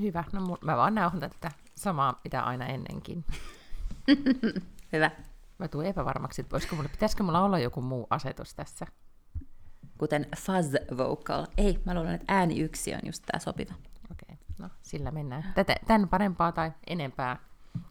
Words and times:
Hyvä. 0.00 0.24
No 0.32 0.58
mä 0.60 0.76
vaan 0.76 0.94
nauhoitan 0.94 1.30
tätä 1.30 1.50
samaa, 1.74 2.20
mitä 2.24 2.42
aina 2.42 2.66
ennenkin. 2.66 3.24
Hyvä. 4.92 5.10
Mä 5.58 5.68
tuun 5.68 5.86
epävarmaksi, 5.86 6.40
että 6.40 6.52
voisiko 6.52 6.76
mulla, 6.76 6.88
pitäisikö 6.88 7.22
mulla 7.22 7.44
olla 7.44 7.58
joku 7.58 7.80
muu 7.80 8.06
asetus 8.10 8.54
tässä. 8.54 8.86
Kuten 9.98 10.26
fuzz 10.36 10.74
vocal. 10.98 11.46
Ei, 11.56 11.78
mä 11.84 11.94
luulen, 11.94 12.14
että 12.14 12.34
ääni 12.34 12.60
yksi 12.60 12.94
on 12.94 13.00
just 13.04 13.22
tää 13.32 13.40
sopiva. 13.40 13.74
Okei, 14.10 14.38
no 14.58 14.68
sillä 14.82 15.10
mennään. 15.10 15.52
Tätä, 15.54 15.76
tän 15.86 16.08
parempaa 16.08 16.52
tai 16.52 16.72
enempää. 16.86 17.36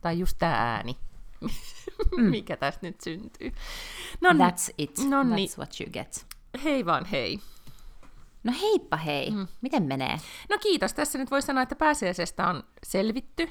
Tai 0.02 0.20
just 0.20 0.38
tää 0.40 0.74
ääni. 0.74 0.98
Mikä 2.32 2.58
tästä 2.58 2.88
nyt 2.88 3.02
syntyy. 3.02 3.52
No, 4.22 4.30
That's 4.30 4.74
it. 4.78 5.00
Nonni. 5.10 5.46
That's 5.46 5.58
what 5.58 5.82
you 5.82 5.92
get. 5.92 6.26
Hei 6.64 6.86
vaan 6.86 7.06
hei. 7.06 7.40
No 8.48 8.54
heippa 8.62 8.98
hei. 8.98 9.32
Mm. 9.32 9.48
Miten 9.62 9.84
menee? 9.84 10.18
No 10.50 10.58
kiitos. 10.58 10.94
Tässä 10.94 11.18
nyt 11.18 11.32
voi 11.32 11.42
sanoa, 11.42 11.64
että 11.64 11.76
pääsiäisestä 11.76 12.48
on 12.48 12.64
selvitty. 12.84 13.50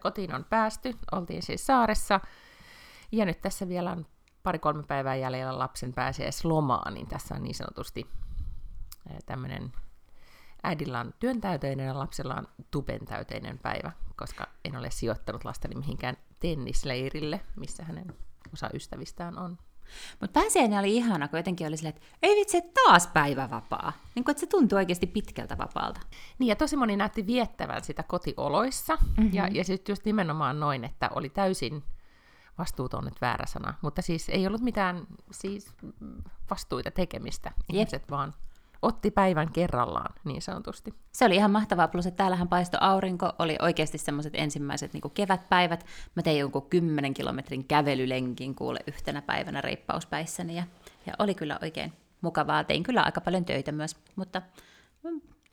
Kotiin 0.00 0.34
on 0.34 0.44
päästy. 0.44 0.94
Oltiin 1.12 1.42
siis 1.42 1.66
saaressa. 1.66 2.20
Ja 3.12 3.24
nyt 3.24 3.40
tässä 3.40 3.68
vielä 3.68 3.92
on 3.92 4.06
pari-kolme 4.42 4.82
päivää 4.82 5.16
jäljellä 5.16 5.58
lapsen 5.58 5.92
pääsiäislomaa, 5.92 6.90
niin 6.90 7.06
tässä 7.06 7.34
on 7.34 7.42
niin 7.42 7.54
sanotusti 7.54 8.06
tämmöinen 9.26 9.72
äidillä 10.62 11.00
on 11.00 11.14
työntäyteinen 11.18 11.86
ja 11.86 11.98
lapsella 11.98 12.34
on 12.34 12.48
tupentäyteinen 12.70 13.58
päivä, 13.58 13.92
koska 14.16 14.46
en 14.64 14.76
ole 14.76 14.90
sijoittanut 14.90 15.44
lastani 15.44 15.74
mihinkään 15.74 16.16
tennisleirille, 16.40 17.40
missä 17.56 17.84
hänen 17.84 18.14
osa 18.52 18.70
ystävistään 18.74 19.38
on. 19.38 19.58
Mutta 20.20 20.40
pääsiäinen 20.40 20.78
oli 20.78 20.96
ihana, 20.96 21.28
kun 21.28 21.38
jotenkin 21.38 21.66
oli 21.66 21.76
silleen, 21.76 21.96
että 21.96 22.06
ei 22.22 22.36
vitsi, 22.36 22.62
taas 22.62 23.06
päivä 23.06 23.50
vapaa. 23.50 23.92
Niin 24.14 24.24
kun, 24.24 24.30
että 24.30 24.40
se 24.40 24.46
tuntui 24.46 24.76
oikeasti 24.76 25.06
pitkältä 25.06 25.58
vapaalta. 25.58 26.00
Niin, 26.38 26.48
ja 26.48 26.56
tosi 26.56 26.76
moni 26.76 26.96
näytti 26.96 27.26
viettävän 27.26 27.84
sitä 27.84 28.02
kotioloissa. 28.02 28.96
Mm-hmm. 28.96 29.30
Ja, 29.32 29.48
ja 29.48 29.64
sitten 29.64 29.92
just 29.92 30.04
nimenomaan 30.04 30.60
noin, 30.60 30.84
että 30.84 31.10
oli 31.14 31.28
täysin 31.28 31.84
vastuuton 32.58 33.04
nyt 33.04 33.20
väärä 33.20 33.46
sana, 33.46 33.74
mutta 33.82 34.02
siis 34.02 34.28
ei 34.28 34.46
ollut 34.46 34.60
mitään 34.60 35.06
siis 35.30 35.72
vastuita 36.50 36.90
tekemistä. 36.90 37.52
Ihmiset 37.72 38.10
vaan 38.10 38.34
otti 38.86 39.10
päivän 39.10 39.52
kerrallaan, 39.52 40.14
niin 40.24 40.42
sanotusti. 40.42 40.94
Se 41.12 41.24
oli 41.24 41.34
ihan 41.34 41.50
mahtavaa, 41.50 41.88
plus 41.88 42.06
että 42.06 42.16
täällähän 42.16 42.48
paistoi 42.48 42.78
aurinko, 42.82 43.32
oli 43.38 43.56
oikeasti 43.62 43.98
semmoiset 43.98 44.32
ensimmäiset 44.36 44.92
niin 44.92 45.10
kevätpäivät. 45.14 45.86
Mä 46.14 46.22
tein 46.22 46.38
jonkun 46.38 46.66
10 46.70 47.14
kilometrin 47.14 47.64
kävelylenkin 47.64 48.54
kuule 48.54 48.80
yhtenä 48.86 49.22
päivänä 49.22 49.60
reippauspäissäni, 49.60 50.56
ja, 50.56 50.64
ja 51.06 51.12
oli 51.18 51.34
kyllä 51.34 51.58
oikein 51.62 51.92
mukavaa. 52.20 52.64
Tein 52.64 52.82
kyllä 52.82 53.02
aika 53.02 53.20
paljon 53.20 53.44
töitä 53.44 53.72
myös, 53.72 53.96
mutta 54.16 54.42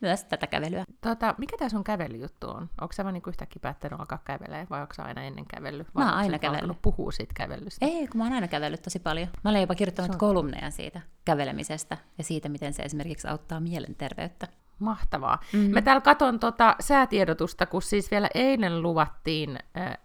myös 0.03 0.23
tätä 0.23 0.47
kävelyä. 0.47 0.83
Tota, 1.01 1.35
mikä 1.37 1.57
tämä 1.57 1.69
sun 1.69 1.83
kävelyjuttu 1.83 2.49
on? 2.49 2.69
Onko 2.81 2.93
sä 2.93 3.03
vaan 3.03 3.13
niinku 3.13 3.29
yhtäkkiä 3.29 3.59
päättänyt 3.61 3.99
alkaa 3.99 4.21
kävelee, 4.25 4.67
vai 4.69 4.81
onko 4.81 4.93
sä 4.93 5.03
aina 5.03 5.23
ennen 5.23 5.45
kävellyt? 5.45 5.87
Mä 5.95 6.05
oon 6.05 6.13
aina 6.13 6.39
kävellyt. 6.39 6.81
puhua 6.81 7.11
siitä 7.11 7.33
kävelystä? 7.37 7.85
Ei, 7.85 8.07
kun 8.07 8.17
mä 8.17 8.23
oon 8.23 8.33
aina 8.33 8.47
kävellyt 8.47 8.81
tosi 8.81 8.99
paljon. 8.99 9.27
Mä 9.43 9.49
olen 9.49 9.61
jopa 9.61 9.75
kirjoittanut 9.75 10.11
on... 10.11 10.17
kolumneja 10.17 10.69
siitä 10.71 11.01
kävelemisestä 11.25 11.97
ja 12.17 12.23
siitä, 12.23 12.49
miten 12.49 12.73
se 12.73 12.83
esimerkiksi 12.83 13.27
auttaa 13.27 13.59
mielenterveyttä. 13.59 14.47
Mahtavaa. 14.79 15.39
Mm-hmm. 15.53 15.73
Mä 15.73 15.81
täällä 15.81 16.01
katon 16.01 16.39
tota 16.39 16.75
säätiedotusta, 16.79 17.65
kun 17.65 17.81
siis 17.81 18.11
vielä 18.11 18.29
eilen 18.33 18.81
luvattiin 18.81 19.59
äh, 19.77 19.97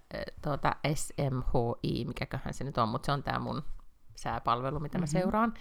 tota 0.43 0.77
SMHI, 0.95 2.05
mikäköhän 2.05 2.55
se 2.55 2.65
nyt 2.65 2.79
on, 2.79 2.89
mutta 2.89 3.07
se 3.07 3.13
on 3.13 3.23
tämä 3.23 3.39
mun 3.39 3.63
sääpalvelu, 4.17 4.81
mitä 4.81 4.99
mm-hmm. 4.99 5.03
mä 5.03 5.21
seuraan. 5.21 5.55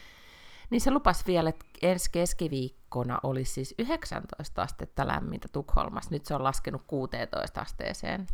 Niin 0.70 0.82
se 0.82 0.92
lupas 0.92 1.28
vielä, 1.28 1.50
että 1.50 1.66
ensi 1.82 2.12
keskiviikkona 2.12 3.20
olisi 3.24 3.54
siis 3.54 3.76
19 3.80 4.62
astetta 4.62 5.08
lämmintä 5.08 5.48
Tukholmassa. 5.52 6.12
Nyt 6.12 6.26
se 6.26 6.36
on 6.36 6.44
laskenut 6.44 6.82
16 6.88 7.62
asteeseen. 7.62 8.28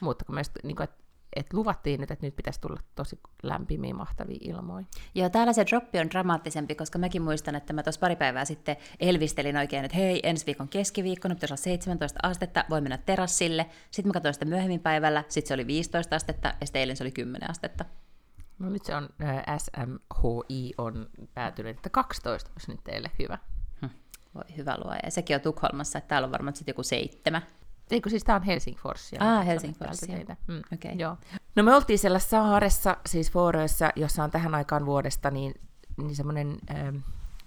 Mutta 0.00 0.24
kun 0.24 0.34
me 0.34 0.42
niin 0.62 0.76
kuin, 0.76 0.84
että 0.84 1.06
et 1.36 1.52
luvattiin 1.52 2.00
nyt, 2.00 2.10
että 2.10 2.26
nyt 2.26 2.36
pitäisi 2.36 2.60
tulla 2.60 2.80
tosi 2.94 3.20
lämpimiä, 3.42 3.94
mahtavia 3.94 4.38
ilmoja. 4.40 4.86
Joo, 5.14 5.28
täällä 5.28 5.52
se 5.52 5.66
droppi 5.66 5.98
on 5.98 6.10
dramaattisempi, 6.10 6.74
koska 6.74 6.98
mäkin 6.98 7.22
muistan, 7.22 7.54
että 7.54 7.72
mä 7.72 7.82
tuossa 7.82 7.98
pari 7.98 8.16
päivää 8.16 8.44
sitten 8.44 8.76
elvistelin 9.00 9.56
oikein, 9.56 9.84
että 9.84 9.96
hei, 9.96 10.20
ensi 10.22 10.46
viikon 10.46 10.68
keskiviikkona 10.68 11.34
pitäisi 11.34 11.52
olla 11.52 11.62
17 11.62 12.20
astetta, 12.22 12.64
voi 12.70 12.80
mennä 12.80 12.98
terassille. 12.98 13.66
Sitten 13.90 14.08
mä 14.08 14.12
katsoin 14.12 14.34
sitä 14.34 14.44
myöhemmin 14.44 14.80
päivällä, 14.80 15.24
sitten 15.28 15.48
se 15.48 15.54
oli 15.54 15.66
15 15.66 16.16
astetta 16.16 16.54
ja 16.60 16.66
sitten 16.66 16.80
eilen 16.80 16.96
se 16.96 17.04
oli 17.04 17.10
10 17.10 17.50
astetta. 17.50 17.84
No 18.58 18.68
nyt 18.68 18.84
se 18.84 18.94
on, 18.94 19.08
äh, 19.22 19.58
SMHI 19.58 20.72
on 20.78 21.08
päätynyt, 21.34 21.76
että 21.76 21.90
12 21.90 22.50
olisi 22.52 22.70
nyt 22.70 22.84
teille 22.84 23.10
hyvä. 23.18 23.38
Hm. 23.80 23.88
Voi 24.34 24.56
hyvä 24.56 24.76
luoja. 24.84 25.00
Ja 25.04 25.10
sekin 25.10 25.36
on 25.36 25.40
Tukholmassa, 25.40 25.98
että 25.98 26.08
täällä 26.08 26.26
on 26.26 26.32
varmaan 26.32 26.56
sitten 26.56 26.72
joku 26.72 26.82
seitsemän. 26.82 27.42
Eikö 27.90 28.10
siis 28.10 28.24
tämä 28.24 28.36
on 28.36 28.42
Helsingforsia? 28.42 29.38
Ah, 29.38 29.46
Helsingforsia. 29.46 30.16
Mm. 30.46 30.62
Okay. 30.74 30.92
Joo. 30.94 31.16
No 31.56 31.62
me 31.62 31.74
oltiin 31.74 31.98
siellä 31.98 32.18
saaressa, 32.18 32.96
siis 33.06 33.32
Fårössä, 33.32 33.92
jossa 33.96 34.24
on 34.24 34.30
tähän 34.30 34.54
aikaan 34.54 34.86
vuodesta 34.86 35.30
niin, 35.30 35.54
niin 35.96 36.16
semmoinen 36.16 36.56
ähm, 36.70 36.96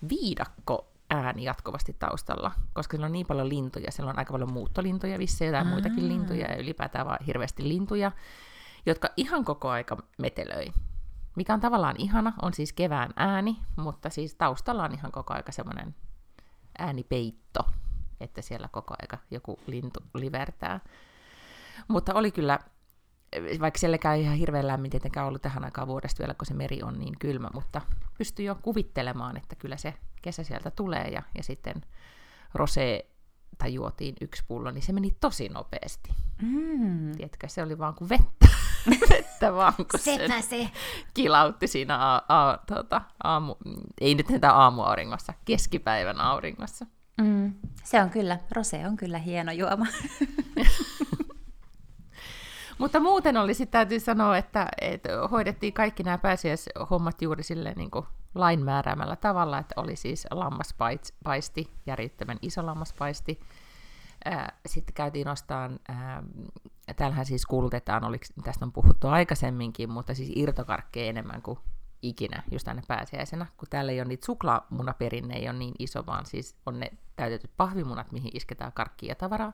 viidakko 0.09 0.91
ääni 1.09 1.43
jatkuvasti 1.43 1.95
taustalla, 1.99 2.51
koska 2.73 2.91
siellä 2.91 3.05
on 3.05 3.11
niin 3.11 3.25
paljon 3.25 3.49
lintuja, 3.49 3.91
siellä 3.91 4.09
on 4.09 4.19
aika 4.19 4.31
paljon 4.31 4.53
muuttolintuja, 4.53 5.19
vissiin 5.19 5.47
jotain 5.47 5.67
Aa. 5.67 5.73
muitakin 5.73 6.07
lintuja 6.07 6.51
ja 6.51 6.57
ylipäätään 6.57 7.05
vaan 7.05 7.25
hirveästi 7.27 7.67
lintuja, 7.67 8.11
jotka 8.85 9.09
ihan 9.17 9.45
koko 9.45 9.69
aika 9.69 9.97
metelöi 10.17 10.73
mikä 11.39 11.53
on 11.53 11.59
tavallaan 11.59 11.95
ihana, 11.97 12.33
on 12.41 12.53
siis 12.53 12.73
kevään 12.73 13.13
ääni, 13.15 13.57
mutta 13.75 14.09
siis 14.09 14.35
taustalla 14.35 14.83
on 14.83 14.93
ihan 14.93 15.11
koko 15.11 15.33
aika 15.33 15.51
semmoinen 15.51 15.95
äänipeitto, 16.79 17.65
että 18.19 18.41
siellä 18.41 18.67
koko 18.71 18.95
aika 19.01 19.17
joku 19.31 19.59
lintu 19.67 19.99
livertää. 20.13 20.79
Mutta 21.87 22.13
oli 22.13 22.31
kyllä, 22.31 22.59
vaikka 23.59 23.79
sielläkään 23.79 24.19
ihan 24.19 24.35
hirveän 24.35 24.67
lämmin 24.67 24.91
tietenkään 24.91 25.27
ollut 25.27 25.41
tähän 25.41 25.63
aikaan 25.63 25.87
vuodesta 25.87 26.19
vielä, 26.19 26.33
kun 26.33 26.45
se 26.45 26.53
meri 26.53 26.83
on 26.83 26.99
niin 26.99 27.19
kylmä, 27.19 27.49
mutta 27.53 27.81
pystyy 28.17 28.45
jo 28.45 28.55
kuvittelemaan, 28.55 29.37
että 29.37 29.55
kyllä 29.55 29.77
se 29.77 29.93
kesä 30.21 30.43
sieltä 30.43 30.71
tulee 30.71 31.07
ja, 31.07 31.23
ja 31.37 31.43
sitten 31.43 31.81
rose 32.53 33.05
tai 33.57 33.73
juotiin 33.73 34.15
yksi 34.21 34.43
pullo, 34.47 34.71
niin 34.71 34.81
se 34.81 34.93
meni 34.93 35.17
tosi 35.19 35.49
nopeasti. 35.49 36.13
Mm. 36.41 37.11
Tiedätkö, 37.11 37.47
se 37.47 37.63
oli 37.63 37.77
vaan 37.77 37.95
kuin 37.95 38.09
vettä. 38.09 38.38
vettä 39.09 39.53
vaan, 39.53 39.73
kun 39.75 39.99
Sepä 39.99 40.41
se. 40.41 40.69
kilautti 41.13 41.67
siinä 41.67 42.13
a, 42.13 42.15
a, 42.15 42.57
tuota, 42.67 43.01
aamu, 43.23 43.55
ei 44.01 44.15
nyt 44.15 44.27
tätä 44.27 44.53
aamuauringossa, 44.53 45.33
keskipäivän 45.45 46.21
auringossa. 46.21 46.85
Mm. 47.21 47.53
Se 47.83 48.01
on 48.01 48.09
kyllä, 48.09 48.39
rose 48.51 48.87
on 48.87 48.97
kyllä 48.97 49.17
hieno 49.17 49.51
juoma. 49.51 49.85
Mutta 52.77 52.99
muuten 52.99 53.37
oli 53.37 53.53
sitten 53.53 53.71
täytyy 53.71 53.99
sanoa, 53.99 54.37
että, 54.37 54.67
että 54.81 55.09
hoidettiin 55.31 55.73
kaikki 55.73 56.03
nämä 56.03 56.17
pääsiäishommat 56.17 57.21
juuri 57.21 57.43
sille 57.43 57.73
niin 57.75 57.91
kuin 57.91 58.05
lain 58.35 58.63
määräämällä 58.63 59.15
tavalla, 59.15 59.57
että 59.57 59.81
oli 59.81 59.95
siis 59.95 60.27
lammaspaisti, 60.31 61.73
järjettömän 61.85 62.37
iso 62.41 62.65
lammaspaisti. 62.65 63.39
Sitten 64.65 64.93
käytiin 64.93 65.27
ostamaan, 65.27 65.79
täällähän 66.93 67.25
siis 67.25 67.45
kuulutetaan, 67.45 68.03
oliko, 68.03 68.25
tästä 68.43 68.65
on 68.65 68.71
puhuttu 68.71 69.07
aikaisemminkin, 69.07 69.91
mutta 69.91 70.13
siis 70.13 70.31
irtokarkkeja 70.35 71.09
enemmän 71.09 71.41
kuin 71.41 71.59
ikinä 72.01 72.43
just 72.51 72.67
aina 72.67 72.81
pääsiäisenä, 72.87 73.45
kun 73.57 73.67
täällä 73.69 73.91
ei 73.91 74.01
ole 74.01 74.07
niitä 74.07 74.25
suklaamunaperinne, 74.25 75.35
ei 75.35 75.49
ole 75.49 75.57
niin 75.57 75.73
iso, 75.79 76.05
vaan 76.05 76.25
siis 76.25 76.55
on 76.65 76.79
ne 76.79 76.91
täytetyt 77.15 77.51
pahvimunat, 77.57 78.11
mihin 78.11 78.31
isketään 78.33 78.71
karkkia 78.71 79.11
ja 79.11 79.15
tavaraa. 79.15 79.53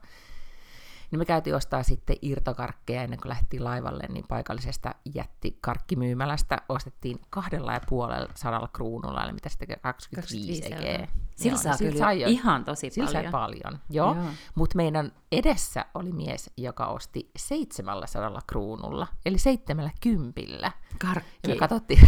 Niin 1.10 1.18
me 1.18 1.24
käytiin 1.24 1.56
ostaa 1.56 1.82
sitten 1.82 2.16
irtokarkkeja 2.22 3.02
ennen 3.02 3.20
kuin 3.20 3.28
lähdettiin 3.28 3.64
laivalle, 3.64 4.02
niin 4.08 4.24
paikallisesta 4.28 4.94
jättikarkkimyymälästä 5.14 6.58
ostettiin 6.68 7.20
kahdella 7.30 7.72
ja 7.72 7.80
puolella 7.88 8.28
sadalla 8.34 8.68
kruunulla, 8.72 9.24
eli 9.24 9.32
mitä 9.32 9.48
sitten 9.48 9.68
25 9.82 10.66
EG. 10.66 11.08
Sillä 11.36 11.58
saa 11.58 11.72
niin 11.80 11.92
kyllä 11.92 12.04
sai 12.04 12.20
jo- 12.20 12.28
ihan 12.28 12.64
tosi 12.64 12.90
Sillä 12.90 13.10
sai 13.10 13.28
paljon. 13.30 13.62
paljon, 13.62 13.78
joo. 13.90 14.14
Joo. 14.14 14.24
Mutta 14.54 14.76
meidän 14.76 15.12
edessä 15.32 15.84
oli 15.94 16.12
mies, 16.12 16.50
joka 16.56 16.86
osti 16.86 17.30
700 17.36 18.40
kruunulla, 18.46 19.06
eli 19.26 19.38
70. 19.38 20.40
Ja 20.62 20.72
Karkki. 20.98 21.48
me 21.48 21.56
katsottiin, 21.56 22.00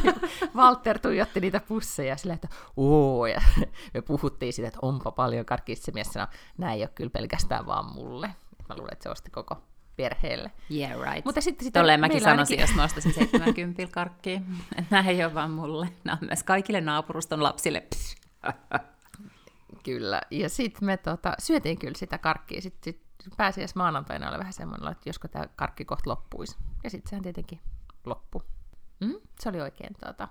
Walter 0.56 0.98
tuijotti 0.98 1.40
niitä 1.40 1.60
pusseja 1.60 2.16
sillä, 2.16 2.34
että 2.34 2.48
oo, 2.76 3.26
ja 3.26 3.40
me 3.94 4.02
puhuttiin 4.02 4.52
siitä, 4.52 4.68
että 4.68 4.78
onpa 4.82 5.10
paljon 5.10 5.46
karkkia. 5.46 5.76
Se 5.76 5.92
mies 5.92 6.12
sanoi, 6.12 6.28
näin 6.58 6.74
ei 6.76 6.82
ole 6.82 6.90
kyllä 6.94 7.10
pelkästään 7.10 7.66
vaan 7.66 7.92
mulle. 7.92 8.30
Mä 8.68 8.74
luulen, 8.76 8.92
että 8.92 9.02
se 9.02 9.10
osti 9.10 9.30
koko 9.30 9.62
perheelle. 9.96 10.50
Yeah, 10.70 11.00
right. 11.12 11.24
Mutta 11.24 11.40
sitten 11.40 11.64
sitä 11.64 11.80
Tolleen 11.80 12.00
mäkin 12.00 12.20
sanoisin, 12.20 12.54
ainakin- 12.54 12.60
jos 12.70 12.76
mä 12.76 12.84
ostaisin 12.84 13.14
70 13.14 13.86
karkkia. 13.94 14.40
Että 14.76 14.96
nämä 14.96 15.08
ei 15.10 15.24
ole 15.24 15.34
vaan 15.34 15.50
mulle. 15.50 15.88
Nämä 16.04 16.18
on 16.22 16.28
myös 16.28 16.42
kaikille 16.42 16.80
naapuruston 16.80 17.42
lapsille. 17.42 17.80
Psh. 17.80 18.16
Kyllä, 19.84 20.20
ja 20.30 20.48
sitten 20.48 20.84
me 20.86 20.96
tota, 20.96 21.34
syötiin 21.38 21.78
kyllä 21.78 21.94
sitä 21.96 22.18
karkkia. 22.18 22.60
Sitten 22.60 22.94
sit 22.94 23.36
pääsiäis 23.36 23.74
maanantaina 23.74 24.28
oli 24.28 24.38
vähän 24.38 24.52
semmoinen, 24.52 24.92
että 24.92 25.08
josko 25.08 25.28
tämä 25.28 25.46
karkki 25.56 25.84
kohta 25.84 26.10
loppuisi. 26.10 26.56
Ja 26.84 26.90
sitten 26.90 27.10
sehän 27.10 27.22
tietenkin 27.22 27.60
loppu. 28.04 28.42
Mm? 29.00 29.14
Se 29.40 29.48
oli 29.48 29.60
oikein 29.60 29.94
tota, 30.06 30.28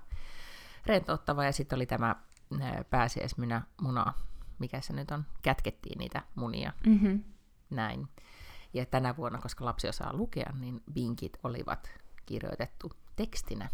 rentouttava. 0.86 1.44
Ja 1.44 1.52
sitten 1.52 1.76
oli 1.76 1.86
tämä 1.86 2.16
ää, 2.60 2.84
pääsiäismynä 2.90 3.62
muna, 3.80 4.12
mikä 4.58 4.80
se 4.80 4.92
nyt 4.92 5.10
on, 5.10 5.24
kätkettiin 5.42 5.98
niitä 5.98 6.22
munia. 6.34 6.72
Mm-hmm. 6.86 7.24
Näin. 7.72 8.08
Ja 8.74 8.86
tänä 8.86 9.16
vuonna, 9.16 9.38
koska 9.38 9.64
lapsi 9.64 9.88
osaa 9.88 10.12
lukea, 10.12 10.52
niin 10.60 10.82
vinkit 10.94 11.38
olivat 11.44 11.90
kirjoitettu 12.26 12.92
tekstinä. 13.16 13.68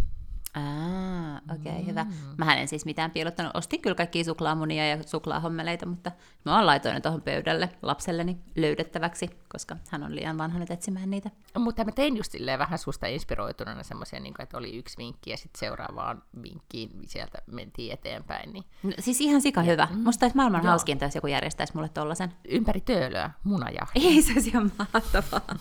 Ah, 0.59 1.55
okei, 1.55 1.73
okay, 1.73 1.87
hyvä. 1.87 2.07
Mähän 2.37 2.59
en 2.59 2.69
siis 2.69 2.85
mitään 2.85 3.11
piilottanut. 3.11 3.57
Ostin 3.57 3.83
kyllä 3.83 3.95
kaikkia 3.95 4.25
suklaamunia 4.25 4.89
ja 4.89 5.03
suklaahommeleita, 5.03 5.87
mutta 5.87 6.13
mä 6.45 6.57
oon 6.57 6.67
laitoin 6.67 6.95
ne 6.95 7.01
tuohon 7.01 7.23
pöydälle 7.23 7.69
lapselleni 7.83 8.39
löydettäväksi, 8.57 9.31
koska 9.49 9.77
hän 9.91 10.03
on 10.03 10.15
liian 10.17 10.39
vanha 10.39 10.59
nyt 10.59 10.71
etsimään 10.71 11.11
niitä. 11.11 11.31
Mutta 11.59 11.85
mä 11.85 11.93
tein 11.93 12.17
just 12.17 12.33
silleen 12.33 12.59
vähän 12.59 12.79
susta 12.79 13.07
inspiroituneena 13.07 13.83
semmoisia, 13.83 14.21
niin 14.21 14.35
että 14.39 14.59
oli 14.59 14.77
yksi 14.77 14.99
vinkki 14.99 15.31
ja 15.31 15.37
sitten 15.37 15.59
seuraavaan 15.61 16.23
vinkkiin 16.43 16.91
sieltä 17.07 17.39
mentiin 17.47 17.93
eteenpäin. 17.93 18.53
Niin 18.53 18.65
No, 18.83 18.93
siis 18.99 19.21
ihan 19.21 19.41
sika 19.41 19.63
hyvä. 19.63 19.89
Musta 19.95 20.27
olisi 20.27 20.37
maailman 20.37 20.61
Joo. 20.61 20.69
hauskinta, 20.69 21.05
jos 21.05 21.15
joku 21.15 21.27
järjestäisi 21.27 21.75
mulle 21.75 21.89
tollasen. 21.89 22.33
ympäri 22.49 22.81
töölöä 22.81 23.31
munajahti. 23.45 24.01
Ei 24.09 24.23
se 24.23 24.33
olisi 24.33 24.49
ihan 24.51 24.73
mahtavaa. 24.79 25.57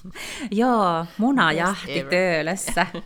Joo, 0.50 1.06
munajahti 1.18 2.04
töölössä. 2.10 2.86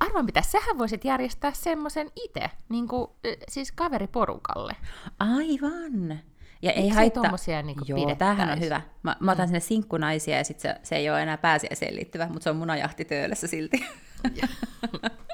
Arvaa 0.00 0.22
mitä, 0.22 0.42
sähän 0.42 0.78
voisit 0.78 1.04
järjestää 1.04 1.52
semmoisen 1.52 2.10
itse, 2.24 2.50
niin 2.68 2.88
kuin, 2.88 3.10
siis 3.48 3.72
kaveriporukalle. 3.72 4.76
Aivan. 5.18 6.20
Ja 6.62 6.72
ei 6.72 6.82
Miksi 6.82 6.96
haittaa. 6.96 7.22
tommosia 7.22 7.62
niinku 7.62 7.84
Joo, 7.86 8.14
tämähän 8.14 8.50
on 8.50 8.60
hyvä. 8.60 8.80
Mä, 9.02 9.16
mä 9.20 9.32
otan 9.32 9.48
sinne 9.48 9.60
sinkkunaisia 9.60 10.36
ja 10.36 10.44
sit 10.44 10.60
se, 10.60 10.74
se 10.82 10.96
ei 10.96 11.10
ole 11.10 11.22
enää 11.22 11.38
pääsiäiseen 11.38 11.96
liittyvä, 11.96 12.26
mutta 12.26 12.44
se 12.44 12.50
on 12.50 12.56
munajahti 12.56 13.04
töölössä 13.04 13.46
silti. 13.46 13.86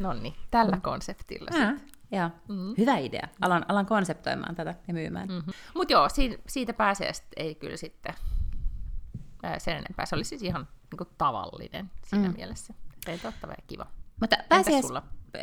No 0.00 0.12
niin, 0.12 0.34
tällä 0.50 0.78
konseptilla 0.82 1.50
Ää, 1.54 1.70
sitten. 1.70 2.18
joo. 2.18 2.30
Mm. 2.48 2.74
Hyvä 2.78 2.96
idea. 2.96 3.28
Alan, 3.40 3.64
alan 3.68 3.86
konseptoimaan 3.86 4.54
tätä 4.54 4.74
ja 4.88 4.94
myymään. 4.94 5.28
Mm. 5.28 5.34
Mm-hmm. 5.34 5.52
Mutta 5.74 5.92
joo, 5.92 6.08
siitä, 6.08 6.42
siitä 6.48 6.72
pääsiäistä 6.72 7.26
ei 7.36 7.54
kyllä 7.54 7.76
sitten 7.76 8.14
ää, 9.42 9.58
sen 9.58 9.76
enempää. 9.76 10.06
Se 10.06 10.14
oli 10.14 10.24
siis 10.24 10.42
ihan 10.42 10.68
niin 10.90 10.98
kuin 10.98 11.08
tavallinen 11.18 11.90
siinä 12.06 12.28
mm. 12.28 12.34
mielessä. 12.36 12.74
Rentouttava 13.06 13.52
ja 13.52 13.62
kiva. 13.66 13.86
Mutta 14.20 14.36
pääsiäis... 14.48 14.86
sulla? 14.86 15.02
Öö, 15.36 15.42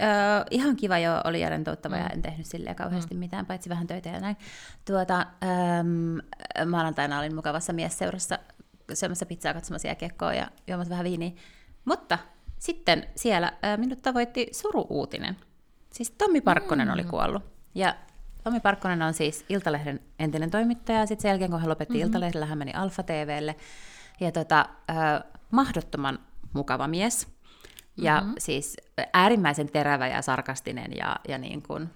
ihan 0.51 0.75
kiva 0.75 0.97
jo 0.97 1.11
oli 1.23 1.41
ja 1.41 1.49
rentouttava 1.49 1.95
mm. 1.95 2.01
ja 2.01 2.09
en 2.09 2.21
tehnyt 2.21 2.45
silleen 2.45 2.75
kauheasti 2.75 3.13
mm. 3.13 3.19
mitään, 3.19 3.45
paitsi 3.45 3.69
vähän 3.69 3.87
töitä 3.87 4.09
ja 4.09 4.19
näin. 4.19 4.37
Tuota, 4.85 5.19
äm, 5.19 6.69
maanantaina 6.69 7.19
olin 7.19 7.35
mukavassa 7.35 7.73
miesseurassa 7.73 8.39
syömässä 8.93 9.25
pizzaa, 9.25 9.53
katsomassa 9.53 9.87
jääkiekkoa 9.87 10.33
ja 10.33 10.47
juomassa 10.67 10.89
vähän 10.89 11.03
viiniä. 11.03 11.31
Mutta 11.85 12.17
sitten 12.59 13.07
siellä 13.15 13.53
ää, 13.61 13.77
minut 13.77 14.01
tavoitti 14.01 14.47
suruuutinen. 14.51 15.37
Siis 15.93 16.11
Tommi 16.11 16.41
Parkkonen 16.41 16.87
mm. 16.87 16.93
oli 16.93 17.03
kuollut. 17.03 17.43
Ja 17.75 17.95
Tommi 18.43 18.59
Parkkonen 18.59 19.01
on 19.01 19.13
siis 19.13 19.45
Iltalehden 19.49 19.99
entinen 20.19 20.51
toimittaja. 20.51 21.05
Sitten 21.05 21.21
sen 21.21 21.29
jälkeen, 21.29 21.51
kun 21.51 21.59
hän 21.59 21.69
lopetti 21.69 21.93
mm-hmm. 21.93 22.07
Iltalehdellä, 22.07 22.45
hän 22.45 22.57
meni 22.57 22.73
Alfa 22.73 23.03
TVlle. 23.03 23.55
Ja 24.19 24.31
tota, 24.31 24.65
äh, 24.89 25.23
mahdottoman 25.51 26.19
mukava 26.53 26.87
mies. 26.87 27.27
Ja 27.97 28.21
mm-hmm. 28.21 28.35
siis 28.37 28.77
äärimmäisen 29.13 29.71
terävä 29.71 30.07
ja 30.07 30.21
sarkastinen 30.21 30.91
ja, 30.97 31.15
ja 31.27 31.37
niin 31.37 31.61
kuin, 31.61 31.89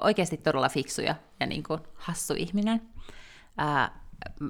oikeasti 0.00 0.36
todella 0.36 0.68
fiksu 0.68 1.00
ja, 1.00 1.14
ja 1.40 1.46
niin 1.46 1.62
kuin 1.62 1.80
hassu 1.94 2.34
ihminen. 2.36 2.82
Ää, 3.56 4.00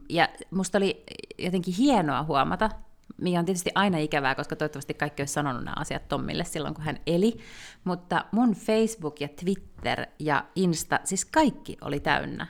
ja 0.08 0.28
musta 0.50 0.78
oli 0.78 1.04
jotenkin 1.38 1.74
hienoa 1.74 2.22
huomata, 2.22 2.70
mikä 3.16 3.38
on 3.38 3.44
tietysti 3.44 3.70
aina 3.74 3.98
ikävää, 3.98 4.34
koska 4.34 4.56
toivottavasti 4.56 4.94
kaikki 4.94 5.22
olisi 5.22 5.32
sanonut 5.32 5.64
nämä 5.64 5.74
asiat 5.78 6.08
Tommille 6.08 6.44
silloin, 6.44 6.74
kun 6.74 6.84
hän 6.84 7.00
eli. 7.06 7.38
Mutta 7.84 8.24
mun 8.32 8.54
Facebook 8.54 9.20
ja 9.20 9.28
Twitter 9.28 10.06
ja 10.18 10.44
Insta, 10.54 11.00
siis 11.04 11.24
kaikki 11.24 11.76
oli 11.80 12.00
täynnä 12.00 12.46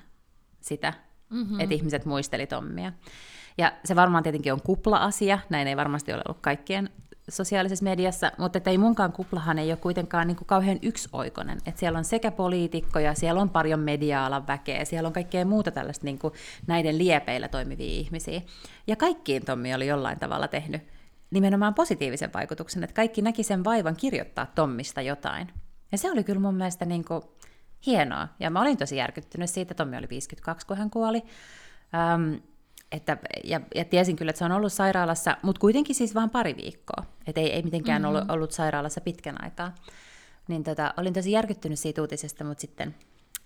sitä, 0.60 0.92
mm-hmm. 1.30 1.60
että 1.60 1.74
ihmiset 1.74 2.04
muisteli 2.04 2.46
Tommia. 2.46 2.92
Ja 3.58 3.72
se 3.84 3.96
varmaan 3.96 4.22
tietenkin 4.22 4.52
on 4.52 4.62
kupla-asia, 4.62 5.38
näin 5.50 5.68
ei 5.68 5.76
varmasti 5.76 6.12
ole 6.12 6.22
ollut 6.28 6.42
kaikkien 6.42 6.90
sosiaalisessa 7.28 7.84
mediassa, 7.84 8.32
mutta 8.38 8.60
ei 8.70 8.78
munkaan 8.78 9.12
kuplahan 9.12 9.58
ei 9.58 9.70
ole 9.70 9.76
kuitenkaan 9.76 10.26
niin 10.26 10.36
kuin 10.36 10.46
kauhean 10.46 10.78
yksioikoinen. 10.82 11.58
Että 11.66 11.80
siellä 11.80 11.98
on 11.98 12.04
sekä 12.04 12.30
poliitikkoja, 12.30 13.14
siellä 13.14 13.40
on 13.40 13.50
paljon 13.50 13.80
media-alan 13.80 14.46
väkeä, 14.46 14.84
siellä 14.84 15.06
on 15.06 15.12
kaikkea 15.12 15.44
muuta 15.44 15.70
tällaista 15.70 16.04
niin 16.04 16.18
kuin 16.18 16.34
näiden 16.66 16.98
liepeillä 16.98 17.48
toimivia 17.48 17.90
ihmisiä. 17.90 18.42
Ja 18.86 18.96
kaikkiin 18.96 19.44
Tommi 19.44 19.74
oli 19.74 19.86
jollain 19.86 20.18
tavalla 20.18 20.48
tehnyt 20.48 20.82
nimenomaan 21.30 21.74
positiivisen 21.74 22.32
vaikutuksen, 22.34 22.84
että 22.84 22.94
kaikki 22.94 23.22
näki 23.22 23.42
sen 23.42 23.64
vaivan 23.64 23.96
kirjoittaa 23.96 24.46
Tommista 24.46 25.02
jotain. 25.02 25.48
Ja 25.92 25.98
se 25.98 26.10
oli 26.10 26.24
kyllä 26.24 26.40
mun 26.40 26.54
mielestä 26.54 26.84
niin 26.84 27.04
kuin 27.04 27.22
hienoa. 27.86 28.28
Ja 28.40 28.50
mä 28.50 28.60
olin 28.60 28.76
tosi 28.76 28.96
järkyttynyt 28.96 29.50
siitä, 29.50 29.74
Tommi 29.74 29.96
oli 29.96 30.08
52, 30.08 30.66
kun 30.66 30.76
hän 30.76 30.90
kuoli. 30.90 31.22
Ähm, 31.94 32.34
että, 32.92 33.16
ja, 33.44 33.60
ja 33.74 33.84
tiesin 33.84 34.16
kyllä, 34.16 34.30
että 34.30 34.38
se 34.38 34.44
on 34.44 34.52
ollut 34.52 34.72
sairaalassa, 34.72 35.36
mutta 35.42 35.60
kuitenkin 35.60 35.94
siis 35.96 36.14
vain 36.14 36.30
pari 36.30 36.56
viikkoa. 36.56 37.04
Että 37.26 37.40
ei, 37.40 37.52
ei 37.52 37.62
mitenkään 37.62 38.02
mm-hmm. 38.02 38.16
ollut, 38.16 38.30
ollut 38.30 38.52
sairaalassa 38.52 39.00
pitkän 39.00 39.44
aikaa. 39.44 39.74
Niin 40.48 40.64
tota, 40.64 40.94
olin 40.96 41.12
tosi 41.12 41.32
järkyttynyt 41.32 41.78
siitä 41.78 42.00
uutisesta, 42.00 42.44
mutta 42.44 42.60
sitten, 42.60 42.94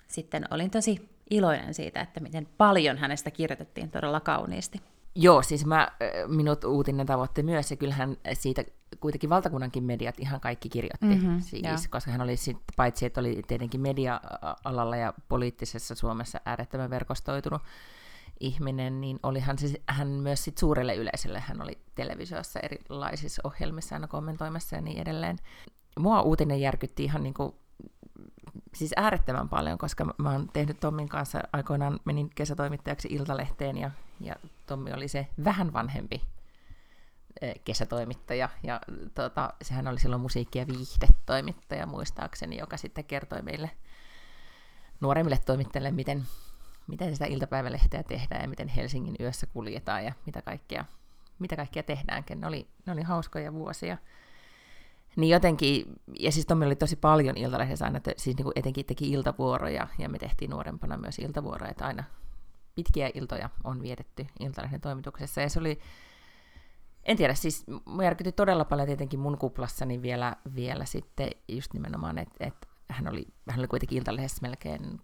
sitten 0.09 0.45
olin 0.51 0.71
tosi 0.71 1.09
iloinen 1.31 1.75
siitä, 1.75 2.01
että 2.01 2.21
miten 2.21 2.49
paljon 2.59 2.99
hänestä 2.99 3.31
kirjoitettiin 3.31 3.91
todella 3.91 4.21
kauniisti. 4.21 4.81
Joo, 5.15 5.43
siis 5.43 5.67
mä, 5.67 5.89
minut 6.27 6.65
uutinen 6.65 7.07
tavoitti 7.07 7.43
myös, 7.43 7.71
ja 7.71 7.77
kyllähän 7.77 8.17
siitä 8.33 8.65
kuitenkin 9.01 9.31
valtakunnankin 9.31 9.85
mediat 9.85 10.21
ihan 10.21 10.41
kaikki 10.41 10.69
kirjoitti, 10.69 11.07
Mhm, 11.07 11.27
mm-hmm, 11.27 11.41
siis, 11.41 11.63
joo. 11.63 11.77
koska 11.91 12.11
hän 12.11 12.21
oli 12.21 12.37
sit, 12.37 12.57
paitsi, 12.77 13.07
että 13.07 13.21
oli 13.21 13.43
tietenkin 13.47 13.81
media-alalla 13.81 14.97
ja 14.97 15.15
poliittisessa 15.29 15.95
Suomessa 15.95 16.41
äärettömän 16.45 16.91
verkostoitunut 16.91 17.63
ihminen, 18.41 19.01
niin 19.01 19.19
oli 19.23 19.41
hän, 19.41 19.59
siis, 19.59 19.77
hän 19.89 20.09
myös 20.09 20.45
sit 20.45 20.59
suurelle 20.59 20.95
yleisölle, 20.95 21.41
hän 21.41 21.63
oli 21.63 21.79
televisiossa 21.95 22.61
erilaisissa 22.61 23.43
ohjelmissa 23.45 23.97
aina 23.97 24.07
kommentoimassa 24.07 24.77
ja 24.77 24.83
niin 24.83 24.99
edelleen. 24.99 25.39
Mua 25.99 26.23
uutinen 26.23 26.61
järkytti 26.61 27.05
ihan 27.05 27.23
niin 27.23 27.35
kuin, 27.35 27.55
siis 28.75 28.93
äärettömän 28.97 29.49
paljon, 29.49 29.79
koska 29.79 30.05
mä- 30.19 30.31
oon 30.31 30.49
tehnyt 30.53 30.81
Tommin 30.81 31.09
kanssa, 31.09 31.41
aikoinaan 31.53 32.01
menin 32.05 32.31
kesätoimittajaksi 32.31 33.09
Iltalehteen 33.11 33.79
ja, 33.79 33.91
ja 34.21 34.37
Tommi 34.67 34.93
oli 34.93 35.09
se 35.09 35.29
vähän 35.45 35.73
vanhempi 35.73 36.23
eh, 37.41 37.55
kesätoimittaja, 37.65 38.49
ja 38.63 38.81
tota, 39.15 39.53
sehän 39.63 39.89
oli 39.89 40.01
silloin 40.01 40.23
musiikki- 40.23 40.59
ja 40.59 40.67
viihdetoimittaja 40.67 41.87
muistaakseni, 41.87 42.59
joka 42.59 42.77
sitten 42.77 43.05
kertoi 43.05 43.43
meille 43.43 43.71
nuoremmille 45.01 45.39
toimittajille, 45.47 45.91
miten, 45.91 46.27
miten 46.87 47.13
sitä 47.13 47.27
iltapäivälehteä 47.27 48.03
tehdään 48.03 48.43
ja 48.43 48.49
miten 48.49 48.69
Helsingin 48.69 49.17
yössä 49.21 49.47
kuljetaan 49.47 50.05
ja 50.05 50.13
mitä 50.27 50.43
kaikkea, 50.43 50.85
mitä 51.39 51.57
kaikkea 51.57 51.83
tehdäänkin. 51.83 52.41
Ne 52.41 52.47
oli, 52.47 52.67
ne 52.87 52.93
oli 52.93 53.03
hauskoja 53.03 53.53
vuosia. 53.53 53.99
Niin 55.17 55.31
jotenkin, 55.31 55.87
ja 56.21 56.33
siis 56.33 56.47
Tommi 56.47 56.67
oli 56.67 56.77
tosi 56.77 56.97
paljon 56.97 57.37
Iltalehdessä 57.37 57.85
aina, 57.85 58.01
te, 58.01 58.15
siis 58.17 58.37
niin 58.37 58.45
kuin 58.45 58.53
etenkin 58.57 58.87
teki 58.87 59.11
iltavuoroja, 59.11 59.89
ja 59.99 60.09
me 60.09 60.19
tehtiin 60.19 60.51
nuorempana 60.51 60.97
myös 60.97 61.19
iltavuoroja, 61.19 61.71
että 61.71 61.87
aina 61.87 62.05
pitkiä 62.75 63.11
iltoja 63.15 63.51
on 63.65 63.83
vietetty 63.83 64.27
Iltalehden 64.41 64.81
toimituksessa, 64.81 65.41
ja 65.41 65.49
se 65.49 65.61
oli, 65.61 65.79
en 67.05 67.17
tiedä, 67.17 67.35
siis 67.35 67.65
mua 67.85 68.05
järkytyi 68.05 68.33
todella 68.33 68.65
paljon 68.65 68.87
tietenkin 68.87 69.21
mun 69.21 69.39
kuplassani 69.39 70.03
vielä, 70.03 70.37
vielä 70.55 70.85
sitten 70.85 71.31
just 71.49 71.73
nimenomaan, 71.73 72.19
että 72.19 72.47
et 72.47 72.69
hän, 72.89 73.09
oli, 73.09 73.27
hän 73.51 73.59
oli 73.59 73.69
kuitenkin 73.69 73.99
Iltalehdessä 73.99 74.39
melkein 74.43 74.99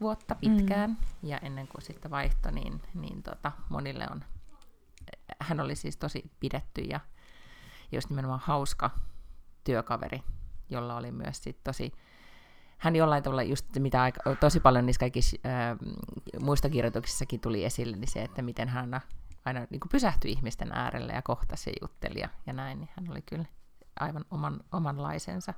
vuotta 0.00 0.34
pitkään, 0.34 0.90
mm. 0.90 0.96
ja 1.22 1.38
ennen 1.38 1.68
kuin 1.68 1.82
sitten 1.82 2.10
vaihtoi, 2.10 2.52
niin, 2.52 2.82
niin 2.94 3.22
tota, 3.22 3.52
monille 3.68 4.06
on, 4.10 4.24
hän 5.40 5.60
oli 5.60 5.76
siis 5.76 5.96
tosi 5.96 6.30
pidetty 6.40 6.80
ja 6.80 7.00
just 7.92 8.10
nimenomaan 8.10 8.40
hauska 8.44 8.90
työkaveri, 9.64 10.22
jolla 10.70 10.96
oli 10.96 11.12
myös 11.12 11.42
sit 11.42 11.64
tosi, 11.64 11.92
hän 12.78 12.96
jollain 12.96 13.22
tavalla 13.22 13.42
just 13.42 13.66
mitä 13.78 14.02
aika, 14.02 14.20
tosi 14.40 14.60
paljon 14.60 14.86
niissä 14.86 15.00
kaikissa 15.00 15.36
ää, 15.44 15.76
muista 16.40 16.68
kirjoituksissakin 16.68 17.40
tuli 17.40 17.64
esille, 17.64 17.96
niin 17.96 18.10
se, 18.10 18.22
että 18.22 18.42
miten 18.42 18.68
hän 18.68 18.84
aina, 18.84 19.00
aina 19.44 19.66
niin 19.70 19.80
pysähtyi 19.90 20.32
ihmisten 20.32 20.72
äärelle 20.72 21.12
ja 21.12 21.22
kohtasi 21.22 21.70
ja 21.70 21.76
jutteli 21.82 22.20
ja, 22.20 22.28
ja 22.46 22.52
näin, 22.52 22.78
niin 22.78 22.88
hän 22.96 23.10
oli 23.10 23.22
kyllä 23.22 23.44
aivan 24.00 24.24
oman, 24.30 24.60
omanlaisensa. 24.72 25.54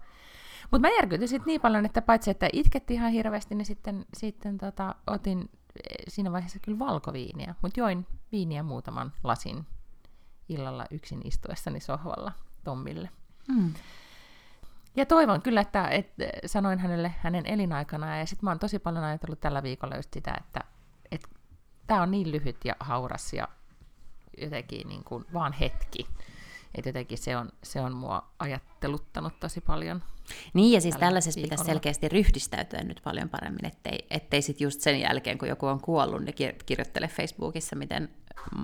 Mutta 0.71 0.88
mä 0.88 0.95
järkytin 0.95 1.28
sitten 1.28 1.47
niin 1.47 1.61
paljon, 1.61 1.87
että 1.87 2.02
paitsi 2.02 2.31
että 2.31 2.49
itketti 2.52 2.95
ihan 2.95 3.12
hirveästi, 3.12 3.54
niin 3.54 3.66
sitten, 3.66 4.07
sitten 4.16 4.59
tota, 4.59 4.95
otin 5.07 5.40
eh, 5.40 6.04
siinä 6.09 6.33
vaiheessa 6.33 6.59
kyllä 6.59 6.78
valkoviiniä, 6.78 7.54
mutta 7.62 7.81
join 7.81 8.07
viiniä 8.33 8.62
muutaman 8.62 9.12
lasin 9.25 9.66
illalla 10.49 10.87
yksin 10.90 11.21
istuessani 11.25 11.81
sohvalla 11.81 12.33
Tommille. 12.64 13.09
Mm. 13.49 13.75
Ja 14.97 15.07
toivon 15.07 15.42
kyllä, 15.42 15.61
että, 15.61 15.88
että 15.88 16.25
sanoin 16.47 16.78
hänelle 16.78 17.14
hänen 17.19 17.47
elinaikana, 17.47 18.19
ja 18.19 18.26
sitten 18.26 18.47
mä 18.47 18.50
oon 18.50 18.59
tosi 18.59 18.78
paljon 18.78 19.04
ajatellut 19.04 19.40
tällä 19.40 19.62
viikolla 19.62 19.97
just 19.97 20.12
sitä, 20.12 20.35
että, 20.40 20.61
että 21.11 21.28
tämä 21.87 22.02
on 22.02 22.11
niin 22.11 22.33
lyhyt 22.33 22.64
ja 22.64 22.76
hauras 22.81 23.33
ja 23.33 23.49
jotenkin 24.38 24.88
niin 24.88 25.04
kuin 25.04 25.25
vaan 25.33 25.52
hetki. 25.52 26.07
Että 26.75 26.88
jotenkin 26.88 27.19
se 27.19 27.37
on, 27.37 27.49
se 27.62 27.81
on 27.81 27.97
mua 27.97 28.31
ajatteluttanut 28.38 29.41
tosi 29.41 29.61
paljon. 29.61 30.02
Niin, 30.55 30.73
ja 30.73 30.81
siis 30.81 30.97
tällaisessa 30.97 31.38
viikolla. 31.38 31.50
pitäisi 31.50 31.73
selkeästi 31.73 32.09
ryhdistäytyä 32.09 32.81
nyt 32.83 33.00
paljon 33.05 33.29
paremmin, 33.29 33.67
ettei, 33.67 34.07
ettei 34.11 34.43
sitten 34.43 34.64
just 34.64 34.81
sen 34.81 35.00
jälkeen, 35.00 35.38
kun 35.38 35.49
joku 35.49 35.67
on 35.67 35.81
kuollut, 35.81 36.23
niin 36.23 36.55
kirjoittele 36.67 37.09
Facebookissa, 37.09 37.76
miten 37.76 38.09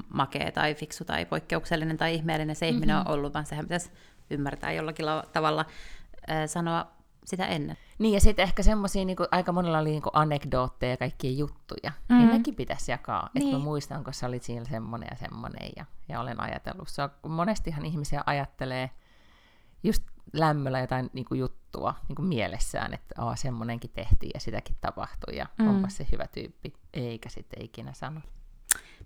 makea 0.08 0.52
tai 0.52 0.74
fiksu 0.74 1.04
tai 1.04 1.26
poikkeuksellinen 1.26 1.96
tai 1.96 2.14
ihmeellinen 2.14 2.56
se 2.56 2.68
ihminen 2.68 2.96
mm-hmm. 2.96 3.10
on 3.10 3.18
ollut, 3.18 3.34
vaan 3.34 3.46
sehän 3.46 3.64
pitäisi 3.64 3.90
ymmärtää 4.30 4.72
jollakin 4.72 5.06
tavalla 5.32 5.64
äh, 6.30 6.46
sanoa 6.46 6.97
sitä 7.28 7.46
ennen. 7.46 7.76
Niin, 7.98 8.14
ja 8.14 8.20
sitten 8.20 8.42
ehkä 8.42 8.62
semmoisia, 8.62 9.04
niin 9.04 9.16
aika 9.30 9.52
monella 9.52 9.78
oli 9.78 9.90
niin 9.90 10.02
anekdootteja 10.12 10.92
ja 10.92 10.96
kaikkia 10.96 11.30
juttuja, 11.30 11.90
mm-hmm. 11.90 12.16
niin 12.16 12.28
nekin 12.28 12.54
pitäisi 12.54 12.90
jakaa. 12.90 13.30
Niin. 13.34 13.46
Että 13.46 13.58
mä 13.58 13.64
muistan, 13.64 14.04
kun 14.04 14.14
sä 14.14 14.26
olit 14.26 14.42
siinä 14.42 14.64
semmoinen 14.64 15.08
ja 15.10 15.16
semmoinen, 15.16 15.70
ja, 15.76 15.84
ja 16.08 16.20
olen 16.20 16.40
ajatellut. 16.40 16.88
Se 16.88 17.02
on, 17.02 17.10
monestihan 17.28 17.86
ihmisiä 17.86 18.22
ajattelee 18.26 18.90
just 19.82 20.02
lämmöllä 20.32 20.80
jotain 20.80 21.10
niin 21.12 21.24
kuin 21.24 21.40
juttua 21.40 21.94
niin 22.08 22.16
kuin 22.16 22.28
mielessään, 22.28 22.94
että 22.94 23.22
Aa, 23.22 23.36
semmoinenkin 23.36 23.90
tehtiin 23.90 24.30
ja 24.34 24.40
sitäkin 24.40 24.76
tapahtui, 24.80 25.36
ja 25.36 25.46
mm. 25.58 25.68
onpa 25.68 25.88
se 25.88 26.06
hyvä 26.12 26.26
tyyppi, 26.26 26.72
eikä 26.94 27.28
sitten 27.28 27.62
ikinä 27.62 27.92
sano. 27.92 28.20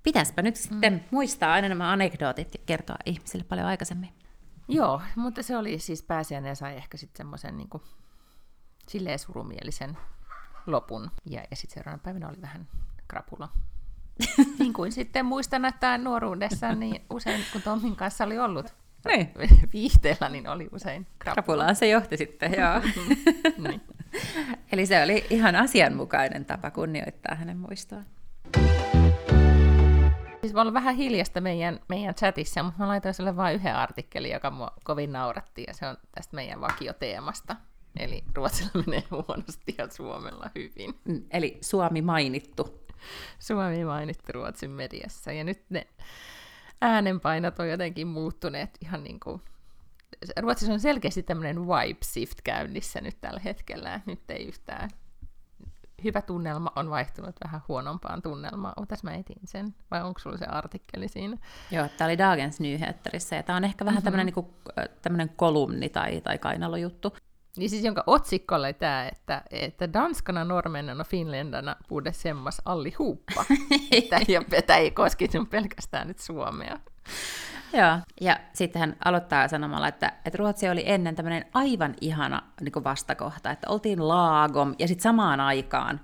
Pitäispä 0.02 0.42
nyt 0.42 0.56
sitten 0.56 0.92
mm. 0.92 1.00
muistaa 1.10 1.52
aina 1.52 1.68
nämä 1.68 1.92
anekdootit 1.92 2.54
ja 2.54 2.60
kertoa 2.66 2.96
ihmisille 3.06 3.44
paljon 3.44 3.66
aikaisemmin. 3.66 4.12
Joo, 4.68 5.02
mutta 5.16 5.42
se 5.42 5.56
oli 5.56 5.78
siis 5.78 6.02
pääsiäinen 6.02 6.48
ja 6.48 6.54
sai 6.54 6.76
ehkä 6.76 6.96
sitten 6.96 7.18
semmoisen 7.18 7.56
niin 7.56 7.68
silleen 8.92 9.18
surumielisen 9.18 9.98
lopun. 10.66 11.10
Ja, 11.26 11.42
ja 11.50 11.56
sitten 11.56 11.74
seuraavana 11.74 12.02
päivänä 12.02 12.28
oli 12.28 12.42
vähän 12.42 12.68
krapula. 13.08 13.48
niin 14.58 14.72
kuin 14.72 14.92
sitten 14.92 15.26
muistan, 15.26 15.64
että 15.64 15.98
nuoruudessa 15.98 16.74
niin 16.74 17.04
usein, 17.10 17.44
kun 17.52 17.62
Tommin 17.62 17.96
kanssa 17.96 18.24
oli 18.24 18.38
ollut 18.38 18.74
niin. 19.04 19.30
viihteellä, 19.72 20.28
niin 20.28 20.48
oli 20.48 20.68
usein 20.72 21.06
krapula. 21.18 21.34
Krapulaan 21.34 21.76
se 21.76 21.88
johti 21.88 22.16
sitten, 22.16 22.52
joo. 22.60 22.80
niin. 23.68 23.80
Eli 24.72 24.86
se 24.86 25.02
oli 25.02 25.26
ihan 25.30 25.56
asianmukainen 25.56 26.44
tapa 26.44 26.70
kunnioittaa 26.70 27.34
hänen 27.34 27.56
muistoaan. 27.56 28.06
Siis 30.40 30.54
mä 30.54 30.72
vähän 30.72 30.94
hiljasta 30.94 31.40
meidän, 31.40 31.80
meidän 31.88 32.14
chatissa, 32.14 32.62
mutta 32.62 32.78
mä 32.78 32.88
laitoin 32.88 33.14
sille 33.14 33.36
vain 33.36 33.54
yhden 33.54 33.76
artikkelin, 33.76 34.32
joka 34.32 34.50
mua 34.50 34.70
kovin 34.84 35.12
nauratti, 35.12 35.64
ja 35.66 35.74
se 35.74 35.86
on 35.86 35.96
tästä 36.14 36.36
meidän 36.36 36.60
vakioteemasta. 36.60 37.56
Eli 37.98 38.24
Ruotsilla 38.34 38.70
menee 38.86 39.04
huonosti 39.10 39.74
ja 39.78 39.88
Suomella 39.90 40.50
hyvin. 40.54 40.94
Mm, 41.04 41.22
eli 41.30 41.58
Suomi 41.60 42.02
mainittu. 42.02 42.86
Suomi 43.38 43.84
mainittu 43.84 44.32
Ruotsin 44.32 44.70
mediassa. 44.70 45.32
Ja 45.32 45.44
nyt 45.44 45.62
ne 45.70 45.86
äänenpainot 46.80 47.58
on 47.58 47.68
jotenkin 47.68 48.06
muuttuneet 48.06 48.70
ihan 48.80 49.04
niin 49.04 49.20
kuin... 49.20 49.40
Ruotsissa 50.40 50.72
on 50.72 50.80
selkeästi 50.80 51.22
tämmöinen 51.22 51.60
vibe 51.60 51.98
shift 52.04 52.40
käynnissä 52.44 53.00
nyt 53.00 53.20
tällä 53.20 53.40
hetkellä. 53.44 54.00
Nyt 54.06 54.30
ei 54.30 54.46
yhtään 54.46 54.90
hyvä 56.04 56.22
tunnelma 56.22 56.72
on 56.76 56.90
vaihtunut 56.90 57.36
vähän 57.44 57.60
huonompaan 57.68 58.22
tunnelmaan. 58.22 58.74
Otas 58.76 59.02
mä 59.02 59.14
etin 59.14 59.40
sen, 59.44 59.74
vai 59.90 60.02
onko 60.02 60.20
sulla 60.20 60.36
se 60.36 60.46
artikkeli 60.46 61.08
siinä? 61.08 61.36
Joo, 61.70 61.88
tämä 61.96 62.08
oli 62.08 62.18
Dagens 62.18 62.60
Nyheterissa, 62.60 63.34
ja 63.34 63.42
tämä 63.42 63.56
on 63.56 63.64
ehkä 63.64 63.84
vähän 63.84 63.96
mm-hmm. 63.96 64.04
tämmöinen 64.04 64.26
niinku, 64.26 64.54
tämmönen 65.02 65.28
kolumni 65.28 65.88
tai, 65.88 66.20
tai 66.20 66.38
kainalojuttu. 66.38 67.16
Niin 67.56 67.70
siis 67.70 67.84
jonka 67.84 68.04
otsikko 68.06 68.54
oli 68.54 68.72
tämä, 68.72 69.08
että, 69.08 69.42
että 69.50 69.92
danskana, 69.92 70.44
normenna 70.44 70.92
ja 70.92 71.04
finländarna 71.04 71.76
borde 71.88 72.12
semmas 72.12 72.62
allihopa. 72.64 73.44
tämä 74.66 74.78
ei 74.78 74.90
koskisi 74.90 75.38
pelkästään 75.50 76.08
nyt 76.08 76.18
Suomea. 76.18 76.78
Joo, 77.72 77.98
ja 78.20 78.40
sitten 78.52 78.80
hän 78.80 78.96
aloittaa 79.04 79.48
sanomalla, 79.48 79.88
että, 79.88 80.12
että 80.24 80.38
Ruotsi 80.38 80.68
oli 80.68 80.82
ennen 80.86 81.14
tämmöinen 81.14 81.44
aivan 81.54 81.94
ihana 82.00 82.42
niin 82.60 82.84
vastakohta, 82.84 83.50
että 83.50 83.70
oltiin 83.70 84.08
laagom 84.08 84.74
ja 84.78 84.88
sitten 84.88 85.02
samaan 85.02 85.40
aikaan 85.40 86.00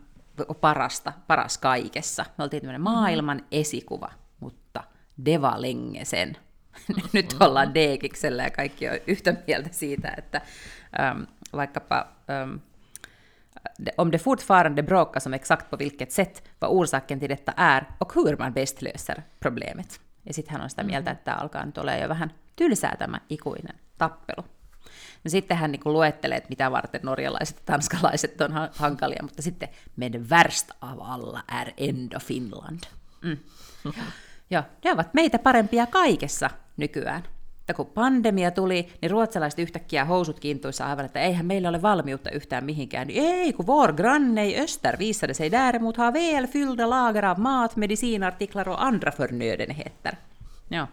parasta, 0.60 1.12
paras 1.26 1.58
kaikessa. 1.58 2.24
Me 2.38 2.44
oltiin 2.44 2.62
tämmöinen 2.62 2.80
mm-hmm. 2.80 2.98
maailman 2.98 3.42
esikuva, 3.52 4.10
mutta 4.40 4.84
deva 5.24 5.54
länge 5.62 6.04
sen. 6.04 6.36
Nyt 7.12 7.36
ollaan 7.40 7.74
dekiksellä 7.74 8.42
ja 8.42 8.50
kaikki 8.50 8.88
on 8.88 8.98
yhtä 9.06 9.34
mieltä 9.46 9.68
siitä, 9.72 10.14
että 10.16 10.40
vaikkapa 11.52 12.06
ähm, 12.30 12.56
om 13.96 14.10
det 14.10 14.18
fortfarande 14.18 14.82
bråkas 14.82 15.26
om 15.26 15.34
exakt 15.34 15.70
på 15.70 15.76
vilket 15.76 16.12
sätt, 16.12 16.42
vad 16.58 16.70
orsaken 16.70 17.20
till 17.20 17.28
detta 17.28 17.52
är 17.56 17.84
och 17.98 18.12
hur 18.14 18.36
man 18.36 18.52
bäst 18.52 18.82
löser 18.82 19.22
problemet. 19.40 20.00
Ja 20.24 20.34
sitten 20.34 20.52
hän 20.52 20.62
on 20.62 20.70
sitä 20.70 20.82
mieltä, 20.82 21.10
että 21.10 21.24
tämä 21.24 21.36
alkaa 21.36 21.66
nyt 21.66 21.78
olla 21.78 21.94
jo 21.94 22.08
vähän 22.08 22.34
tylsää 22.56 22.96
tämä 22.98 23.20
ikuinen 23.28 23.76
tappelu. 23.98 24.44
No 25.24 25.30
sitten 25.30 25.56
hän 25.56 25.72
niin 25.72 25.80
luettelee, 25.84 26.36
että 26.36 26.48
mitä 26.48 26.70
varten 26.70 27.00
norjalaiset 27.04 27.56
ja 27.56 27.62
tanskalaiset 27.64 28.40
on 28.40 28.50
hankalia, 28.74 29.22
mutta 29.22 29.42
sitten 29.42 29.68
meidän 29.96 30.30
värst 30.30 30.70
av 30.80 30.98
alla 31.00 31.42
är 31.48 31.72
ändå 31.80 32.18
Finland. 32.20 32.80
Mm. 33.22 33.38
Joo, 34.50 34.62
ne 34.84 34.92
ovat 34.92 35.14
meitä 35.14 35.38
parempia 35.38 35.86
kaikessa 35.86 36.50
nykyään. 36.76 37.22
Että 37.68 37.76
kun 37.76 37.86
pandemia 37.86 38.50
tuli, 38.50 38.88
niin 39.02 39.10
ruotsalaiset 39.10 39.58
yhtäkkiä 39.58 40.04
housut 40.04 40.40
kiintuissa 40.40 40.86
aivan, 40.86 41.04
että 41.04 41.20
eihän 41.20 41.46
meillä 41.46 41.68
ole 41.68 41.82
valmiutta 41.82 42.30
yhtään 42.30 42.64
mihinkään. 42.64 43.06
Niin 43.06 43.24
ei, 43.24 43.52
kun 43.52 43.66
vår 43.66 43.92
granne 43.92 44.46
i 44.46 44.60
öster 44.60 44.98
visade 44.98 45.34
sig 45.34 45.50
däremot 45.50 45.96
ha 45.96 46.12
väl 46.12 46.46
fyllda 46.46 46.90
lager 46.90 47.24
av 47.24 47.38
mat, 47.38 47.76
medicinartiklar 47.76 48.68
och 48.68 48.82
andra 48.82 49.12
förnödenheter. 49.12 50.16
Ja. 50.70 50.86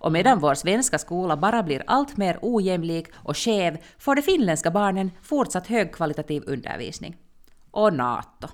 Och 0.00 0.12
medan 0.12 0.40
vår 0.40 0.54
svenska 0.54 0.98
skola 0.98 1.36
bara 1.36 1.62
blir 1.62 1.82
allt 1.86 2.16
mer 2.16 2.38
ojämlik 2.42 3.08
och 3.14 3.36
skev 3.36 3.76
får 3.98 4.14
de 4.14 4.22
finländska 4.22 4.70
barnen 4.70 5.10
fortsatt 5.22 5.66
högkvalitativ 5.66 6.42
undervisning 6.46 7.16
och 7.72 7.92
NATO. 7.92 8.48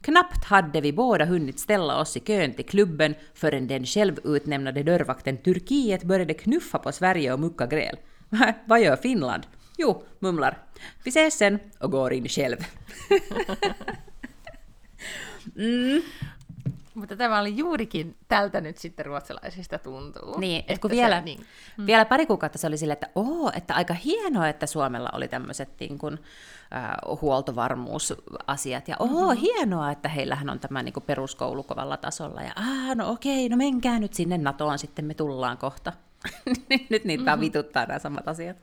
Knappt 0.00 0.44
hade 0.44 0.80
vi 0.80 0.92
båda 0.92 1.24
hunnit 1.24 1.60
ställa 1.60 2.00
oss 2.00 2.16
i 2.16 2.20
kön 2.20 2.54
till 2.54 2.64
klubben 2.64 3.14
förrän 3.34 3.66
den 3.66 3.86
självutnämnade 3.86 4.82
dörrvakten 4.82 5.36
Turkiet 5.36 6.04
började 6.04 6.34
knuffa 6.34 6.78
på 6.78 6.92
Sverige 6.92 7.32
och 7.32 7.40
mucka 7.40 7.66
gräl. 7.66 7.96
Vad 8.66 8.80
gör 8.80 8.96
Finland? 8.96 9.42
Jo, 9.78 10.02
mumlar. 10.18 10.58
Vi 11.04 11.08
ses 11.08 11.38
sen 11.38 11.58
och 11.80 11.90
går 11.90 12.12
in 12.12 12.28
själv. 12.28 12.56
mm. 15.56 16.02
Mutta 16.96 17.16
tämä 17.16 17.40
oli 17.40 17.56
juurikin 17.56 18.16
tältä 18.28 18.60
nyt 18.60 18.78
sitten 18.78 19.06
ruotsalaisista 19.06 19.78
tuntuu. 19.78 20.38
Niin, 20.38 20.64
että 20.68 20.80
kun 20.80 20.90
vielä, 20.90 21.18
se, 21.18 21.24
niin. 21.24 21.46
Mm. 21.76 21.86
vielä 21.86 22.04
pari 22.04 22.26
kuukautta 22.26 22.58
se 22.58 22.66
oli 22.66 22.76
silleen, 22.76 22.92
että 22.92 23.10
oo, 23.14 23.50
että 23.56 23.74
aika 23.74 23.94
hienoa, 23.94 24.48
että 24.48 24.66
Suomella 24.66 25.10
oli 25.12 25.28
tämmöiset 25.28 25.68
niin 25.80 25.98
kuin, 25.98 26.18
äh, 26.74 27.18
huoltovarmuusasiat, 27.20 28.88
ja 28.88 28.96
oo, 28.98 29.06
mm-hmm. 29.06 29.40
hienoa, 29.40 29.90
että 29.90 30.08
heillähän 30.08 30.50
on 30.50 30.60
tämä 30.60 30.82
niin 30.82 30.92
kuin 30.92 31.04
peruskoulu 31.04 31.62
kovalla 31.62 31.96
tasolla, 31.96 32.42
ja 32.42 32.52
ah, 32.56 32.96
no 32.96 33.10
okei, 33.10 33.48
no 33.48 33.56
menkää 33.56 33.98
nyt 33.98 34.14
sinne 34.14 34.38
NATOon, 34.38 34.78
sitten 34.78 35.04
me 35.04 35.14
tullaan 35.14 35.58
kohta. 35.58 35.92
nyt 36.90 37.04
niitä 37.04 37.24
mm-hmm. 37.24 37.40
vituttaa 37.40 37.86
nämä 37.86 37.98
samat 37.98 38.28
asiat. 38.28 38.56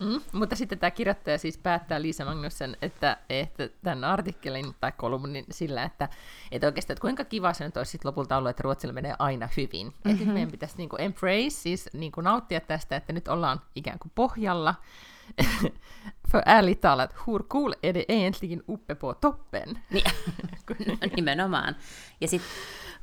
Mm, 0.00 0.20
mutta 0.32 0.56
sitten 0.56 0.78
tämä 0.78 0.90
kirjoittaja 0.90 1.38
siis 1.38 1.58
päättää 1.58 2.02
Liisa 2.02 2.24
Magnussen, 2.24 2.76
että, 2.82 3.16
että 3.30 3.68
tämän 3.82 4.04
artikkelin 4.04 4.74
tai 4.80 4.92
kolumnin 4.92 5.44
sillä, 5.50 5.82
että, 5.82 6.08
että 6.52 6.66
oikeastaan, 6.66 6.94
että 6.94 7.00
kuinka 7.00 7.24
kiva 7.24 7.52
se 7.52 7.64
nyt 7.64 7.76
olisi 7.76 7.90
sitten 7.90 8.08
lopulta 8.08 8.36
ollut, 8.36 8.50
että 8.50 8.62
Ruotsilla 8.62 8.94
menee 8.94 9.14
aina 9.18 9.48
hyvin. 9.56 9.86
Mm-hmm. 9.86 10.10
Että 10.10 10.24
meidän 10.24 10.50
pitäisi 10.50 10.76
niin 10.76 10.88
kuin 10.88 11.02
embrace, 11.02 11.50
siis 11.50 11.88
niin 11.92 12.12
kuin 12.12 12.24
nauttia 12.24 12.60
tästä, 12.60 12.96
että 12.96 13.12
nyt 13.12 13.28
ollaan 13.28 13.60
ikään 13.74 13.98
kuin 13.98 14.12
pohjalla, 14.14 14.74
För 16.30 16.42
ärligt 16.46 16.80
talat, 16.80 17.12
hur 17.26 17.42
cool 17.48 17.74
är 17.82 17.92
det 17.92 18.04
egentligen 18.08 18.62
uppe 18.66 18.94
på 18.94 19.14
toppen? 19.14 19.78
Niin, 20.78 20.98
nimenomaan. 21.16 21.74
Ja 22.20 22.28
sit, 22.28 22.42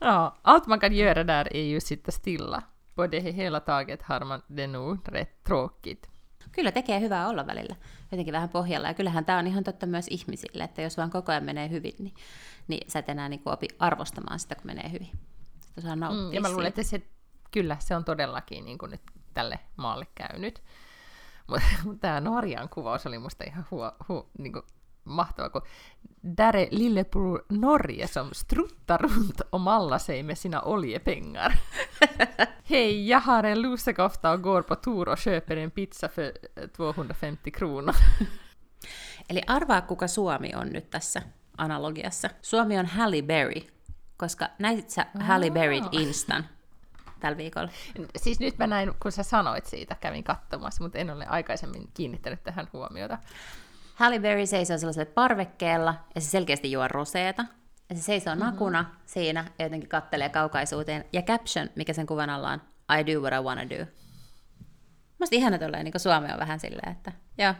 Ja, 0.01 0.35
allt 0.41 0.67
man 0.67 0.79
kan 0.79 0.93
göra 0.93 1.23
där 1.23 1.53
är 1.53 1.63
ju 1.63 1.79
sitta 1.79 2.11
stilla. 2.11 2.63
På 2.95 3.07
det 3.07 3.19
hela 3.19 3.59
taget 3.59 4.01
har 4.01 4.25
man 4.25 4.41
det 4.47 4.67
nog 4.67 4.99
rätt 5.05 5.43
tråkigt. 5.43 6.09
Kyllä 6.51 6.71
tekee 6.71 6.99
hyvää 6.99 7.27
olla 7.27 7.47
välillä, 7.47 7.75
jotenkin 8.11 8.33
vähän 8.33 8.49
pohjalla. 8.49 8.87
Ja 8.87 8.93
kyllähän 8.93 9.25
tämä 9.25 9.39
on 9.39 9.47
ihan 9.47 9.63
totta 9.63 9.85
myös 9.85 10.07
ihmisille, 10.09 10.63
että 10.63 10.81
jos 10.81 10.97
vaan 10.97 11.09
koko 11.09 11.31
ajan 11.31 11.43
menee 11.43 11.69
hyvin, 11.69 11.93
niin, 11.99 12.13
niin 12.67 12.91
sä 12.91 12.99
et 12.99 13.09
enää 13.09 13.29
niin 13.29 13.41
opi 13.45 13.67
arvostamaan 13.79 14.39
sitä, 14.39 14.55
kun 14.55 14.65
menee 14.65 14.91
hyvin. 14.91 15.09
Osaa 15.77 15.95
nauttia 15.95 16.27
Mm, 16.27 16.33
ja 16.33 16.41
mä 16.41 16.51
luulen, 16.51 16.67
että 16.67 16.83
se, 16.83 17.01
kyllä, 17.51 17.77
se 17.79 17.95
on 17.95 18.05
todellakin 18.05 18.65
niin 18.65 18.77
kuin 18.77 18.91
nyt 18.91 19.01
tälle 19.33 19.59
maalle 19.77 20.07
käynyt. 20.15 20.63
Mutta 21.47 21.67
mut 21.83 21.99
tämä 22.01 22.21
Norjan 22.21 22.69
kuvaus 22.69 23.05
oli 23.05 23.19
musta 23.19 23.43
ihan 23.47 23.65
huo, 23.71 23.91
huo, 24.09 24.29
niin 24.37 24.53
kuin 24.53 24.65
mahtava, 25.07 25.49
kun 25.49 25.61
Dare 26.21 26.67
lillebror 26.71 27.45
Norge 27.49 28.07
som 28.07 28.33
struttar 28.33 28.97
runt 28.97 29.41
och 29.41 29.61
mallar 29.61 29.97
sig 29.97 30.23
med 30.23 30.37
sina 30.37 30.61
oljepengar. 30.61 31.59
Hej, 32.63 33.09
jag 33.09 33.19
har 33.19 33.43
en 33.43 33.61
lusekofta 33.61 34.31
och 34.31 34.41
går 34.41 34.61
på 34.61 34.75
tour 34.75 35.09
och 35.09 35.17
köper 35.17 35.57
en 35.57 35.71
pizza 35.71 36.09
för 36.09 36.31
eh, 36.55 36.67
250 36.67 37.51
kronor. 37.51 37.95
Eli 39.27 39.43
arvaa, 39.47 39.81
kuka 39.81 40.07
Suomi 40.07 40.55
on 40.55 40.67
nyt 40.67 40.89
tässä 40.89 41.21
analogiassa. 41.57 42.29
Suomi 42.41 42.79
on 42.79 42.85
Halle 42.85 43.21
Berry, 43.21 43.61
koska 44.17 44.47
näit 44.59 44.89
sä 44.89 45.05
Halle 45.19 45.49
Berryn 45.49 45.89
Instan 45.91 46.45
tällä 47.19 47.37
viikolla? 47.37 47.69
Siis 48.15 48.39
nyt 48.39 48.57
mä 48.57 48.67
näin, 48.67 48.93
kun 48.99 49.11
sä 49.11 49.23
sanoit 49.23 49.65
siitä, 49.65 49.95
kävin 49.95 50.23
katsomassa, 50.23 50.83
mutta 50.83 50.97
en 50.97 51.09
ole 51.09 51.25
aikaisemmin 51.25 51.89
kiinnittänyt 51.93 52.43
tähän 52.43 52.67
huomiota. 52.73 53.17
Halle 53.97 54.19
Berry 54.19 54.45
seisoo 54.45 54.77
sellaisella 54.77 55.11
parvekkeella 55.13 55.95
ja 56.15 56.21
se 56.21 56.29
selkeästi 56.29 56.71
juo 56.71 56.87
roseeta. 56.87 57.45
Ja 57.89 57.95
se 57.95 58.01
seisoo 58.01 58.35
mm-hmm. 58.35 58.45
nakuna 58.45 58.85
siinä 59.05 59.45
ja 59.59 59.65
jotenkin 59.65 59.89
kattelee 59.89 60.29
kaukaisuuteen. 60.29 61.05
Ja 61.13 61.21
caption, 61.21 61.69
mikä 61.75 61.93
sen 61.93 62.07
kuvan 62.07 62.29
alla 62.29 62.51
on, 62.51 62.61
I 62.99 63.13
do 63.13 63.19
what 63.19 63.33
I 63.33 63.43
wanna 63.43 63.69
do. 63.69 63.85
Musta 65.19 65.35
ihana 65.35 65.57
tolleen, 65.57 65.85
niin 65.85 65.99
Suomi 65.99 66.31
on 66.33 66.39
vähän 66.39 66.59
silleen, 66.59 66.91
että 66.91 67.11
joo, 67.37 67.53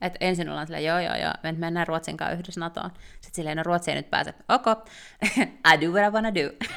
että 0.00 0.18
ensin 0.20 0.48
ollaan 0.48 0.66
silleen, 0.66 0.84
joo, 0.84 1.00
joo, 1.00 1.16
joo, 1.16 1.32
me 1.42 1.52
mennään 1.52 1.86
Ruotsin 1.86 2.16
kanssa 2.16 2.38
yhdessä 2.38 2.60
NATOon. 2.60 2.90
Sitten 3.20 3.34
silleen, 3.34 3.56
no 3.56 3.62
Ruotsi 3.62 3.90
ei 3.90 3.96
nyt 3.96 4.10
pääse, 4.10 4.34
ok, 4.54 4.66
I 5.74 5.80
do 5.80 5.90
what 5.90 6.08
I 6.08 6.14
wanna 6.14 6.34
do. 6.34 6.74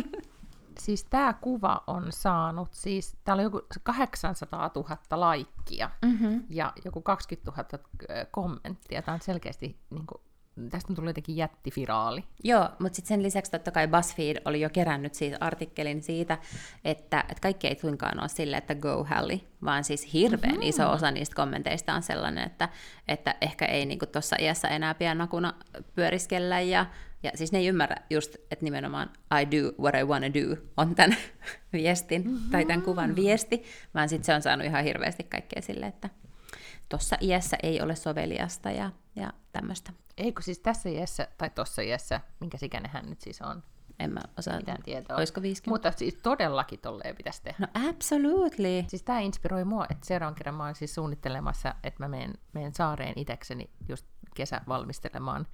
Siis 0.84 1.04
tämä 1.04 1.32
kuva 1.32 1.84
on 1.86 2.06
saanut, 2.10 2.74
siis 2.74 3.16
täällä 3.24 3.40
on 3.40 3.44
joku 3.44 3.60
800 3.82 4.70
000 4.74 4.98
laikkia 5.10 5.90
Mm-hmm. 6.02 6.44
ja 6.50 6.72
joku 6.84 7.02
20 7.02 7.50
000 7.50 7.84
ö, 8.10 8.26
kommenttia. 8.30 9.02
Tämä 9.02 9.14
on 9.14 9.20
selkeästi, 9.20 9.78
niin 9.90 10.06
kuin, 10.06 10.20
tästä 10.70 10.92
on 10.92 10.96
tullut 10.96 11.08
jotenkin 11.08 11.36
jättifiraali. 11.36 12.24
Joo, 12.44 12.68
mutta 12.78 12.96
sitten 12.96 13.08
sen 13.08 13.22
lisäksi 13.22 13.50
totta 13.50 13.70
kai 13.70 13.88
BuzzFeed 13.88 14.42
oli 14.44 14.60
jo 14.60 14.70
kerännyt 14.70 15.14
siitä 15.14 15.36
artikkelin 15.40 16.02
siitä, 16.02 16.38
että, 16.84 17.20
että 17.20 17.40
kaikki 17.42 17.66
ei 17.66 17.78
suinkaan 17.80 18.20
ole 18.20 18.28
sille, 18.28 18.56
että 18.56 18.74
go 18.74 19.04
Halli, 19.04 19.48
vaan 19.64 19.84
siis 19.84 20.12
hirveän 20.12 20.52
mm-hmm. 20.52 20.68
iso 20.68 20.90
osa 20.90 21.10
niistä 21.10 21.36
kommenteista 21.36 21.94
on 21.94 22.02
sellainen, 22.02 22.46
että, 22.46 22.68
että 23.08 23.34
ehkä 23.40 23.64
ei 23.64 23.86
niinku 23.86 24.06
tuossa 24.06 24.36
iässä 24.38 24.68
enää 24.68 24.94
pian 24.94 25.18
nakuna 25.18 25.54
pyöriskellä, 25.94 26.60
ja, 26.60 26.86
ja 27.22 27.30
siis 27.34 27.52
ne 27.52 27.58
ei 27.58 27.66
ymmärrä 27.66 27.96
just, 28.10 28.34
että 28.34 28.64
nimenomaan 28.64 29.10
I 29.40 29.46
do 29.50 29.82
what 29.82 29.94
I 29.94 30.04
wanna 30.04 30.28
do 30.28 30.56
on 30.76 30.94
tämän 30.94 31.16
viestin, 31.72 32.22
mm-hmm. 32.22 32.50
tai 32.50 32.64
tämän 32.64 32.82
kuvan 32.82 33.16
viesti, 33.16 33.64
vaan 33.94 34.08
sitten 34.08 34.24
se 34.24 34.34
on 34.34 34.42
saanut 34.42 34.66
ihan 34.66 34.84
hirveästi 34.84 35.24
kaikkea 35.24 35.62
sille, 35.62 35.86
että 35.86 36.10
tuossa 36.88 37.16
iässä 37.20 37.56
ei 37.62 37.80
ole 37.80 37.96
soveliasta 37.96 38.70
ja, 38.70 38.90
ja 39.16 39.32
tämmöistä. 39.52 39.92
Eikö 40.16 40.42
siis 40.42 40.58
tässä 40.58 40.88
iässä, 40.88 41.28
tai 41.38 41.50
tuossa 41.50 41.82
iässä, 41.82 42.20
minkä 42.40 42.58
ikäinen 42.62 42.90
hän 42.90 43.10
nyt 43.10 43.20
siis 43.20 43.42
on? 43.42 43.62
En 43.98 44.12
mä 44.12 44.20
osaa 44.38 44.56
Mitään 44.56 44.82
tietoa. 44.82 45.16
Olisiko 45.16 45.42
50? 45.42 45.70
Mutta 45.74 45.98
siis 45.98 46.14
todellakin 46.14 46.80
tolleen 46.80 47.16
pitäisi 47.16 47.42
tehdä. 47.42 47.56
No 47.58 47.88
absolutely. 47.88 48.84
Siis 48.88 49.02
tämä 49.02 49.20
inspiroi 49.20 49.64
mua, 49.64 49.86
että 49.90 50.06
seuraavan 50.06 50.34
kerran 50.34 50.54
mä 50.54 50.64
oon 50.64 50.74
siis 50.74 50.94
suunnittelemassa, 50.94 51.74
että 51.84 52.02
mä 52.02 52.08
menen, 52.08 52.34
menen 52.52 52.74
saareen 52.74 53.12
itekseni 53.16 53.70
just 53.88 54.06
kesä 54.34 54.60
valmistelemaan, 54.68 55.46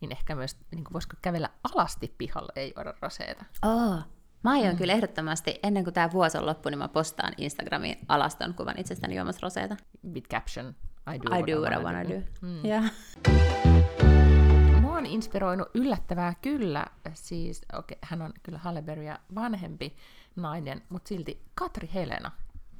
niin 0.00 0.12
ehkä 0.12 0.34
myös, 0.34 0.56
niin 0.70 0.84
kuin 0.84 0.92
voisiko 0.92 1.16
kävellä 1.22 1.48
alasti 1.72 2.14
pihalle, 2.18 2.52
ei 2.56 2.72
juoda 2.76 2.94
roseeta. 3.02 3.44
Oh. 3.62 3.98
Mä 4.44 4.50
aion 4.50 4.74
mm. 4.74 4.78
kyllä 4.78 4.92
ehdottomasti, 4.92 5.58
ennen 5.62 5.84
kuin 5.84 5.94
tämä 5.94 6.12
vuosi 6.12 6.38
on 6.38 6.46
loppu, 6.46 6.68
niin 6.68 6.78
mä 6.78 6.88
postaan 6.88 7.32
Instagramiin 7.36 7.98
alaston 8.08 8.54
kuvan 8.54 8.78
itsestäni 8.78 9.16
juomassa 9.16 9.40
roseeta. 9.42 9.76
With 10.12 10.28
caption, 10.28 10.74
I 11.14 11.18
do, 11.18 11.36
I 11.36 11.46
do 11.46 11.60
what 11.60 11.80
I 11.80 11.84
wanna 11.84 12.04
do. 12.04 12.22
Mm. 12.40 12.64
Yeah. 12.64 12.92
Mua 14.80 14.96
on 14.96 15.06
inspiroinut 15.06 15.68
yllättävää 15.74 16.34
kyllä, 16.42 16.86
siis 17.14 17.62
okay, 17.72 17.96
hän 18.02 18.22
on 18.22 18.32
kyllä 18.42 18.58
Hallebergia 18.58 19.18
vanhempi 19.34 19.96
nainen, 20.36 20.82
mutta 20.88 21.08
silti 21.08 21.42
Katri 21.54 21.90
Helena, 21.94 22.30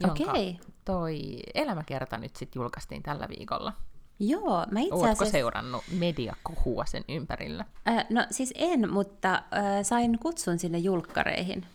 jonka 0.00 0.22
Okei. 0.30 0.60
toi 0.84 1.20
elämäkerta 1.54 2.18
nyt 2.18 2.36
sitten 2.36 2.60
julkaistiin 2.60 3.02
tällä 3.02 3.28
viikolla. 3.28 3.72
Joo, 4.20 4.66
mä 4.70 4.80
itse 4.80 4.94
Oletko 4.94 5.10
asiassa... 5.10 5.32
seurannut 5.32 5.84
mediakohua 5.98 6.84
sen 6.84 7.04
ympärillä? 7.08 7.64
Äh, 7.88 8.06
no 8.10 8.26
siis 8.30 8.52
en, 8.56 8.92
mutta 8.92 9.34
äh, 9.34 9.42
sain 9.82 10.18
kutsun 10.18 10.58
sinne 10.58 10.78
julkkareihin. 10.78 11.66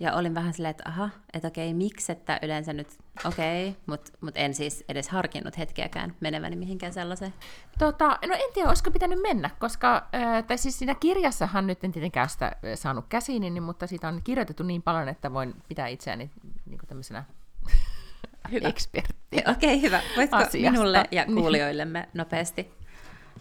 Ja 0.00 0.14
olin 0.14 0.34
vähän 0.34 0.52
silleen, 0.52 0.70
että 0.70 0.84
aha, 0.86 1.10
että 1.32 1.48
okei, 1.48 1.74
miksi, 1.74 2.12
että 2.12 2.38
yleensä 2.42 2.72
nyt 2.72 2.88
okei, 3.24 3.76
mutta 3.86 4.12
mut 4.20 4.36
en 4.36 4.54
siis 4.54 4.84
edes 4.88 5.08
harkinnut 5.08 5.58
hetkeäkään 5.58 6.14
meneväni 6.20 6.56
mihinkään 6.56 6.92
sellaiseen. 6.92 7.34
Tota, 7.78 8.08
no 8.08 8.34
en 8.34 8.52
tiedä, 8.54 8.68
olisiko 8.68 8.90
pitänyt 8.90 9.22
mennä, 9.22 9.50
koska, 9.58 10.06
ää, 10.12 10.42
tai 10.42 10.58
siis 10.58 10.78
siinä 10.78 10.94
kirjassahan 10.94 11.66
nyt 11.66 11.84
en 11.84 11.92
tietenkään 11.92 12.28
sitä 12.28 12.56
saanut 12.74 13.04
käsiin, 13.08 13.40
niin, 13.40 13.62
mutta 13.62 13.86
siitä 13.86 14.08
on 14.08 14.20
kirjoitettu 14.24 14.62
niin 14.62 14.82
paljon, 14.82 15.08
että 15.08 15.32
voin 15.32 15.54
pitää 15.68 15.86
itseäni 15.88 16.30
niin 16.66 16.80
tämmöisenä 16.88 17.24
Hyvä. 18.50 18.68
eksperttinä. 18.68 19.52
Okei, 19.52 19.82
hyvä. 19.82 20.00
Voitko 20.16 20.36
Asiasta. 20.36 20.70
minulle 20.70 21.04
ja 21.10 21.24
Niin. 21.24 21.36
kuulijoillemme 21.36 22.08
nopeasti 22.14 22.74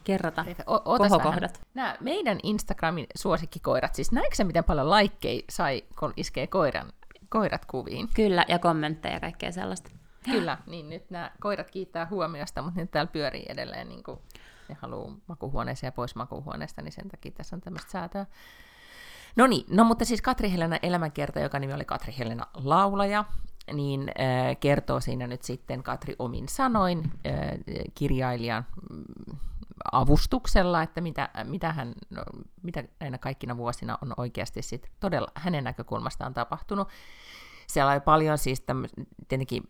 kerrata 0.03 0.45
O- 0.67 0.97
kohokohdat? 0.97 1.61
Nämä 1.73 1.95
meidän 1.99 2.39
Instagramin 2.43 3.07
suosikkikoirat, 3.15 3.95
siis 3.95 4.11
näetkö 4.11 4.43
miten 4.43 4.63
paljon 4.63 4.89
laikkeja 4.89 5.41
sai, 5.49 5.83
kun 5.99 6.13
iskee 6.17 6.47
koiran, 6.47 6.93
koirat 7.29 7.65
kuviin? 7.65 8.07
Kyllä, 8.15 8.45
ja 8.47 8.59
kommentteja 8.59 9.13
ja 9.13 9.19
kaikkea 9.19 9.51
sellaista. 9.51 9.91
Kyllä, 10.25 10.57
niin 10.67 10.89
nyt 10.89 11.09
nämä 11.09 11.31
koirat 11.39 11.71
kiittää 11.71 12.07
huomiosta, 12.09 12.61
mutta 12.61 12.79
nyt 12.79 12.91
täällä 12.91 13.11
pyörii 13.11 13.45
edelleen, 13.49 13.89
niin 13.89 14.03
kuin 14.03 14.19
ne 14.69 14.77
haluaa 14.81 15.15
makuhuoneeseen 15.27 15.87
ja 15.87 15.91
pois 15.91 16.15
makuhuoneesta, 16.15 16.81
niin 16.81 16.91
sen 16.91 17.07
takia 17.09 17.31
tässä 17.31 17.55
on 17.55 17.61
tämmöistä 17.61 17.91
säätöä. 17.91 18.25
No 19.35 19.47
niin, 19.47 19.65
no 19.69 19.83
mutta 19.83 20.05
siis 20.05 20.21
Katri 20.21 20.51
Helena 20.51 20.77
elämänkerta, 20.83 21.39
joka 21.39 21.59
nimi 21.59 21.73
oli 21.73 21.85
Katri 21.85 22.15
Helena 22.17 22.47
laulaja, 22.53 23.25
niin 23.73 24.11
kertoo 24.59 24.99
siinä 24.99 25.27
nyt 25.27 25.43
sitten 25.43 25.83
Katri 25.83 26.15
omin 26.19 26.47
sanoin 26.47 27.11
kirjailijan 27.95 28.65
mm, 28.89 29.37
avustuksella, 29.91 30.83
että 30.83 31.01
mitä, 31.01 31.29
mitä, 31.43 31.73
hän, 31.73 31.93
no, 32.09 32.23
mitä 32.63 32.83
näinä 32.99 33.17
kaikkina 33.17 33.57
vuosina 33.57 33.97
on 34.01 34.13
oikeasti 34.17 34.61
sit 34.61 34.91
todella 34.99 35.27
hänen 35.35 35.63
näkökulmastaan 35.63 36.33
tapahtunut. 36.33 36.87
Siellä 37.67 37.91
oli 37.91 37.99
paljon 37.99 38.37
siis 38.37 38.61
tämmö, 38.61 38.87
tietenkin 39.27 39.63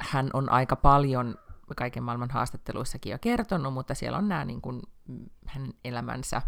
hän 0.00 0.30
on 0.32 0.52
aika 0.52 0.76
paljon 0.76 1.34
kaiken 1.76 2.02
maailman 2.02 2.30
haastatteluissakin 2.30 3.10
jo 3.10 3.18
kertonut, 3.18 3.74
mutta 3.74 3.94
siellä 3.94 4.18
on 4.18 4.28
nämä 4.28 4.44
niin 4.44 4.60
kuin, 4.60 4.82
mm, 5.08 5.24
hänen 5.46 5.74
elämänsä 5.84 6.42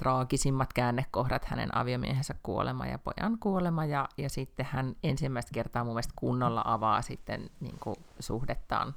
traagisimmat 0.00 0.72
käännekohdat, 0.72 1.44
hänen 1.44 1.76
aviomiehensä 1.76 2.34
kuolema 2.42 2.86
ja 2.86 2.98
pojan 2.98 3.38
kuolema, 3.38 3.84
ja, 3.84 4.08
ja 4.18 4.30
sitten 4.30 4.66
hän 4.70 4.96
ensimmäistä 5.02 5.50
kertaa 5.54 5.84
mun 5.84 5.92
mielestä 5.92 6.12
kunnolla 6.16 6.62
avaa 6.64 7.02
sitten 7.02 7.50
niin 7.60 7.78
kuin 7.80 7.96
suhdettaan 8.20 8.94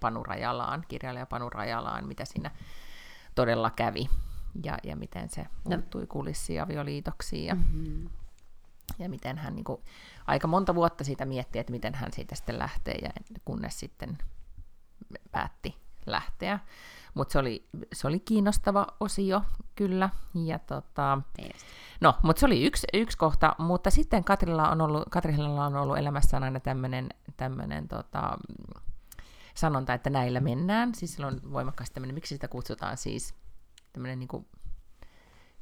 Panu 0.00 0.22
Rajalaan, 0.22 0.84
kirjailija 0.88 1.26
Panu 1.26 1.50
Rajalaan, 1.50 2.08
mitä 2.08 2.24
siinä 2.24 2.50
todella 3.34 3.70
kävi, 3.70 4.08
ja, 4.64 4.78
ja 4.84 4.96
miten 4.96 5.28
se 5.28 5.46
muuttui 5.68 6.06
kulissiavioliitoksiin, 6.06 7.46
ja, 7.46 7.54
Mm-hmm. 7.54 8.08
ja 8.98 9.08
miten 9.08 9.38
hän 9.38 9.54
niin 9.54 9.64
kuin, 9.64 9.82
aika 10.26 10.48
monta 10.48 10.74
vuotta 10.74 11.04
siitä 11.04 11.24
mietti, 11.24 11.58
että 11.58 11.70
miten 11.70 11.94
hän 11.94 12.12
siitä 12.12 12.34
sitten 12.34 12.58
lähtee, 12.58 12.94
ja 12.94 13.10
kunnes 13.44 13.80
sitten 13.80 14.18
päätti 15.32 15.83
lähteä. 16.06 16.58
Mutta 17.14 17.32
se 17.32 17.38
oli, 17.38 17.68
se 17.92 18.06
oli 18.08 18.20
kiinnostava 18.20 18.86
osio, 19.00 19.42
kyllä. 19.74 20.10
Ja 20.34 20.58
tota, 20.58 21.18
no, 22.00 22.14
mutta 22.22 22.40
se 22.40 22.46
oli 22.46 22.64
yksi, 22.64 22.86
yksi 22.92 23.18
kohta, 23.18 23.54
mutta 23.58 23.90
sitten 23.90 24.24
Katrilla 24.24 24.68
on 24.68 24.80
ollut, 24.80 25.02
Katrilalla 25.10 25.66
on 25.66 25.76
ollut 25.76 25.98
elämässään 25.98 26.44
aina 26.44 26.60
tämmöinen 27.36 27.88
tota, 27.88 28.38
sanonta, 29.54 29.94
että 29.94 30.10
näillä 30.10 30.40
mennään. 30.40 30.94
Siis 30.94 31.14
sillä 31.14 31.26
on 31.26 31.40
voimakkaasti 31.52 31.94
tämmöinen, 31.94 32.14
miksi 32.14 32.34
sitä 32.34 32.48
kutsutaan 32.48 32.96
siis 32.96 33.34
tämmöinen 33.92 34.18
niin 34.18 34.46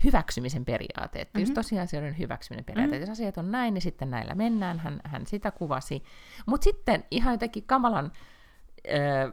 hyväksymisen 0.05 0.65
periaate, 0.65 1.21
että 1.21 1.39
mm-hmm. 1.39 1.43
just 1.43 1.55
tosiasioiden 1.55 2.19
hyväksyminen 2.19 2.65
periaate, 2.65 2.93
mm-hmm. 2.93 3.01
jos 3.01 3.11
asiat 3.11 3.39
on 3.39 3.53
näin, 3.53 3.75
niin 3.75 3.83
sitten 3.83 4.11
näillä 4.11 4.35
mennään, 4.35 4.79
hän, 4.79 5.01
hän 5.05 5.27
sitä 5.27 5.51
kuvasi. 5.51 6.03
Mutta 6.47 6.65
sitten 6.65 7.05
ihan 7.11 7.35
jotenkin 7.35 7.67
kamalan 7.67 8.13
ö, 8.89 9.33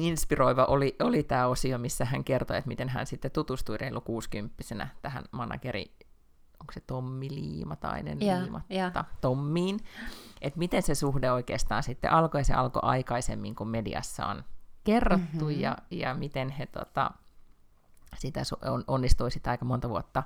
inspiroiva 0.00 0.64
oli, 0.64 0.96
oli 1.02 1.22
tämä 1.22 1.46
osio, 1.46 1.78
missä 1.78 2.04
hän 2.04 2.24
kertoi, 2.24 2.56
että 2.58 2.68
miten 2.68 2.88
hän 2.88 3.06
sitten 3.06 3.30
tutustui 3.30 3.78
reilu 3.78 4.00
60 4.00 4.88
tähän 5.02 5.24
manageri, 5.30 5.92
onko 6.60 6.72
se 6.72 6.80
Tommi 6.86 7.30
Liimatainen, 7.30 8.18
Liimatta, 8.40 8.74
ja. 8.74 8.90
Tommiin, 9.20 9.80
että 10.40 10.58
miten 10.58 10.82
se 10.82 10.94
suhde 10.94 11.32
oikeastaan 11.32 11.82
sitten 11.82 12.12
alkoi, 12.12 12.44
se 12.44 12.54
alkoi 12.54 12.80
aikaisemmin, 12.84 13.54
kun 13.54 13.68
mediassa 13.68 14.26
on 14.26 14.44
kerrottu, 14.84 15.26
Mhm. 15.34 15.44
mm-hmm. 15.44 15.60
ja, 15.60 15.76
ja 15.90 16.14
miten 16.14 16.48
he 16.50 16.66
tota, 16.66 17.10
sitä 18.18 18.42
on, 18.64 18.84
onnistui 18.86 19.30
sitä 19.30 19.50
aika 19.50 19.64
monta 19.64 19.88
vuotta 19.88 20.22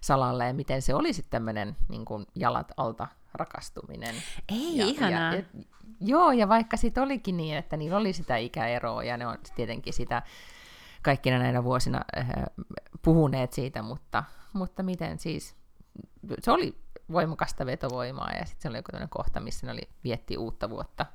salalle, 0.00 0.46
ja 0.46 0.54
miten 0.54 0.82
se 0.82 0.94
oli 0.94 1.12
sitten 1.12 1.30
tämmöinen 1.30 1.76
niin 1.88 2.04
kuin 2.04 2.26
jalat 2.34 2.72
alta 2.76 3.08
rakastuminen. 3.34 4.14
Ei, 4.48 4.76
Ja, 4.76 4.86
ihanaa. 4.86 5.34
ja, 5.34 5.34
ja, 5.34 5.42
joo, 6.00 6.32
ja 6.32 6.48
vaikka 6.48 6.76
sitten 6.76 7.02
olikin 7.02 7.36
niin, 7.36 7.56
että 7.56 7.76
niillä 7.76 7.96
oli 7.96 8.12
sitä 8.12 8.36
ikäeroa, 8.36 9.04
ja 9.04 9.16
ne 9.16 9.26
on 9.26 9.38
tietenkin 9.54 9.92
sitä 9.92 10.22
kaikkina 11.02 11.38
näinä 11.38 11.64
vuosina 11.64 12.04
äh, 12.18 12.28
puhuneet 13.02 13.52
siitä, 13.52 13.82
mutta, 13.82 14.24
mutta 14.52 14.82
miten 14.82 15.18
siis, 15.18 15.56
se 16.42 16.50
oli 16.50 16.78
voimakasta 17.12 17.66
vetovoimaa, 17.66 18.32
ja 18.32 18.44
sitten 18.44 18.62
se 18.62 18.68
oli 18.68 18.78
joku 18.78 18.92
tämmöinen 18.92 19.08
kohta, 19.08 19.40
missä 19.40 19.66
ne 19.66 19.72
oli, 19.72 19.88
vietti 20.04 20.36
uutta 20.36 20.70
vuotta 20.70 21.06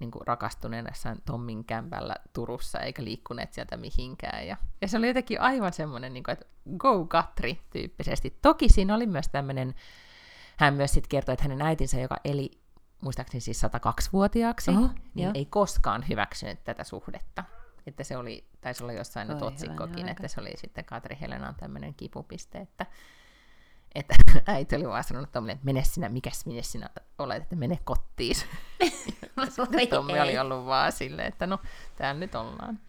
niin 0.00 0.10
kuin 0.10 0.26
rakastuneena 0.26 0.90
jossain 0.90 1.18
Tommin 1.24 1.64
kämpällä 1.64 2.16
Turussa, 2.32 2.78
eikä 2.78 3.04
liikkuneet 3.04 3.52
sieltä 3.52 3.76
mihinkään. 3.76 4.46
Ja, 4.46 4.56
ja 4.80 4.88
se 4.88 4.98
oli 4.98 5.06
jotenkin 5.06 5.40
aivan 5.40 5.72
semmoinen, 5.72 6.12
niin 6.12 6.24
kuin, 6.24 6.32
että 6.32 6.46
go 6.78 7.06
Katri 7.06 7.60
tyyppisesti. 7.70 8.38
Toki 8.42 8.68
siinä 8.68 8.94
oli 8.94 9.06
myös 9.06 9.28
tämmöinen, 9.28 9.74
hän 10.60 10.74
myös 10.74 10.92
sitten 10.92 11.08
kertoi, 11.08 11.32
että 11.32 11.42
hänen 11.42 11.62
äitinsä, 11.62 12.00
joka 12.00 12.16
eli 12.24 12.50
muistaakseni 13.00 13.40
siis 13.40 13.62
102-vuotiaaksi, 13.62 14.70
Oho, 14.70 14.88
niin 15.14 15.24
joo. 15.24 15.32
ei 15.34 15.44
koskaan 15.44 16.04
hyväksynyt 16.08 16.64
tätä 16.64 16.84
suhdetta. 16.84 17.44
Että 17.86 18.04
se 18.04 18.16
oli, 18.16 18.44
taisi 18.60 18.82
olla 18.84 18.92
jossain 18.92 19.28
nyt 19.28 19.42
Oi, 19.42 19.48
otsikkokin, 19.48 20.08
että 20.08 20.22
aika. 20.22 20.28
se 20.28 20.40
oli 20.40 20.50
sitten 20.56 20.84
Katri 20.84 21.18
Helenan 21.20 21.54
tämmöinen 21.54 21.94
kipupiste, 21.94 22.58
että, 22.58 22.86
että 23.94 24.14
äiti 24.46 24.76
oli 24.76 24.88
vaan 24.88 25.04
sanonut 25.04 25.32
Tommille, 25.32 25.52
että 25.52 25.64
mene 25.64 25.84
sinä, 25.84 26.08
mikäs 26.08 26.46
minne 26.46 26.62
sinä 26.62 26.90
olet, 27.18 27.42
että 27.42 27.56
mene 27.56 27.78
kotiin. 27.84 28.36
Voi 29.36 29.50
Sitten 29.50 29.88
Tommi 29.88 30.20
oli 30.20 30.38
ollut 30.38 30.66
vaan 30.66 30.92
silleen, 30.92 31.28
että 31.28 31.46
no, 31.46 31.58
täällä 31.96 32.20
nyt 32.20 32.34
ollaan. 32.34 32.80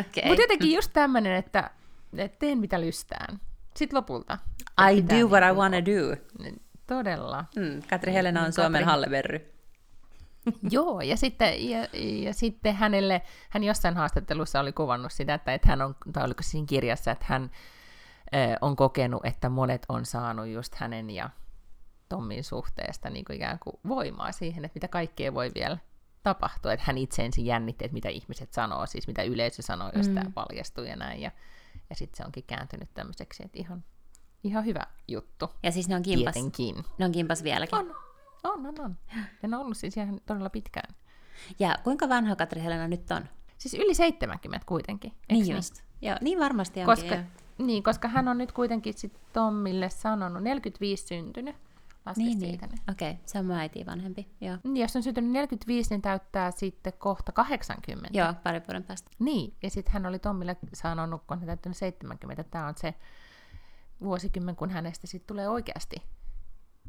Okei. 0.00 0.26
Mutta 0.26 0.42
jotenkin 0.42 0.72
just 0.72 0.90
tämmöinen, 0.92 1.32
että, 1.32 1.70
että 2.16 2.38
teen 2.38 2.58
mitä 2.58 2.80
lystään. 2.80 3.40
Sitten 3.76 3.96
lopulta. 3.96 4.38
I 4.92 5.02
do 5.02 5.28
what 5.28 5.42
I 5.42 5.46
niinku- 5.46 5.60
wanna 5.60 5.84
do. 5.84 6.16
Todella. 6.90 7.44
Mm, 7.56 7.82
Katri 7.90 8.12
Helena 8.12 8.44
on 8.44 8.52
Suomen 8.52 8.82
Katri- 8.82 8.84
Halleberry. 8.84 9.52
Joo, 10.70 11.00
ja 11.00 11.16
sitten, 11.16 11.70
ja, 11.70 11.86
ja 12.24 12.34
sitten 12.34 12.74
hänelle, 12.74 13.22
hän 13.50 13.64
jossain 13.64 13.96
haastattelussa 13.96 14.60
oli 14.60 14.72
kuvannut 14.72 15.12
sitä, 15.12 15.34
että, 15.34 15.54
että 15.54 15.68
hän 15.68 15.82
on, 15.82 15.96
tai 16.12 16.24
oliko 16.24 16.42
siinä 16.42 16.66
kirjassa, 16.66 17.10
että 17.10 17.24
hän 17.28 17.50
ö, 18.34 18.56
on 18.60 18.76
kokenut, 18.76 19.26
että 19.26 19.48
monet 19.48 19.86
on 19.88 20.06
saanut 20.06 20.46
just 20.46 20.74
hänen 20.74 21.10
ja 21.10 21.30
Tommin 22.08 22.44
suhteesta 22.44 23.10
niin 23.10 23.24
kuin 23.24 23.36
ikään 23.36 23.58
kuin 23.58 23.76
voimaa 23.88 24.32
siihen, 24.32 24.64
että 24.64 24.76
mitä 24.76 24.88
kaikkea 24.88 25.34
voi 25.34 25.50
vielä 25.54 25.78
tapahtua. 26.22 26.72
Että 26.72 26.86
hän 26.86 26.98
itse 26.98 27.24
ensin 27.24 27.46
jännitti, 27.46 27.84
että 27.84 27.94
mitä 27.94 28.08
ihmiset 28.08 28.52
sanoo, 28.52 28.86
siis 28.86 29.06
mitä 29.06 29.22
yleisö 29.22 29.62
sanoo, 29.62 29.90
jos 29.96 30.08
mm. 30.08 30.14
tämä 30.14 30.30
paljastuu 30.34 30.84
ja 30.84 30.96
näin. 30.96 31.20
Ja, 31.20 31.30
ja 31.90 31.96
sitten 31.96 32.16
se 32.16 32.24
onkin 32.24 32.44
kääntynyt 32.44 32.94
tämmöiseksi, 32.94 33.42
että 33.44 33.58
ihan, 33.58 33.84
ihan 34.44 34.64
hyvä 34.64 34.86
juttu. 35.08 35.50
Ja 35.62 35.72
siis 35.72 35.88
ne 35.88 35.96
on 35.96 36.02
kimpas, 36.02 36.34
Tietenkin. 36.34 36.84
ne 36.98 37.04
on 37.04 37.12
kimpas 37.12 37.44
vieläkin. 37.44 37.78
On, 37.78 37.94
on, 38.44 38.66
on, 38.66 38.74
on. 38.80 38.96
Ja 39.42 39.48
ne 39.48 39.56
on 39.56 39.62
ollut 39.62 39.76
siis 39.76 39.96
ihan 39.96 40.20
todella 40.26 40.50
pitkään. 40.50 40.94
Ja 41.58 41.74
kuinka 41.84 42.08
vanha 42.08 42.36
Katri 42.36 42.62
Helena 42.62 42.88
nyt 42.88 43.10
on? 43.10 43.28
Siis 43.58 43.74
yli 43.74 43.94
70 43.94 44.66
kuitenkin. 44.66 45.12
Niin 45.30 45.54
just. 45.54 45.82
Joo, 46.02 46.16
niin 46.20 46.38
varmasti 46.38 46.80
onkin. 46.80 46.96
Koska, 46.96 47.14
joo. 47.14 47.24
niin, 47.58 47.82
koska 47.82 48.08
hän 48.08 48.28
on 48.28 48.38
nyt 48.38 48.52
kuitenkin 48.52 48.94
sit 48.94 49.12
Tommille 49.32 49.90
sanonut, 49.90 50.42
45 50.42 51.06
syntynyt. 51.06 51.56
Niin, 52.16 52.38
niin. 52.38 52.60
Okei, 52.90 53.18
se 53.24 53.38
on 53.38 53.46
mun 53.46 53.56
äiti 53.56 53.86
vanhempi. 53.86 54.28
Joo. 54.40 54.56
Niin, 54.64 54.76
jos 54.76 54.96
on 54.96 55.02
syntynyt 55.02 55.30
45, 55.30 55.90
niin 55.90 56.02
täyttää 56.02 56.50
sitten 56.50 56.92
kohta 56.98 57.32
80. 57.32 58.18
Joo, 58.18 58.34
pari 58.42 58.60
vuoden 58.68 58.84
päästä. 58.84 59.10
Niin, 59.18 59.54
ja 59.62 59.70
sitten 59.70 59.92
hän 59.92 60.06
oli 60.06 60.18
Tommille 60.18 60.56
sanonut, 60.72 61.22
kun 61.26 61.38
hän 61.38 61.46
täyttänyt 61.46 61.76
70, 61.76 62.42
että 62.42 62.50
tämä 62.50 62.66
on 62.66 62.74
se 62.76 62.94
vuosikymmen, 64.00 64.56
kun 64.56 64.70
hänestä 64.70 65.06
sitten 65.06 65.26
tulee 65.26 65.48
oikeasti 65.48 66.02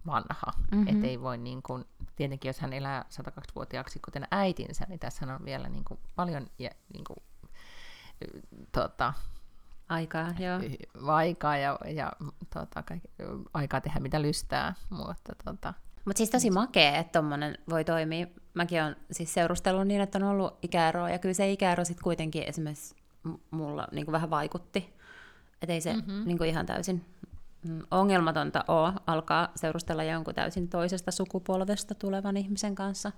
vanha. 0.06 0.52
Mhm. 0.58 0.78
Mm-hmm. 0.78 0.96
Että 0.96 1.08
ei 1.08 1.22
voi 1.22 1.38
niin 1.38 1.62
kuin, 1.64 1.86
tietenkin 2.16 2.50
jos 2.50 2.60
hän 2.60 2.74
elää 2.74 3.06
102-vuotiaaksi 3.10 4.00
kuten 4.06 4.28
äitinsä, 4.32 4.86
niin 4.90 5.00
tässä 5.00 5.34
on 5.34 5.46
vielä 5.46 5.70
niin 5.70 5.84
kuin 5.84 6.00
paljon 6.16 6.48
ja, 6.60 6.70
niin 6.94 7.04
kuin, 7.04 7.18
tota, 8.72 9.14
Aikaa, 9.92 10.34
joo. 10.40 10.60
aikaa 11.08 11.58
ja, 11.58 11.80
ja 11.86 12.12
tota, 12.54 12.84
kaik, 12.84 13.04
aikaa 13.54 13.82
tehdä 13.82 14.00
mitä 14.00 14.22
lystää, 14.22 14.76
mutta 14.90 15.36
tota, 15.46 15.74
Mutta 16.06 16.18
siis 16.18 16.30
tosi 16.30 16.52
makea, 16.52 16.98
että 16.98 17.20
tommonen 17.20 17.58
voi 17.70 17.84
toimia. 17.84 18.28
Mäkin 18.54 18.84
olen 18.84 18.96
siis 19.12 19.34
seurustellut 19.34 19.88
niin, 19.88 20.02
että 20.02 20.18
on 20.18 20.24
ollut 20.24 20.58
ikäeroa, 20.62 21.10
ja 21.10 21.20
kyllä 21.20 21.34
se 21.34 21.52
ikäero 21.52 21.86
sitten 21.86 22.04
kuitenkin 22.04 22.44
esimerkiksi 22.48 22.96
mulla 23.52 23.88
niin 23.92 24.06
kuin 24.06 24.14
vähän 24.14 24.30
vaikutti. 24.30 24.94
Että 25.62 25.74
ei 25.74 25.82
se 25.82 25.94
mm-hmm. 25.94 26.26
niin 26.26 26.38
kuin 26.38 26.50
ihan 26.50 26.66
täysin 26.66 27.06
mm, 27.68 27.82
ongelmatonta 27.92 28.66
ole 28.68 28.94
alkaa 29.08 29.52
seurustella 29.56 30.04
jonkun 30.04 30.36
täysin 30.36 30.70
toisesta 30.70 31.12
sukupolvesta 31.12 31.96
tulevan 31.96 32.38
ihmisen 32.38 32.76
kanssa. 32.76 33.12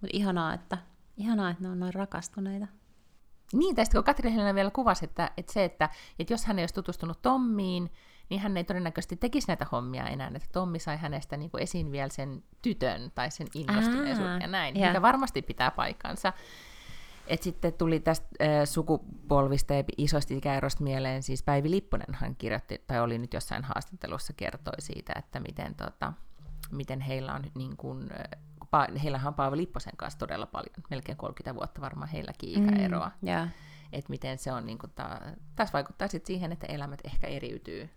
Mutta 0.00 0.16
ihanaa, 0.16 0.54
että, 0.54 0.78
ihanaa, 1.16 1.50
että 1.50 1.62
ne 1.62 1.68
on 1.68 1.80
noin 1.80 1.94
rakastuneita. 1.94 2.66
Niin, 3.52 3.76
tästä 3.76 3.92
kun 3.94 4.04
Katri 4.04 4.32
Helena 4.32 4.54
vielä 4.54 4.70
kuvasi, 4.70 5.04
että, 5.04 5.30
että 5.36 5.52
se, 5.52 5.64
että, 5.64 5.90
että 6.18 6.32
jos 6.32 6.44
hän 6.44 6.58
ei 6.58 6.62
olisi 6.62 6.74
tutustunut 6.74 7.22
Tommiin, 7.22 7.90
niin 8.30 8.40
hän 8.40 8.56
ei 8.56 8.64
todennäköisesti 8.64 9.16
tekisi 9.16 9.48
näitä 9.48 9.66
hommia 9.72 10.08
enää, 10.08 10.30
että 10.34 10.48
Tommi 10.52 10.78
sai 10.78 10.96
hänestä 10.96 11.36
niin 11.36 11.50
kuin 11.50 11.62
esiin 11.62 11.92
vielä 11.92 12.08
sen 12.08 12.42
tytön 12.62 13.12
tai 13.14 13.30
sen 13.30 13.46
innostuneisuuden 13.54 14.32
Aa, 14.32 14.38
ja 14.38 14.46
näin, 14.46 14.76
joo. 14.76 14.86
mikä 14.86 15.02
varmasti 15.02 15.42
pitää 15.42 15.70
paikkansa. 15.70 16.32
Et 17.28 17.42
sitten 17.42 17.72
tuli 17.72 18.00
tästä 18.00 18.26
äh, 18.42 18.48
sukupolvista 18.64 19.74
ja 19.74 19.84
isoista 19.98 20.34
ikäerosta 20.34 20.82
mieleen, 20.82 21.22
siis 21.22 21.42
Päivi 21.42 21.70
Lipponen 21.70 22.14
hän 22.14 22.36
kirjoitti, 22.36 22.82
tai 22.86 23.00
oli 23.00 23.18
nyt 23.18 23.34
jossain 23.34 23.64
haastattelussa, 23.64 24.32
kertoi 24.36 24.74
siitä, 24.80 25.12
että 25.16 25.40
miten, 25.40 25.74
tota, 25.74 26.12
miten 26.70 27.00
heillä 27.00 27.34
on 27.34 27.42
niin 27.54 27.76
kuin, 27.76 28.08
äh, 28.12 28.40
pa- 28.64 28.98
heillähän 28.98 29.28
on 29.28 29.34
Paavo 29.34 29.56
Lipposen 29.56 29.96
kanssa 29.96 30.18
todella 30.18 30.46
paljon, 30.46 30.74
melkein 30.90 31.18
30 31.18 31.54
vuotta 31.54 31.80
varmaan 31.80 32.08
heilläkin 32.08 32.64
ikäeroa. 32.64 33.10
Mm, 33.22 33.28
joo. 33.28 33.46
Että 33.92 34.10
miten 34.10 34.38
se 34.38 34.52
on, 34.52 34.66
niin 34.66 34.78
kuin 34.78 34.92
ta- 34.94 35.20
taas 35.56 35.72
vaikuttaa 35.72 36.08
sit 36.08 36.26
siihen, 36.26 36.52
että 36.52 36.66
elämät 36.66 37.00
ehkä 37.04 37.26
eriytyy 37.26 37.90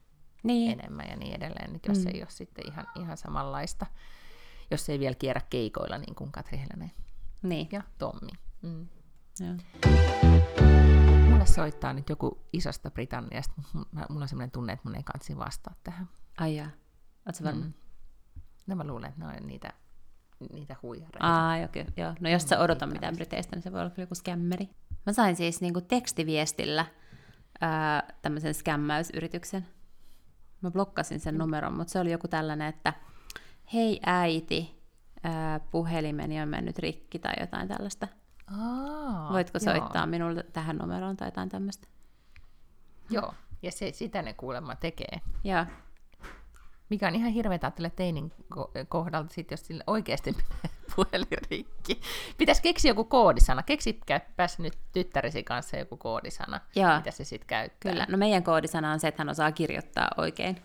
Niin, 0.43 0.71
enemmän 0.79 1.05
ja 1.09 1.15
niin 1.15 1.35
edelleen, 1.35 1.75
että 1.75 1.91
jos 1.91 1.97
Mm. 1.97 2.03
mm. 2.03 2.11
ei 2.15 2.21
ole 2.21 2.29
sitten 2.29 2.67
ihan, 2.67 2.87
ihan 2.99 3.17
samanlaista, 3.17 3.85
jos 4.71 4.89
ei 4.89 4.99
vielä 4.99 5.15
kierrä 5.15 5.41
keikoilla 5.49 5.97
niin 5.97 6.15
kuin 6.15 6.31
Katri 6.31 6.57
Helenen 6.59 6.91
niin. 7.43 7.67
ja 7.71 7.81
Tommi. 7.97 8.31
Mm. 8.61 8.87
Joo. 9.45 9.55
Mulle 11.29 11.45
soittaa 11.45 11.93
nyt 11.93 12.09
joku 12.09 12.45
isosta 12.53 12.91
Britanniasta, 12.91 13.53
mutta 13.73 14.05
mulla 14.09 14.23
on 14.23 14.27
sellainen 14.27 14.51
tunne, 14.51 14.73
että 14.73 14.89
mun 14.89 14.95
ei 14.95 15.03
kansi 15.03 15.37
vastaa 15.37 15.75
tähän. 15.83 16.09
Ai 16.37 16.55
jaa. 16.55 16.69
Ootko 17.25 17.43
varma? 17.43 17.65
Mm. 17.65 17.73
No 18.67 18.75
mä 18.75 18.83
luulen, 18.83 19.09
että 19.09 19.25
ne 19.25 19.27
on 19.27 19.47
niitä, 19.47 19.73
niitä 20.53 20.75
huijareita. 20.81 21.17
Aa, 21.19 21.67
kyllä, 21.67 21.91
joo. 21.97 22.13
No 22.19 22.29
jos 22.29 22.43
sä 22.43 22.55
Mm, 22.55 22.61
odotan 22.61 22.89
mitään 22.89 23.01
tämmöset. 23.01 23.29
Briteistä, 23.29 23.55
niin 23.55 23.63
se 23.63 23.71
voi 23.71 23.81
olla 23.81 23.89
kyllä 23.89 24.03
joku 24.03 24.15
skämmeri. 24.15 24.69
Mä 25.05 25.13
sain 25.13 25.35
siis 25.35 25.61
niinku 25.61 25.81
tekstiviestillä 25.81 26.85
ää, 27.61 28.03
tämmöisen 28.21 28.53
skämmäysyrityksen. 28.53 29.67
Mä 30.61 30.71
blokkasin 30.71 31.19
sen 31.19 31.37
numeron, 31.37 31.77
mutta 31.77 31.91
se 31.91 31.99
oli 31.99 32.11
joku 32.11 32.27
tällainen, 32.27 32.67
että 32.67 32.93
hei 33.73 33.99
äiti, 34.05 34.83
ää, 35.23 35.59
puhelimeni 35.59 36.41
on 36.41 36.49
mennyt 36.49 36.79
rikki 36.79 37.19
tai 37.19 37.33
jotain 37.39 37.67
tällaista. 37.67 38.07
Aa, 38.59 39.33
Voitko 39.33 39.59
joo. 39.61 39.73
soittaa 39.73 40.05
minulle 40.05 40.43
tähän 40.53 40.77
numeroon 40.77 41.17
tai 41.17 41.27
jotain 41.27 41.49
tämmöistä? 41.49 41.87
Joo, 43.09 43.33
ja 43.61 43.71
se, 43.71 43.91
sitä 43.91 44.21
ne 44.21 44.33
kuulemma 44.33 44.75
tekee. 44.75 45.21
Joo. 45.43 45.65
Mikä 46.89 47.07
on 47.07 47.15
ihan 47.15 47.31
hirveetä 47.31 47.67
ajattele 47.67 47.89
teinin 47.89 48.31
ko- 48.55 48.85
kohdalta, 48.89 49.33
sit, 49.33 49.51
jos 49.51 49.67
sillä 49.67 49.83
oikeasti 49.87 50.37
puhelin 50.95 51.27
rikki. 51.51 52.01
Pitäisi 52.37 52.61
keksiä 52.61 52.91
joku 52.91 53.03
koodisana. 53.03 53.63
Keksipääs 53.63 54.59
nyt 54.59 54.77
tyttäresi 54.93 55.43
kanssa 55.43 55.77
joku 55.77 55.97
koodisana, 55.97 56.59
Joo. 56.75 56.97
mitä 56.97 57.11
se 57.11 57.23
sitten 57.23 57.47
käyttää. 57.47 57.91
Kyllä, 57.91 58.05
no 58.09 58.17
meidän 58.17 58.43
koodisana 58.43 58.91
on 58.91 58.99
se, 58.99 59.07
että 59.07 59.21
hän 59.21 59.29
osaa 59.29 59.51
kirjoittaa 59.51 60.09
oikein. 60.17 60.57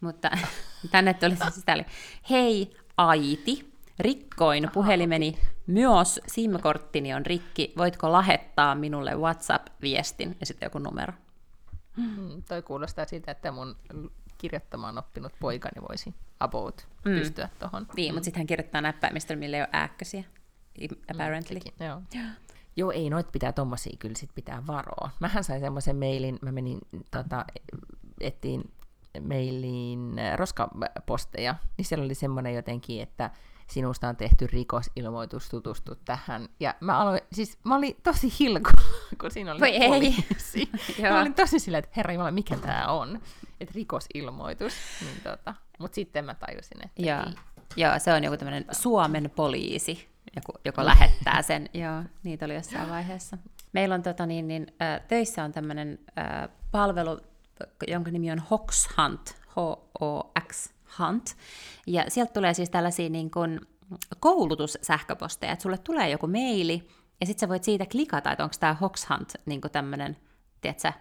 Mutta 0.00 0.30
tänne 0.92 1.14
tuli 1.14 1.36
se 1.36 1.50
sitä 1.50 1.72
oli, 1.72 1.84
hei 2.30 2.76
äiti, 2.98 3.74
rikkoin 3.98 4.70
puhelimeni, 4.72 5.38
myös 5.66 6.20
SIM-korttini 6.26 7.14
on 7.14 7.26
rikki, 7.26 7.72
voitko 7.76 8.12
lähettää 8.12 8.74
minulle 8.74 9.14
WhatsApp-viestin 9.14 10.36
ja 10.40 10.46
sitten 10.46 10.66
joku 10.66 10.78
numero. 10.78 11.12
Mm, 11.96 12.42
toi 12.48 12.62
kuulostaa 12.62 13.04
siltä, 13.04 13.30
että 13.30 13.52
mun 13.52 13.76
kirjoittamaan 14.38 14.98
oppinut 14.98 15.32
poikani 15.40 15.82
voisi 15.88 16.14
about 16.40 16.86
Mm. 17.04 17.10
mm. 17.12 17.18
pystyä 17.18 17.48
tuohon. 17.58 17.86
Niin, 17.96 18.14
mutta 18.14 18.24
sitten 18.24 18.40
hän 18.40 18.46
kirjoittaa 18.46 18.80
näppäimistöllä, 18.80 19.40
millä 19.40 19.56
ei 19.56 19.62
ole 19.62 19.68
ääkkösiä, 19.72 20.24
apparently. 21.10 21.56
Sekin, 21.58 21.86
joo. 21.86 22.02
Joo, 22.76 22.90
ei 22.90 23.10
noit 23.10 23.32
pitää 23.32 23.52
tommosia 23.52 23.96
kyllä 23.98 24.14
sit 24.18 24.30
pitää 24.34 24.62
varoa. 24.66 25.10
Mähän 25.20 25.44
sain 25.44 25.60
semmoisen 25.60 25.96
mailin, 25.96 26.38
mä 26.42 26.52
menin 26.52 26.78
tota, 27.10 27.44
ettiin 28.20 28.72
mailiin 29.28 30.18
äh, 30.18 30.36
roskaposteja, 30.38 31.54
niin 31.76 31.84
siellä 31.84 32.04
oli 32.04 32.14
semmoinen 32.14 32.54
jotenkin, 32.54 33.02
että 33.02 33.30
sinusta 33.70 34.08
on 34.08 34.16
tehty 34.16 34.46
rikosilmoitus, 34.46 35.48
tutustu 35.48 35.94
tähän. 35.94 36.48
Ja 36.60 36.74
mä, 36.80 36.98
aloin, 36.98 37.20
siis 37.32 37.58
mä 37.64 37.76
olin 37.76 37.96
tosi 38.02 38.32
hilku, 38.40 38.70
kun 39.20 39.30
siinä 39.30 39.52
oli 39.52 39.60
Voi 39.60 39.68
ei. 39.68 39.88
poliisi. 39.88 40.70
Joo. 41.02 41.12
mä 41.12 41.20
olin 41.20 41.34
tosi 41.34 41.58
silleen, 41.58 41.84
että 41.84 41.92
herra 41.96 42.12
Jumala, 42.12 42.30
mikä 42.30 42.56
tämä 42.56 42.86
on? 42.86 43.20
Että 43.60 43.74
rikosilmoitus. 43.74 44.74
Niin 45.00 45.20
tota, 45.22 45.54
Mutta 45.78 45.94
sitten 45.94 46.24
mä 46.24 46.34
tajusin, 46.34 46.84
että 46.84 47.02
Joo. 47.02 47.20
ei. 47.26 47.34
Joo, 47.76 47.98
se 47.98 48.12
on 48.12 48.24
joku 48.24 48.36
tämmöinen 48.36 48.64
Suomen 48.72 49.30
poliisi, 49.36 50.08
joku, 50.36 50.52
joka 50.64 50.84
lähettää 50.84 51.42
sen. 51.42 51.68
Joo, 51.82 52.02
niitä 52.22 52.44
oli 52.44 52.54
jossain 52.54 52.90
vaiheessa. 52.90 53.38
Meillä 53.72 53.94
on 53.94 54.02
tota, 54.02 54.26
niin, 54.26 54.48
niin, 54.48 54.66
äh, 54.82 55.00
töissä 55.08 55.44
on 55.44 55.52
tämmöinen 55.52 55.98
äh, 56.18 56.48
palvelu, 56.70 57.20
jonka 57.88 58.10
nimi 58.10 58.32
on 58.32 58.38
Hox 58.38 58.88
Hunt, 58.96 59.36
H-O-X 60.44 60.72
Hunt. 60.98 61.36
Ja 61.86 62.04
sieltä 62.08 62.32
tulee 62.32 62.54
siis 62.54 62.70
tällaisia 62.70 63.08
niin 63.08 63.30
kuin, 63.30 63.60
koulutussähköposteja, 64.20 65.52
että 65.52 65.62
sulle 65.62 65.78
tulee 65.78 66.10
joku 66.10 66.26
maili, 66.26 66.88
ja 67.20 67.26
sitten 67.26 67.40
sä 67.40 67.48
voit 67.48 67.64
siitä 67.64 67.86
klikata, 67.86 68.32
että 68.32 68.44
onko 68.44 68.56
tämä 68.60 68.74
Hox 68.74 69.06
Hunt 69.10 69.32
niin 69.46 69.60
tämmöinen, 69.72 70.16
tiedätkö, 70.60 70.92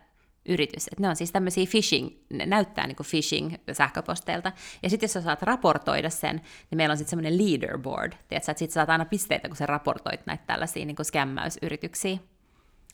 yritys. 0.50 0.88
Et 0.88 1.00
ne 1.00 1.10
on 1.10 1.16
siis 1.16 1.32
tämmöisiä 1.32 1.66
phishing, 1.72 2.10
ne 2.30 2.46
näyttää 2.46 2.88
niin 2.88 2.96
phishing-sähköposteilta. 2.96 4.52
Ja 4.84 4.90
sitten 4.90 5.06
jos 5.08 5.14
sä 5.14 5.22
saat 5.22 5.42
raportoida 5.42 6.10
sen, 6.10 6.36
niin 6.36 6.78
meillä 6.78 6.94
on 6.94 6.98
sitten 6.98 7.10
semmoinen 7.10 7.38
leaderboard. 7.38 8.14
Tiedätkö, 8.28 8.52
että 8.52 8.60
sitten 8.60 8.74
saat 8.74 8.90
aina 8.90 9.06
pisteitä, 9.06 9.48
kun 9.48 9.58
sä 9.58 9.66
raportoit 9.66 10.26
näitä 10.26 10.44
tällaisia 10.48 10.86
niin 10.86 10.96
skämmäysyrityksiä. 11.02 12.18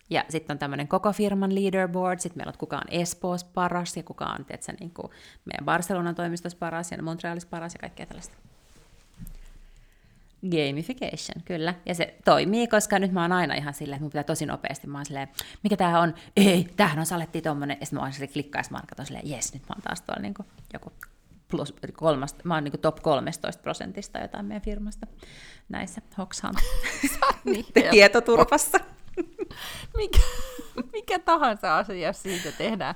Ja 0.10 0.26
sitten 0.30 0.54
on 0.54 0.60
tämmöinen 0.60 0.88
koko 0.88 1.13
firman 1.13 1.56
leaderboard, 1.56 2.19
sitten 2.19 2.39
meillä 2.39 2.50
on, 2.50 2.54
että 2.54 2.60
kuka 2.60 2.78
on 2.78 2.89
Espoossa 2.89 3.48
paras 3.54 3.98
ja 3.98 4.04
kuka 4.04 4.26
on 4.26 4.45
tiedätkö, 4.45 4.74
niin 4.80 4.91
kuin 4.91 5.12
meidän 5.45 5.65
Barcelonan 5.65 6.15
toimistossa 6.15 6.58
paras 6.58 6.91
ja 6.91 7.04
Montrealissa 7.04 7.50
paras 7.50 7.74
ja 7.74 7.80
kaikkea 7.80 8.06
tällaista. 8.06 8.36
Gamification, 10.52 11.43
kyllä. 11.45 11.74
Ja 11.86 11.95
se 11.95 12.15
toimii, 12.26 12.67
koska 12.67 13.00
nyt 13.00 13.12
mä 13.12 13.22
oon 13.22 13.32
aina 13.32 13.54
ihan 13.54 13.74
silleen, 13.74 13.95
että 13.95 14.04
mun 14.04 14.10
pitää 14.10 14.24
tosi 14.24 14.45
nopeasti, 14.45 14.88
mä 14.88 14.98
oon 14.98 15.06
silleen, 15.06 15.28
mikä 15.63 15.78
tää 15.78 16.00
on? 16.00 16.13
Ei, 16.38 16.67
tämähän 16.78 17.00
on 17.00 17.06
salettiin 17.06 17.43
tommonen. 17.43 17.78
Ja 17.80 17.86
sitten 17.86 18.00
mä 18.00 18.04
oon 18.04 18.13
silleen 18.13 18.34
klikkaa, 18.34 18.62
ja 18.62 18.67
mä 18.72 18.82
oon 18.98 19.06
silleen, 19.06 19.30
jes, 19.30 19.54
nyt 19.54 19.63
mä 19.69 19.74
oon 19.76 19.82
taas 19.82 20.02
tuolla 20.02 20.22
niinku 20.22 20.45
joku 20.74 20.91
plus 21.48 21.74
kolmasta, 21.93 22.41
mä 22.43 22.54
oon 22.54 22.63
niinku 22.63 22.78
top 22.78 22.95
13 23.02 23.62
prosentista 23.62 24.19
jotain 24.19 24.45
meidän 24.45 24.62
firmasta 24.62 25.08
näissä 25.69 26.02
Hoxhan 26.17 26.56
Niin, 27.45 27.65
tietoturvassa. 27.91 28.80
mikä, 29.97 30.19
mikä 30.93 31.19
tahansa 31.19 31.77
asia 31.77 32.13
siitä 32.13 32.51
tehdään 32.51 32.95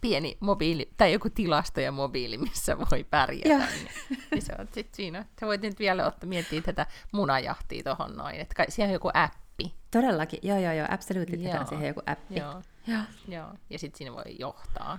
pieni 0.00 0.36
mobiili, 0.40 0.90
tai 0.96 1.12
joku 1.12 1.30
tilasto 1.30 1.80
ja 1.80 1.92
mobiili, 1.92 2.38
missä 2.38 2.78
voi 2.78 3.04
pärjätä, 3.04 3.66
niin, 3.66 3.90
niin 4.30 4.42
se 4.42 4.52
on 4.58 4.68
sitten 4.72 4.96
siinä. 4.96 5.24
Sä 5.40 5.46
voit 5.46 5.60
nyt 5.62 5.78
vielä 5.78 6.06
ottaa, 6.06 6.28
miettiä 6.28 6.62
tätä 6.62 6.86
munajahtia 7.12 7.82
tuohon 7.82 8.16
noin, 8.16 8.34
että 8.36 8.54
kai 8.54 8.70
siellä 8.70 8.90
on 8.90 8.92
joku 8.92 9.10
appi. 9.14 9.74
Todellakin, 9.90 10.38
joo 10.42 10.58
joo 10.58 10.72
joo, 10.72 10.86
absolutely, 10.90 11.36
tehdään 11.36 11.66
siihen 11.66 11.88
joku 11.88 12.02
appi. 12.06 12.38
Joo, 12.38 12.62
Joo. 12.86 13.02
joo. 13.28 13.48
ja 13.70 13.78
sitten 13.78 13.98
siinä 13.98 14.12
voi 14.12 14.36
johtaa. 14.38 14.98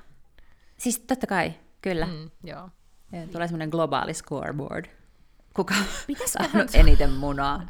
Siis 0.78 1.00
totta 1.00 1.28
kai, 1.28 1.54
kyllä. 1.82 2.06
Mm. 2.06 2.32
Joo. 2.44 2.70
Ja 3.12 3.28
tulee 3.32 3.48
semmoinen 3.48 3.70
globaali 3.70 4.14
scoreboard. 4.14 4.86
Kuka 5.54 5.76
on 6.22 6.28
saanut 6.28 6.76
eniten 6.76 7.12
munaa? 7.12 7.68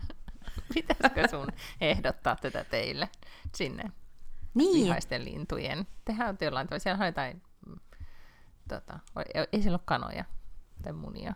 Pitäisikö 0.74 1.28
sun 1.28 1.48
ehdottaa 1.82 2.36
tätä 2.36 2.64
teille 2.64 3.10
sinne 3.56 3.84
Niin, 4.54 4.84
vihaisten 4.86 5.26
lintujen? 5.26 5.88
Tehän 6.06 6.30
on 6.30 6.38
jollain 6.42 6.68
tavalla, 6.68 6.84
siellä 6.84 7.02
on 7.02 7.06
jotain, 7.06 7.42
mm, 7.68 7.80
tota, 8.70 9.00
ei- 9.54 9.62
siellä 9.62 9.76
ole 9.76 9.82
kanoja 9.86 10.26
tai 10.82 10.94
munia 10.94 11.34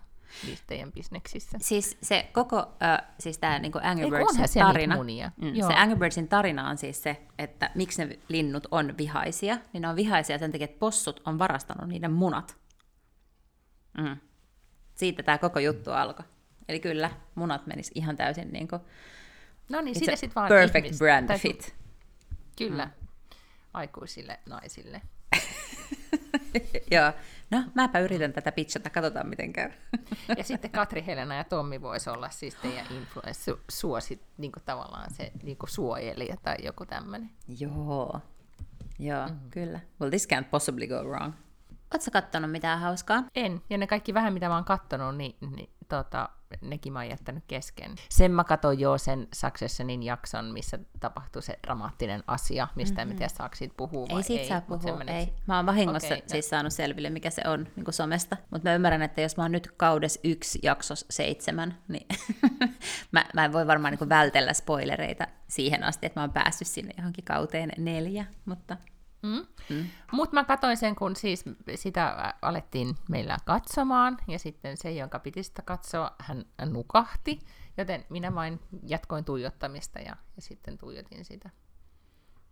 teidän 0.67 0.91
bisneksissä. 0.91 1.58
siis 1.62 1.98
se 2.02 2.30
koko, 2.34 2.58
äh, 2.84 3.02
siis 3.20 3.38
tämä 3.38 3.60
niinku 3.60 3.80
Angry 3.84 4.10
Birdsin 4.10 4.63
tarina. 4.63 4.96
Mm, 5.38 5.56
Joo. 5.56 5.67
se 5.67 5.74
Angry 5.76 6.00
Birdsin 6.00 6.28
tarina 6.28 6.70
on 6.70 6.78
siis 6.78 7.04
se, 7.04 7.22
että 7.38 7.72
miksi 7.76 8.06
ne 8.06 8.20
linnut 8.28 8.67
on 8.72 8.98
vihaisia, 8.98 9.58
niin 9.74 9.82
ne 9.82 9.88
on 9.88 9.96
vihaisia 9.96 10.38
sen 10.38 10.52
takia, 10.52 10.65
että 10.65 10.80
possut 10.80 11.22
on 11.26 11.39
varastanut 11.39 11.89
niiden 11.89 12.12
munat. 12.12 12.58
Mm. 13.98 14.17
Siitä 14.96 15.24
tämä 15.24 15.38
koko 15.38 15.60
juttu 15.60 15.91
alkoi. 15.91 16.26
Eli 16.70 16.80
kyllä, 16.80 17.12
munat 17.36 17.67
menis 17.67 17.91
ihan 17.96 18.15
täysin 18.17 18.54
niin 18.54 18.67
kuin, 18.67 18.82
No 19.72 19.82
niin, 19.82 20.14
a 20.14 20.16
sitten 20.16 20.36
vaan 20.36 20.50
perfect 20.50 20.88
ihmis- 20.88 20.98
brand 20.98 21.28
tai- 21.28 21.40
fit. 21.40 21.76
Kyllä, 22.58 22.90
aikuisille 23.74 24.40
naisille. 24.46 25.02
Joo. 26.92 27.12
No, 27.52 27.64
mäpä 27.76 28.00
yritän 28.00 28.34
tätä 28.34 28.52
pitchata, 28.52 28.90
katsotaan 28.90 29.28
miten 29.30 29.54
käy. 29.54 29.72
Ja 30.38 30.44
sitten 30.44 30.72
Katri, 30.72 31.06
Helena 31.06 31.36
ja 31.36 31.44
Tommi 31.44 31.82
voisi 31.82 32.10
olla 32.10 32.30
siis 32.30 32.56
teidän 32.56 32.86
influenssu, 32.90 33.60
suosit, 33.70 34.22
niin 34.38 34.52
kuin 34.52 34.64
tavallaan 34.66 35.14
se 35.14 35.32
niin 35.44 35.58
kuin 35.58 35.70
suojelija 35.70 36.36
tai 36.44 36.56
joku 36.64 36.86
tämmöinen. 36.86 37.30
Joo. 37.60 38.22
Joo, 39.00 39.28
mm-hmm. 39.28 39.50
kyllä. 39.50 39.80
Well, 40.02 40.10
this 40.10 40.28
can't 40.34 40.44
possibly 40.52 40.88
go 40.88 41.04
wrong. 41.04 41.34
Oletko 41.94 42.12
kattonut 42.12 42.52
mitään 42.52 42.80
hauskaa? 42.80 43.24
En, 43.36 43.62
ja 43.70 43.78
ne 43.78 43.88
kaikki 43.88 44.14
vähän 44.14 44.34
mitä 44.34 44.48
mä 44.48 44.56
oon 44.56 44.66
kattonut, 44.66 45.18
niin, 45.18 45.36
niin 45.56 45.70
tota, 45.91 46.30
nekin 46.62 46.93
mä 46.93 46.99
oon 46.99 47.10
jättänyt 47.10 47.43
kesken. 47.47 47.91
Sen 48.10 48.32
mä 48.32 48.43
katsoin 48.43 48.80
jo 48.80 48.97
sen 48.97 49.27
Successionin 49.34 50.04
jakson, 50.04 50.45
missä 50.45 50.80
tapahtui 50.99 51.41
se 51.41 51.60
dramaattinen 51.63 52.23
asia, 52.27 52.67
mistä 52.75 53.01
mm-hmm. 53.01 53.12
en 53.12 53.17
tiedä 53.17 53.30
saako 53.30 53.56
siitä 53.56 53.73
puhua 53.77 54.08
vai 54.10 54.17
Ei 54.17 54.23
siitä 54.23 54.41
ei. 54.43 54.49
saa 54.49 54.62
puhua, 54.62 54.82
semmonen- 54.82 55.15
ei. 55.15 55.34
Mä 55.47 55.56
oon 55.56 55.65
vahingossa 55.65 56.08
okay, 56.08 56.17
no. 56.17 56.23
siis 56.27 56.49
saanut 56.49 56.73
selville, 56.73 57.10
mikä 57.10 57.30
se 57.30 57.41
on 57.45 57.67
niin 57.75 57.84
kuin 57.84 57.93
somesta. 57.93 58.38
Mutta 58.49 58.69
mä 58.69 58.75
ymmärrän, 58.75 59.01
että 59.01 59.21
jos 59.21 59.38
mä 59.38 59.43
oon 59.43 59.51
nyt 59.51 59.71
kaudes 59.77 60.19
yksi, 60.23 60.60
jaksos 60.63 61.06
seitsemän, 61.10 61.77
niin 61.88 62.08
mä, 63.12 63.25
mä 63.34 63.45
en 63.45 63.54
voi 63.54 63.67
varmaan 63.67 63.91
niin 63.91 63.99
kuin 63.99 64.10
vältellä 64.10 64.54
spoilereita 64.54 65.27
siihen 65.47 65.84
asti, 65.84 66.06
että 66.06 66.19
mä 66.19 66.23
oon 66.23 66.34
päässyt 66.34 66.67
sinne 66.67 66.93
johonkin 66.97 67.25
kauteen 67.25 67.71
neljä, 67.77 68.25
mutta 68.45 68.77
Mm. 69.22 69.46
Mm. 69.70 69.88
Mutta 70.12 70.34
mä 70.34 70.44
katsoin 70.44 70.78
sen, 70.78 70.96
kun 70.96 71.16
siis 71.16 71.46
sitä 71.76 72.34
alettiin 72.42 72.96
meillä 73.10 73.38
katsomaan, 73.46 74.18
ja 74.28 74.40
sitten 74.40 74.78
se, 74.78 74.92
jonka 74.92 75.20
piti 75.20 75.44
sitä 75.44 75.62
katsoa, 75.62 76.16
hän 76.20 76.46
nukahti, 76.66 77.40
joten 77.78 78.06
minä 78.10 78.36
vain 78.36 78.60
jatkoin 78.84 79.26
tuijottamista 79.26 80.00
ja, 80.00 80.16
ja 80.36 80.42
sitten 80.42 80.78
tuijotin 80.78 81.26
sitä. 81.26 81.50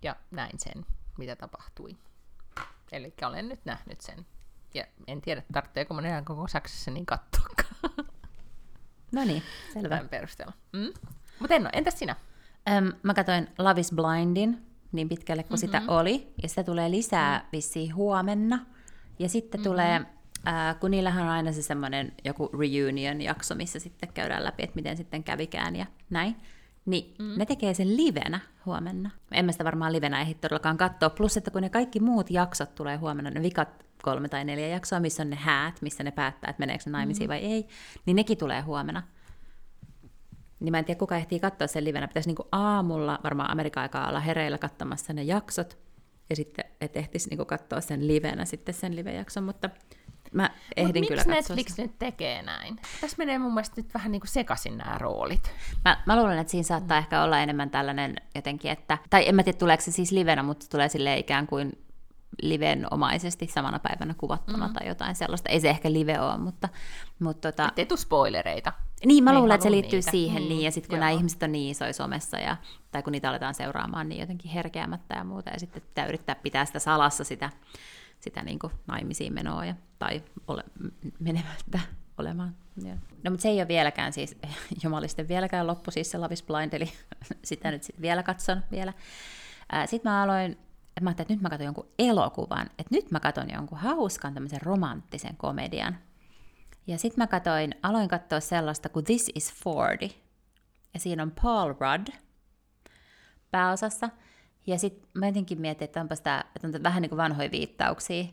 Ja 0.02 0.16
näin 0.32 0.60
sen, 0.60 0.86
mitä 1.18 1.36
tapahtui. 1.36 1.98
Eli 2.92 3.14
olen 3.26 3.50
nyt 3.50 3.66
nähnyt 3.66 4.02
sen. 4.02 4.26
Ja 4.74 4.84
en 5.08 5.22
tiedä, 5.22 5.44
tarvitseeko 5.54 5.94
mun 5.94 6.06
enää 6.06 6.22
koko 6.22 6.48
Saksassa 6.48 6.92
niin 6.92 7.06
katsoakaan 7.06 7.76
no 9.12 9.26
niin, 9.26 9.44
selvä. 9.74 9.90
tämän 9.90 10.10
perusteella. 10.10 10.54
Mm? 10.74 10.94
Mutta 11.40 11.56
en 11.56 11.62
ole. 11.62 11.70
Entäs 11.74 12.00
sinä? 12.00 12.16
Öm, 12.70 12.94
mä 13.04 13.14
katsoin 13.14 13.48
Love 13.58 13.80
is 13.80 13.92
Blindin 13.92 14.69
niin 14.92 15.10
pitkälle 15.10 15.44
kuin 15.44 15.60
mm-hmm. 15.60 15.80
sitä 15.80 15.82
oli, 15.88 16.34
ja 16.44 16.50
sitä 16.50 16.64
tulee 16.64 16.92
lisää 16.92 17.48
vissiin 17.52 17.96
huomenna. 17.96 18.66
Ja 19.20 19.30
sitten 19.30 19.60
mm-hmm. 19.60 19.72
tulee, 19.72 20.02
äh, 20.48 20.80
kun 20.80 20.92
niillähän 20.92 21.24
on 21.24 21.30
aina 21.30 21.52
se 21.52 21.62
semmoinen 21.62 22.14
joku 22.26 22.50
reunion-jakso, 22.60 23.56
missä 23.56 23.80
sitten 23.80 24.14
käydään 24.14 24.44
läpi, 24.44 24.64
että 24.64 24.76
miten 24.76 24.98
sitten 24.98 25.24
kävikään 25.24 25.76
ja 25.76 25.86
näin. 26.10 26.36
Niin 26.86 27.14
mm. 27.20 27.34
ne 27.38 27.46
tekee 27.46 27.74
sen 27.74 27.98
livenä 27.98 28.40
huomenna. 28.66 29.10
En 29.32 29.46
mä 29.46 29.52
sitä 29.52 29.64
varmaan 29.64 29.94
livenä 29.94 30.22
ehdi 30.22 30.34
todellakaan 30.34 30.78
katsoa. 30.78 31.10
Plus, 31.10 31.38
että 31.38 31.52
kun 31.52 31.62
ne 31.62 31.70
kaikki 31.70 32.00
muut 32.00 32.32
jaksot 32.32 32.76
tulee 32.76 32.98
huomenna, 32.98 33.32
ne 33.32 33.42
vikat 33.42 33.86
kolme 34.04 34.30
tai 34.30 34.46
neljä 34.46 34.68
jaksoa, 34.68 35.00
missä 35.00 35.24
on 35.24 35.30
ne 35.30 35.36
häät, 35.36 35.82
missä 35.82 36.04
ne 36.04 36.12
päättää, 36.12 36.50
että 36.50 36.60
meneekö 36.60 36.84
ne 36.86 36.92
naimisiin 36.92 37.28
mm. 37.28 37.30
vai 37.30 37.38
ei, 37.38 37.68
niin 38.06 38.16
nekin 38.16 38.38
tulee 38.38 38.62
huomenna. 38.62 39.04
Niin 40.60 40.72
mä 40.72 40.80
en 40.80 40.86
tiedä, 40.86 41.00
kuka 41.00 41.18
ehtii 41.18 41.40
katsoa 41.40 41.68
sen 41.68 41.84
livenä. 41.84 42.08
Pitäisi 42.08 42.30
niinku 42.30 42.48
aamulla 42.52 43.20
varmaan 43.24 43.52
Amerikan 43.52 43.82
aikaa 43.82 44.10
olla 44.10 44.20
hereillä 44.20 44.58
katsomassa 44.58 45.14
ne 45.14 45.24
jaksot, 45.24 45.78
ja 46.30 46.36
sitten, 46.36 46.66
että 46.82 47.00
ehtisi 47.00 47.30
niinku 47.30 47.46
katsoa 47.46 47.82
sen 47.82 48.08
livenä 48.08 48.46
sitten 48.46 48.76
sen 48.76 48.96
live-jakson, 48.96 49.44
mutta 49.44 49.70
mä 50.34 50.50
ehdin 50.78 51.02
Mut 51.02 51.08
kyllä 51.08 51.24
miksi 51.24 51.36
katsoa 51.36 51.56
Netflix 51.56 51.70
sitä. 51.70 51.82
nyt 51.82 52.00
tekee 52.00 52.42
näin? 52.42 52.80
Tässä 53.02 53.18
menee 53.18 53.40
mun 53.40 53.54
mielestä 53.54 53.82
nyt 53.82 53.94
vähän 53.94 54.12
niin 54.12 54.20
kuin 54.20 54.30
sekaisin 54.30 54.78
nämä 54.78 54.98
roolit. 54.98 55.52
Mä, 55.86 56.04
mä 56.06 56.16
luulen, 56.16 56.40
että 56.40 56.52
siinä 56.52 56.64
saattaa 56.64 56.98
ehkä 56.98 57.24
olla 57.24 57.40
enemmän 57.40 57.70
tällainen 57.70 58.16
jotenkin, 58.36 58.72
että, 58.72 58.98
tai 59.10 59.28
en 59.28 59.36
mä 59.36 59.44
tiedä 59.44 59.58
tuleeko 59.58 59.84
se 59.84 59.92
siis 59.92 60.12
livenä, 60.12 60.44
mutta 60.44 60.64
se 60.64 60.70
tulee 60.70 60.90
sille 60.90 61.18
ikään 61.18 61.48
kuin 61.48 61.72
livenomaisesti 62.42 63.48
samana 63.48 63.80
päivänä 63.80 64.14
kuvattuna 64.18 64.68
mm. 64.68 64.74
tai 64.74 64.88
jotain 64.88 65.16
sellaista. 65.16 65.50
Ei 65.50 65.60
se 65.60 65.70
ehkä 65.70 65.94
live 65.94 66.20
ole, 66.20 66.38
mutta, 66.38 66.70
mutta 67.20 67.52
tota, 67.52 67.68
Ettei 67.68 67.86
tule 67.86 68.00
spoilereita. 68.00 68.74
Niin, 69.06 69.24
mä 69.24 69.40
luulen, 69.40 69.56
että 69.56 69.64
se 69.64 69.72
liittyy 69.72 70.00
niitä. 70.00 70.12
siihen, 70.12 70.44
Mm, 70.44 70.50
niin, 70.50 70.62
ja 70.62 70.72
sitten 70.72 70.90
kun 70.90 70.96
joo. 70.96 71.00
nämä 71.00 71.12
ihmiset 71.12 71.44
on 71.44 71.52
niin 71.52 71.72
isoja 71.72 71.94
somessa, 71.94 72.38
ja, 72.38 72.58
tai 72.92 73.04
kun 73.04 73.12
niitä 73.12 73.30
aletaan 73.30 73.56
seuraamaan 73.56 74.10
niin 74.10 74.22
jotenkin 74.22 74.52
herkeämättä 74.52 75.16
ja 75.16 75.24
muuta, 75.24 75.50
ja 75.50 75.60
sitten 75.60 75.82
pitää 75.82 76.06
yrittää 76.06 76.36
pitää 76.36 76.66
sitä 76.66 76.80
salassa 76.80 77.24
sitä, 77.24 77.50
sitä 78.20 78.44
niin 78.44 78.60
kuin 78.60 78.74
naimisiin 78.88 79.34
menoa, 79.34 79.66
ja, 79.66 79.76
tai 80.00 80.24
ole, 80.48 80.64
menemättä 81.20 81.80
olemaan. 82.18 82.56
Ja. 82.84 82.96
No 83.24 83.32
mutta 83.32 83.42
se 83.42 83.50
ei 83.50 83.60
ole 83.60 83.68
vieläkään 83.68 84.14
siis, 84.14 84.38
jumalisten 84.84 85.28
vieläkään 85.28 85.68
loppu 85.68 85.92
siis 85.92 86.12
se 86.12 86.18
Love 86.18 86.36
Blind, 86.48 86.74
eli 86.74 86.92
sitä 87.44 87.72
nyt 87.72 87.84
sit 87.84 88.02
vielä 88.02 88.24
katson 88.24 88.64
vielä. 88.72 88.94
Sitten 89.86 90.12
mä 90.12 90.24
aloin, 90.24 90.58
mä 91.04 91.10
ajattelin, 91.10 91.26
että 91.26 91.34
nyt 91.34 91.42
mä 91.42 91.50
katson 91.50 91.66
jonkun 91.66 91.88
elokuvan, 92.00 92.70
että 92.78 92.96
nyt 92.96 93.12
mä 93.12 93.20
katson 93.20 93.50
jonkun 93.54 93.78
hauskan 93.78 94.34
tämmöisen 94.34 94.62
romanttisen 94.62 95.38
komedian. 95.38 95.98
Ja 96.88 96.98
sitten 96.98 97.22
mä 97.22 97.28
katoin, 97.28 97.76
aloin 97.84 98.10
katsoa 98.10 98.40
sellaista 98.40 98.90
kuin 98.90 99.06
This 99.06 99.32
is 99.36 99.54
40. 99.66 100.20
Ja 100.94 101.00
siinä 101.00 101.24
on 101.24 101.34
Paul 101.44 101.70
Rudd 101.70 102.08
pääosassa. 103.52 104.10
Ja 104.68 104.80
sitten 104.80 105.10
mä 105.14 105.26
jotenkin 105.26 105.62
mietin, 105.62 105.86
että 105.86 106.02
onpa 106.02 106.16
sitä, 106.16 106.46
että 106.56 106.68
on 106.68 106.84
vähän 106.84 107.02
niin 107.02 107.10
kuin 107.10 107.18
vanhoja 107.18 107.52
viittauksia. 107.52 108.24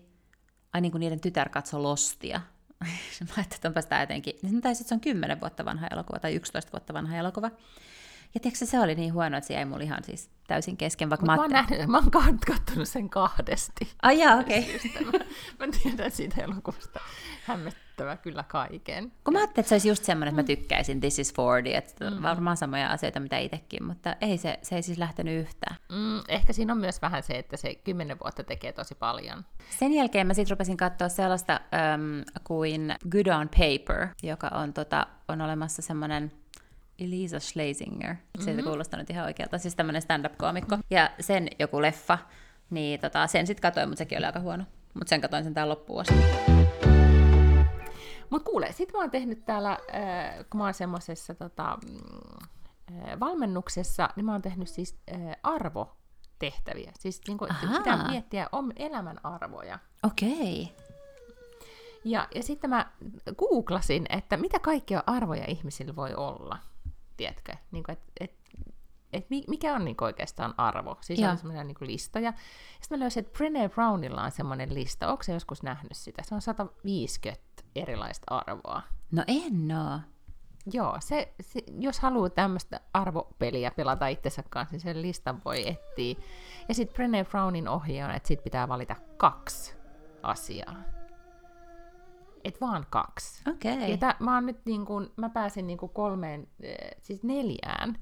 Ai 0.72 0.80
niin 0.80 0.92
kuin 0.92 1.00
niiden 1.00 1.20
tytär 1.20 1.48
katsoi 1.48 1.80
Lostia. 1.80 2.40
mä 3.20 3.34
ajattelin, 3.36 3.54
että 3.54 3.68
onpa 3.68 3.80
sitä 3.80 4.00
jotenkin. 4.00 4.34
Niin 4.42 4.60
tai 4.60 4.74
sitten 4.74 4.88
se 4.88 4.94
on 4.94 5.00
10 5.00 5.40
vuotta 5.40 5.64
vanha 5.64 5.86
elokuva 5.86 6.18
tai 6.18 6.34
11 6.34 6.72
vuotta 6.72 6.94
vanha 6.94 7.16
elokuva. 7.16 7.50
Ja 8.34 8.40
tiedätkö, 8.40 8.66
se 8.66 8.80
oli 8.80 8.94
niin 8.94 9.14
huono, 9.14 9.36
että 9.36 9.48
se 9.48 9.54
jäi 9.54 9.64
mulle 9.64 9.84
ihan 9.84 10.04
siis 10.04 10.30
täysin 10.46 10.76
kesken. 10.76 11.10
Vaikka 11.10 11.26
mä, 11.26 11.36
mä, 11.36 11.42
oon 11.42 11.50
nähnyt, 11.50 11.86
mä 11.86 11.98
oon 11.98 12.38
katsonut 12.46 12.88
sen 12.88 13.10
kahdesti. 13.10 13.88
Ai 14.02 14.18
jaa, 14.18 14.36
okei. 14.36 14.66
Okay. 14.96 15.18
mä, 15.58 15.66
mä 15.66 15.72
tiedän 15.82 16.10
siitä 16.10 16.42
elokuvasta 16.42 17.00
hämmettävä 17.44 18.16
kyllä 18.16 18.42
kaiken. 18.42 19.12
Kun 19.24 19.34
mä 19.34 19.38
ajattelin, 19.38 19.60
että 19.60 19.68
se 19.68 19.74
olisi 19.74 19.88
just 19.88 20.04
semmoinen, 20.04 20.28
että 20.28 20.42
mä 20.42 20.46
tykkäisin 20.56 21.00
This 21.00 21.18
is 21.18 21.34
40, 21.38 21.78
että 21.78 22.10
mm. 22.10 22.22
varmaan 22.22 22.56
samoja 22.56 22.90
asioita, 22.90 23.20
mitä 23.20 23.38
itsekin, 23.38 23.84
mutta 23.84 24.16
ei 24.20 24.38
se, 24.38 24.58
se 24.62 24.76
ei 24.76 24.82
siis 24.82 24.98
lähtenyt 24.98 25.40
yhtään. 25.40 25.76
Mm, 25.92 26.20
ehkä 26.28 26.52
siinä 26.52 26.72
on 26.72 26.78
myös 26.78 27.02
vähän 27.02 27.22
se, 27.22 27.38
että 27.38 27.56
se 27.56 27.74
kymmenen 27.74 28.18
vuotta 28.24 28.44
tekee 28.44 28.72
tosi 28.72 28.94
paljon. 28.94 29.44
Sen 29.78 29.92
jälkeen 29.92 30.26
mä 30.26 30.34
sitten 30.34 30.50
rupesin 30.50 30.76
katsoa 30.76 31.08
sellaista 31.08 31.60
um, 31.94 32.24
kuin 32.44 32.94
Good 33.10 33.26
on 33.26 33.48
Paper, 33.48 34.08
joka 34.22 34.48
on, 34.48 34.72
tota, 34.72 35.06
on 35.28 35.40
olemassa 35.40 35.82
semmoinen 35.82 36.32
Elisa 36.98 37.40
Schlesinger. 37.40 38.16
Se 38.38 38.50
mm-hmm. 38.50 38.64
kuulostaa 38.64 39.00
nyt 39.00 39.10
ihan 39.10 39.26
oikealta. 39.26 39.58
Siis 39.58 39.76
tämmöinen 39.76 40.02
stand-up-koomikko. 40.02 40.78
Ja 40.90 41.10
sen 41.20 41.48
joku 41.58 41.82
leffa, 41.82 42.18
niin 42.70 43.00
tota, 43.00 43.26
sen 43.26 43.46
sitten 43.46 43.62
katsoin, 43.62 43.88
mutta 43.88 43.98
sekin 43.98 44.18
oli 44.18 44.26
aika 44.26 44.40
huono. 44.40 44.64
Mutta 44.94 45.08
sen 45.08 45.20
katsoin 45.20 45.44
sen 45.44 45.54
täällä 45.54 45.70
loppuun 45.70 46.00
asti. 46.00 46.14
Mut 48.30 48.42
kuule, 48.42 48.72
sit 48.72 48.92
mä 48.92 48.98
oon 48.98 49.10
tehnyt 49.10 49.44
täällä, 49.44 49.70
äh, 49.70 50.44
kun 50.50 50.58
mä 50.58 50.64
oon 50.64 50.74
semmosessa 50.74 51.34
tota, 51.34 51.78
äh, 52.92 53.20
valmennuksessa, 53.20 54.08
niin 54.16 54.26
mä 54.26 54.32
oon 54.32 54.42
tehnyt 54.42 54.68
siis 54.68 54.98
äh, 55.12 55.20
arvotehtäviä. 55.42 56.92
Siis 56.98 57.20
niin 57.28 57.38
kuin, 57.38 57.50
pitää 57.76 58.10
miettiä 58.10 58.48
om, 58.52 58.70
elämän 58.76 59.16
arvoja. 59.22 59.78
Okei. 60.02 60.62
Okay. 60.62 60.86
Ja, 62.04 62.28
ja 62.34 62.42
sitten 62.42 62.70
mä 62.70 62.92
googlasin, 63.38 64.06
että 64.08 64.36
mitä 64.36 64.58
kaikkia 64.58 65.02
arvoja 65.06 65.44
ihmisillä 65.48 65.96
voi 65.96 66.14
olla, 66.14 66.58
tiedätkö? 67.16 67.52
Niin 67.70 67.84
kuin, 67.84 67.92
et, 67.92 68.02
et, 68.20 68.34
et 69.12 69.26
mikä 69.48 69.74
on 69.74 69.84
niin 69.84 69.96
oikeastaan 70.00 70.54
arvo? 70.56 70.96
Siis 71.00 71.20
Joo. 71.20 71.30
on 71.30 71.38
semmoinen 71.38 71.66
niin 71.66 71.76
lista. 71.80 72.20
Ja 72.20 72.32
sitten 72.80 72.98
mä 72.98 73.02
löysin, 73.02 73.24
että 73.24 73.38
Brené 73.38 73.68
Brownilla 73.68 74.22
on 74.22 74.30
semmoinen 74.30 74.74
lista. 74.74 75.08
Onko 75.08 75.22
se 75.22 75.32
joskus 75.32 75.62
nähnyt 75.62 75.96
sitä? 75.96 76.22
Se 76.22 76.34
on 76.34 76.40
150 76.42 77.42
erilaista 77.76 78.34
arvoa. 78.34 78.82
No 79.12 79.24
en 79.26 79.76
oo. 79.76 80.00
Joo, 80.72 80.96
se, 81.00 81.34
se, 81.40 81.60
jos 81.80 82.00
haluaa 82.00 82.30
tämmöistä 82.30 82.80
arvopeliä 82.94 83.70
pelata 83.70 84.06
itsensä 84.06 84.42
kanssa, 84.50 84.72
niin 84.72 84.80
sen 84.80 85.02
listan 85.02 85.42
voi 85.44 85.68
etsiä. 85.68 86.24
Ja 86.68 86.74
sitten 86.74 86.96
Brené 86.96 87.30
Brownin 87.30 87.68
ohje 87.68 88.04
on, 88.04 88.10
että 88.10 88.26
sit 88.26 88.44
pitää 88.44 88.68
valita 88.68 88.96
kaksi 89.16 89.76
asiaa 90.22 90.96
et 92.46 92.60
vaan 92.60 92.86
kaksi. 92.90 93.42
Okei. 93.50 93.74
Okay. 93.74 93.88
Ja 93.88 93.96
tä, 93.96 94.14
mä, 94.18 94.34
oon 94.34 94.46
nyt 94.46 94.60
niin 94.64 94.86
kun, 94.86 95.12
mä 95.16 95.28
pääsin 95.28 95.66
niin 95.66 95.78
kolmeen, 95.78 96.48
eh, 96.60 96.76
siis 97.02 97.22
neljään 97.22 97.98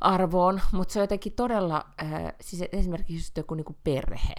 arvoon, 0.00 0.60
mutta 0.72 0.92
se 0.92 0.98
on 0.98 1.02
jotenkin 1.02 1.32
todella, 1.32 1.86
äh, 2.02 2.32
siis 2.40 2.64
esimerkiksi 2.72 3.14
just 3.14 3.36
joku 3.36 3.54
niin 3.54 3.76
perhe 3.84 4.34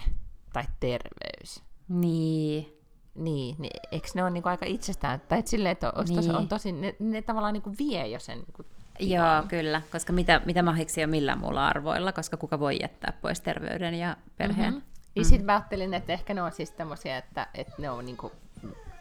tai 0.52 0.64
terveys. 0.80 1.62
Niin. 1.88 2.70
Niin, 3.14 3.56
niin 3.58 3.80
eikö 3.92 4.08
ne 4.14 4.22
ole 4.22 4.30
niin 4.30 4.46
aika 4.46 4.66
itsestään, 4.66 5.20
tai 5.20 5.38
et 5.38 5.46
silleen, 5.46 5.72
että 5.72 5.92
niin. 5.96 6.16
tosi, 6.16 6.30
on 6.30 6.48
tosi, 6.48 6.72
ne, 6.72 6.96
ne 6.98 7.22
tavallaan 7.22 7.54
niin 7.54 7.78
vie 7.78 8.06
jo 8.08 8.18
sen 8.18 8.38
niin 8.38 9.10
Joo, 9.10 9.42
kyllä, 9.48 9.82
koska 9.92 10.12
mitä, 10.12 10.40
mitä 10.44 10.62
mahiksi 10.62 11.04
on 11.04 11.10
millään 11.10 11.40
muulla 11.40 11.68
arvoilla, 11.68 12.12
koska 12.12 12.36
kuka 12.36 12.60
voi 12.60 12.78
jättää 12.80 13.18
pois 13.22 13.40
terveyden 13.40 13.94
ja 13.94 14.16
perheen. 14.36 14.74
Mm-hmm. 14.74 14.94
Ja 15.16 15.22
mm. 15.22 15.24
sitten 15.24 15.46
mä 15.46 15.52
ajattelin, 15.52 15.94
että 15.94 16.12
ehkä 16.12 16.34
ne 16.34 16.42
on 16.42 16.52
siis 16.52 16.70
tämmöisiä, 16.70 17.18
että, 17.18 17.46
että 17.54 17.74
ne 17.78 17.90
on 17.90 18.04
niinku 18.04 18.32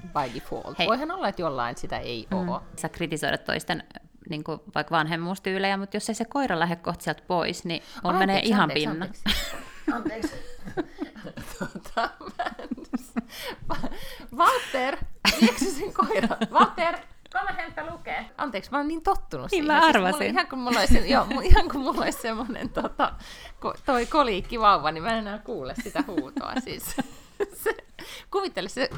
by 0.07 0.33
default. 0.33 0.79
Hei. 0.79 0.87
Voihan 0.87 1.11
olla, 1.11 1.27
että 1.27 1.41
jollain 1.41 1.77
sitä 1.77 1.97
ei 1.97 2.27
mm. 2.31 2.49
ole. 2.49 2.61
Sä 2.75 2.89
kritisoida 2.89 3.37
toisten 3.37 3.83
niin 4.29 4.43
kuin 4.43 4.59
vaikka 4.75 4.95
vanhemmuustyylejä, 4.95 5.77
mutta 5.77 5.97
jos 5.97 6.09
ei 6.09 6.15
se 6.15 6.25
koira 6.25 6.59
lähde 6.59 6.75
kohta 6.75 7.03
sieltä 7.03 7.23
pois, 7.27 7.65
niin 7.65 7.83
on 8.03 8.15
menee 8.15 8.39
ihan 8.43 8.61
anteeksi, 8.61 8.87
pinna. 8.87 9.05
Anteeksi. 9.05 9.23
anteeksi. 9.95 10.35
tota, 11.59 12.09
Walter, 14.35 14.97
viekö 15.41 15.65
sen 15.65 15.93
koira? 15.93 16.37
Walter, 16.51 16.97
Kolme 17.33 17.53
hempä 17.61 17.85
lukee. 17.91 18.25
Anteeksi, 18.37 18.71
mä 18.71 18.77
oon 18.77 18.87
niin 18.87 19.01
tottunut 19.01 19.51
niin 19.51 19.63
siihen. 19.63 19.81
mä 19.81 19.87
arvasin. 19.87 20.17
Siis 20.17 20.31
ihan 20.31 20.47
kuin 20.47 20.59
mulla 20.59 20.79
olisi, 20.79 21.09
joo, 21.09 21.27
ihan 21.43 21.69
kuin 21.69 21.83
mulla 21.83 22.03
olisi 22.03 22.21
semmoinen 22.21 22.69
tota, 22.69 23.13
toi 23.85 24.05
koliikki 24.05 24.59
vauva, 24.59 24.91
niin 24.91 25.03
mä 25.03 25.09
en 25.09 25.17
enää 25.17 25.37
kuule 25.37 25.73
sitä 25.83 26.03
huutoa. 26.07 26.53
Siis. 26.59 26.95
Se, 27.63 27.75
kuvittele, 28.31 28.69
se 28.69 28.89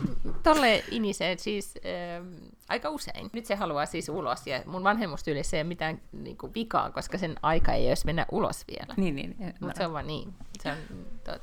tolle 0.43 0.83
inisee 0.91 1.37
siis 1.37 1.73
äh, 1.77 2.25
aika 2.69 2.89
usein. 2.89 3.29
Nyt 3.33 3.45
se 3.45 3.55
haluaa 3.55 3.85
siis 3.85 4.09
ulos, 4.09 4.47
ja 4.47 4.63
mun 4.65 4.83
vanhemmustyylissä 4.83 5.57
ei 5.57 5.61
ole 5.61 5.67
mitään 5.67 6.01
niin 6.11 6.37
kuin, 6.37 6.53
vikaa, 6.53 6.91
koska 6.91 7.17
sen 7.17 7.35
aika 7.41 7.73
ei 7.73 7.87
edes 7.87 8.05
mennä 8.05 8.25
ulos 8.31 8.65
vielä. 8.67 8.93
Niin, 8.97 9.15
niin. 9.15 9.35
Mutta 9.59 9.77
se 9.77 9.85
on 9.85 9.93
vaan 9.93 10.07
niin. 10.07 10.33
Se 10.61 10.71
on 10.71 10.77
tot, 11.23 11.41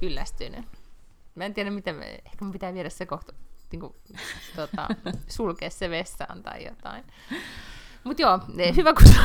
kyllästynyt. 0.00 0.64
Mä 1.34 1.44
en 1.44 1.54
tiedä, 1.54 1.70
miten 1.70 1.96
me, 1.96 2.06
ehkä 2.06 2.44
mun 2.44 2.52
pitää 2.52 2.74
viedä 2.74 2.88
se 2.88 3.06
kohta, 3.06 3.32
niin 3.72 3.80
kuin, 3.80 3.94
tota, 4.56 4.88
sulkea 5.28 5.70
se 5.70 5.90
vessaan 5.90 6.42
tai 6.42 6.64
jotain. 6.64 7.04
Mutta 8.04 8.22
joo, 8.22 8.40
hyvä 8.76 8.92
kun 8.92 9.06
sä 9.06 9.20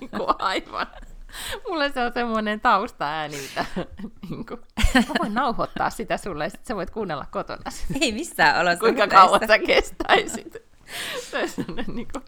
niin 0.00 0.10
aivan 0.38 0.86
Mulle 1.68 1.92
se 1.92 2.00
on 2.00 2.12
semmoinen 2.12 2.60
taustaääni, 2.60 3.36
mitä 3.36 3.64
niin 4.30 4.46
kuin, 4.46 4.60
mä 4.94 5.14
voin 5.18 5.34
nauhoittaa 5.34 5.90
sitä 5.90 6.16
sulle, 6.16 6.44
ja 6.44 6.50
sä 6.62 6.76
voit 6.76 6.90
kuunnella 6.90 7.26
kotona 7.30 7.70
sitä. 7.70 7.94
Ei 8.00 8.12
missään 8.12 8.60
olossa. 8.60 8.80
Kuinka 8.80 9.06
kauan 9.06 9.40
sä 9.46 9.58
kestäisit. 9.58 10.72
niin 11.94 12.08
kuin. 12.12 12.24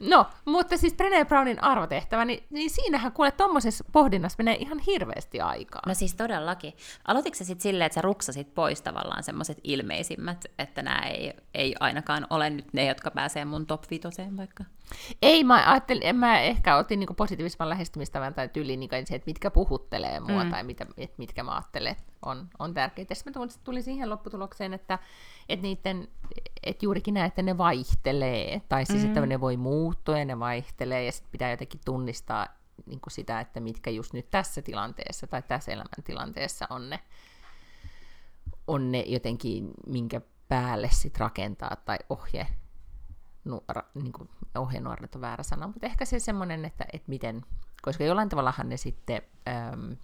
No, 0.00 0.26
mutta 0.44 0.76
siis 0.76 0.94
Brené 0.94 1.24
Brownin 1.24 1.62
arvotehtävä, 1.62 2.24
niin, 2.24 2.44
niin 2.50 2.70
siinähän 2.70 3.12
kuule 3.12 3.30
tuommoisessa 3.30 3.84
pohdinnassa 3.92 4.36
menee 4.38 4.54
ihan 4.54 4.78
hirveästi 4.78 5.40
aikaa. 5.40 5.82
No 5.86 5.94
siis 5.94 6.14
todellakin. 6.14 6.72
Aloititko 7.08 7.38
sä 7.38 7.44
sitten 7.44 7.62
silleen, 7.62 7.86
että 7.86 7.94
sä 7.94 8.02
ruksasit 8.02 8.54
pois 8.54 8.82
tavallaan 8.82 9.22
semmoiset 9.22 9.58
ilmeisimmät, 9.64 10.44
että 10.58 10.82
nämä 10.82 10.98
ei, 10.98 11.32
ei 11.54 11.74
ainakaan 11.80 12.26
ole 12.30 12.50
nyt 12.50 12.72
ne, 12.72 12.86
jotka 12.86 13.10
pääsee 13.10 13.44
mun 13.44 13.66
top 13.66 13.82
5 13.90 14.08
vaikka? 14.36 14.64
Ei, 15.22 15.44
mä 15.44 15.70
ajattelin, 15.70 16.02
en 16.06 16.16
mä 16.16 16.40
ehkä 16.40 16.76
otin 16.76 16.98
niinku 16.98 17.14
positiivisemman 17.14 17.68
lähestymistävän 17.68 18.34
tai 18.34 18.48
tyyliin 18.48 18.80
niinku 18.80 18.96
se, 19.04 19.14
että 19.14 19.26
mitkä 19.26 19.50
puhuttelee 19.50 20.20
mua 20.20 20.44
mm. 20.44 20.50
tai 20.50 20.64
mitä, 20.64 20.86
et 20.96 21.18
mitkä 21.18 21.42
mä 21.42 21.54
ajattelen, 21.54 21.96
on, 22.22 22.48
on 22.58 22.74
tärkeitä. 22.74 23.14
Sitten 23.14 23.42
mä 23.42 23.46
tulin 23.64 23.82
siihen 23.82 24.10
lopputulokseen, 24.10 24.74
että, 24.74 24.98
että, 25.48 25.62
niiden, 25.62 26.08
että 26.62 26.84
juurikin 26.84 27.14
näin, 27.14 27.26
että 27.26 27.42
ne 27.42 27.58
vaihtelee, 27.58 28.62
tai 28.68 28.86
siis 28.86 29.02
mm. 29.02 29.08
että 29.08 29.26
ne 29.26 29.40
voi 29.40 29.56
muuttua 29.56 30.18
ja 30.18 30.24
ne 30.24 30.38
vaihtelee, 30.38 31.04
ja 31.04 31.12
sitten 31.12 31.32
pitää 31.32 31.50
jotenkin 31.50 31.80
tunnistaa 31.84 32.46
niin 32.86 33.00
kuin 33.00 33.12
sitä, 33.12 33.40
että 33.40 33.60
mitkä 33.60 33.90
just 33.90 34.12
nyt 34.12 34.30
tässä 34.30 34.62
tilanteessa 34.62 35.26
tai 35.26 35.42
tässä 35.42 35.72
elämäntilanteessa 35.72 36.66
on 36.70 36.90
ne, 36.90 37.00
on 38.66 38.92
ne 38.92 39.04
jotenkin, 39.06 39.70
minkä 39.86 40.20
päälle 40.48 40.88
sit 40.92 41.18
rakentaa 41.18 41.76
tai 41.76 41.98
ohje, 42.08 42.46
nu, 43.44 43.64
ra, 43.68 43.82
niin 43.94 44.12
kuin 44.12 44.28
ohjenuoret 44.54 45.14
on 45.14 45.20
väärä 45.20 45.42
sana, 45.42 45.66
mutta 45.66 45.86
ehkä 45.86 46.04
se 46.04 46.18
semmoinen, 46.18 46.64
että, 46.64 46.84
että 46.92 47.08
miten, 47.08 47.44
koska 47.82 48.04
jollain 48.04 48.28
tavallahan 48.28 48.68
ne 48.68 48.76
sitten 48.76 49.22
äm, 49.72 49.96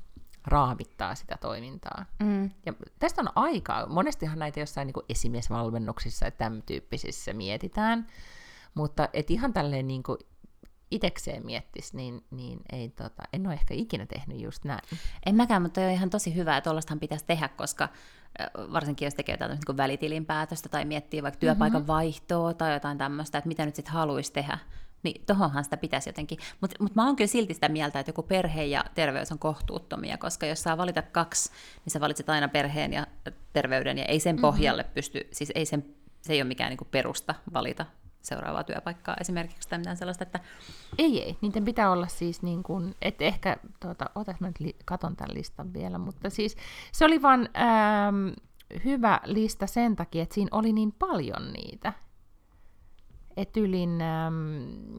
raamittaa 0.47 1.15
sitä 1.15 1.37
toimintaa. 1.41 2.07
Mm. 2.23 2.51
Ja 2.67 2.73
tästä 2.99 3.23
on 3.23 3.29
aikaa. 3.35 3.87
Monestihan 3.87 4.39
näitä 4.39 4.61
jossain 4.61 4.87
niin 4.87 5.05
esimiesvalmennuksissa 5.09 6.25
ja 6.25 6.31
tämän 6.31 6.63
tyyppisissä 6.63 7.33
mietitään, 7.33 8.07
mutta 8.75 9.09
et 9.13 9.31
ihan 9.31 9.53
tälleen 9.53 9.87
niin 9.87 10.03
kuin 10.03 10.19
itekseen 10.91 11.47
miettisi, 11.47 11.97
niin, 11.97 12.25
niin 12.31 12.61
ei, 12.73 12.89
tota, 12.89 13.23
en 13.33 13.47
ole 13.47 13.55
ehkä 13.55 13.75
ikinä 13.75 14.07
tehnyt 14.07 14.41
just 14.41 14.65
näin. 14.65 14.81
En 15.27 15.35
mäkään, 15.35 15.63
mutta 15.63 15.81
on 15.81 15.91
ihan 15.91 16.11
tosi 16.11 16.35
hyvä, 16.35 16.57
että 16.57 16.65
tuollaistahan 16.65 17.01
pitäisi 17.01 17.25
tehdä, 17.25 17.49
koska 17.49 17.89
varsinkin 18.73 19.07
jos 19.07 19.15
tekee 19.15 19.33
jotain 19.33 19.51
niin 19.51 19.77
välitilinpäätöstä 19.77 20.69
tai 20.69 20.85
miettii 20.85 21.23
vaikka 21.23 21.41
työpaikan 21.41 21.81
mm-hmm. 21.81 21.87
vaihtoa 21.87 22.55
tai 22.55 22.73
jotain 22.73 22.99
tämmöistä, 22.99 23.39
että 23.39 23.49
mitä 23.49 23.67
nyt 23.67 23.75
sitten 23.75 23.95
haluaisi 23.95 24.33
tehdä, 24.33 24.59
Niin 25.03 25.25
tohonhan 25.27 25.65
sitä 25.65 25.77
pitäisi 25.77 26.09
jotenkin. 26.09 26.39
Mutta 26.61 26.77
mut 26.81 26.95
mä 26.95 27.07
oon 27.07 27.17
kyllä 27.17 27.29
silti 27.29 27.55
sitä 27.55 27.69
mieltä, 27.69 28.01
että 28.01 28.11
joku 28.11 28.23
perhe 28.23 28.65
ja 28.65 28.85
terveys 28.95 29.33
on 29.33 29.39
kohtuuttomia, 29.39 30.19
koska 30.19 30.47
jos 30.47 30.63
saa 30.63 30.77
valita 30.77 31.03
kaksi, 31.03 31.51
niin 31.85 31.93
sä 31.93 32.01
valitset 32.01 32.31
aina 32.31 32.49
perheen 32.49 32.93
ja 32.93 33.07
terveyden, 33.53 33.99
ja 33.99 34.05
ei 34.05 34.21
sen 34.21 34.41
pohjalle 34.41 34.83
mm-hmm. 34.83 34.95
pysty, 34.95 35.29
siis 35.33 35.53
ei 35.55 35.67
sen, 35.67 35.85
se 36.23 36.33
ei 36.33 36.43
ole 36.43 36.49
mikään 36.49 36.71
niinku 36.71 36.85
perusta 36.91 37.35
valita 37.53 37.87
seuraavaa 38.27 38.65
työpaikkaa 38.65 39.17
esimerkiksi 39.21 39.69
tai 39.69 39.79
mitään 39.79 39.97
sellaista, 39.97 40.23
että... 40.23 40.41
Ei, 40.99 41.23
ei. 41.23 41.37
Niiden 41.41 41.65
pitää 41.65 41.91
olla 41.91 42.07
siis 42.07 42.43
niin 42.43 42.63
kuin, 42.63 42.95
että 43.03 43.25
ehkä, 43.25 43.57
tuota, 43.81 44.11
otas 44.15 44.41
mä 44.41 44.47
nyt 44.47 44.61
li- 44.61 44.77
katon 44.85 45.17
tämän 45.17 45.35
listan 45.35 45.73
vielä, 45.73 45.99
mutta 45.99 46.31
siis 46.31 46.57
se 46.93 47.05
oli 47.05 47.23
vaan 47.23 47.49
ähm, 47.57 48.29
hyvä 48.85 49.21
lista 49.25 49.67
sen 49.67 49.97
takia, 49.97 50.23
että 50.23 50.35
siinä 50.35 50.49
oli 50.53 50.73
niin 50.73 50.93
paljon 50.93 51.53
niitä. 51.53 51.93
Et 53.37 53.57
ylin, 53.57 54.01
ähm, 54.01 54.99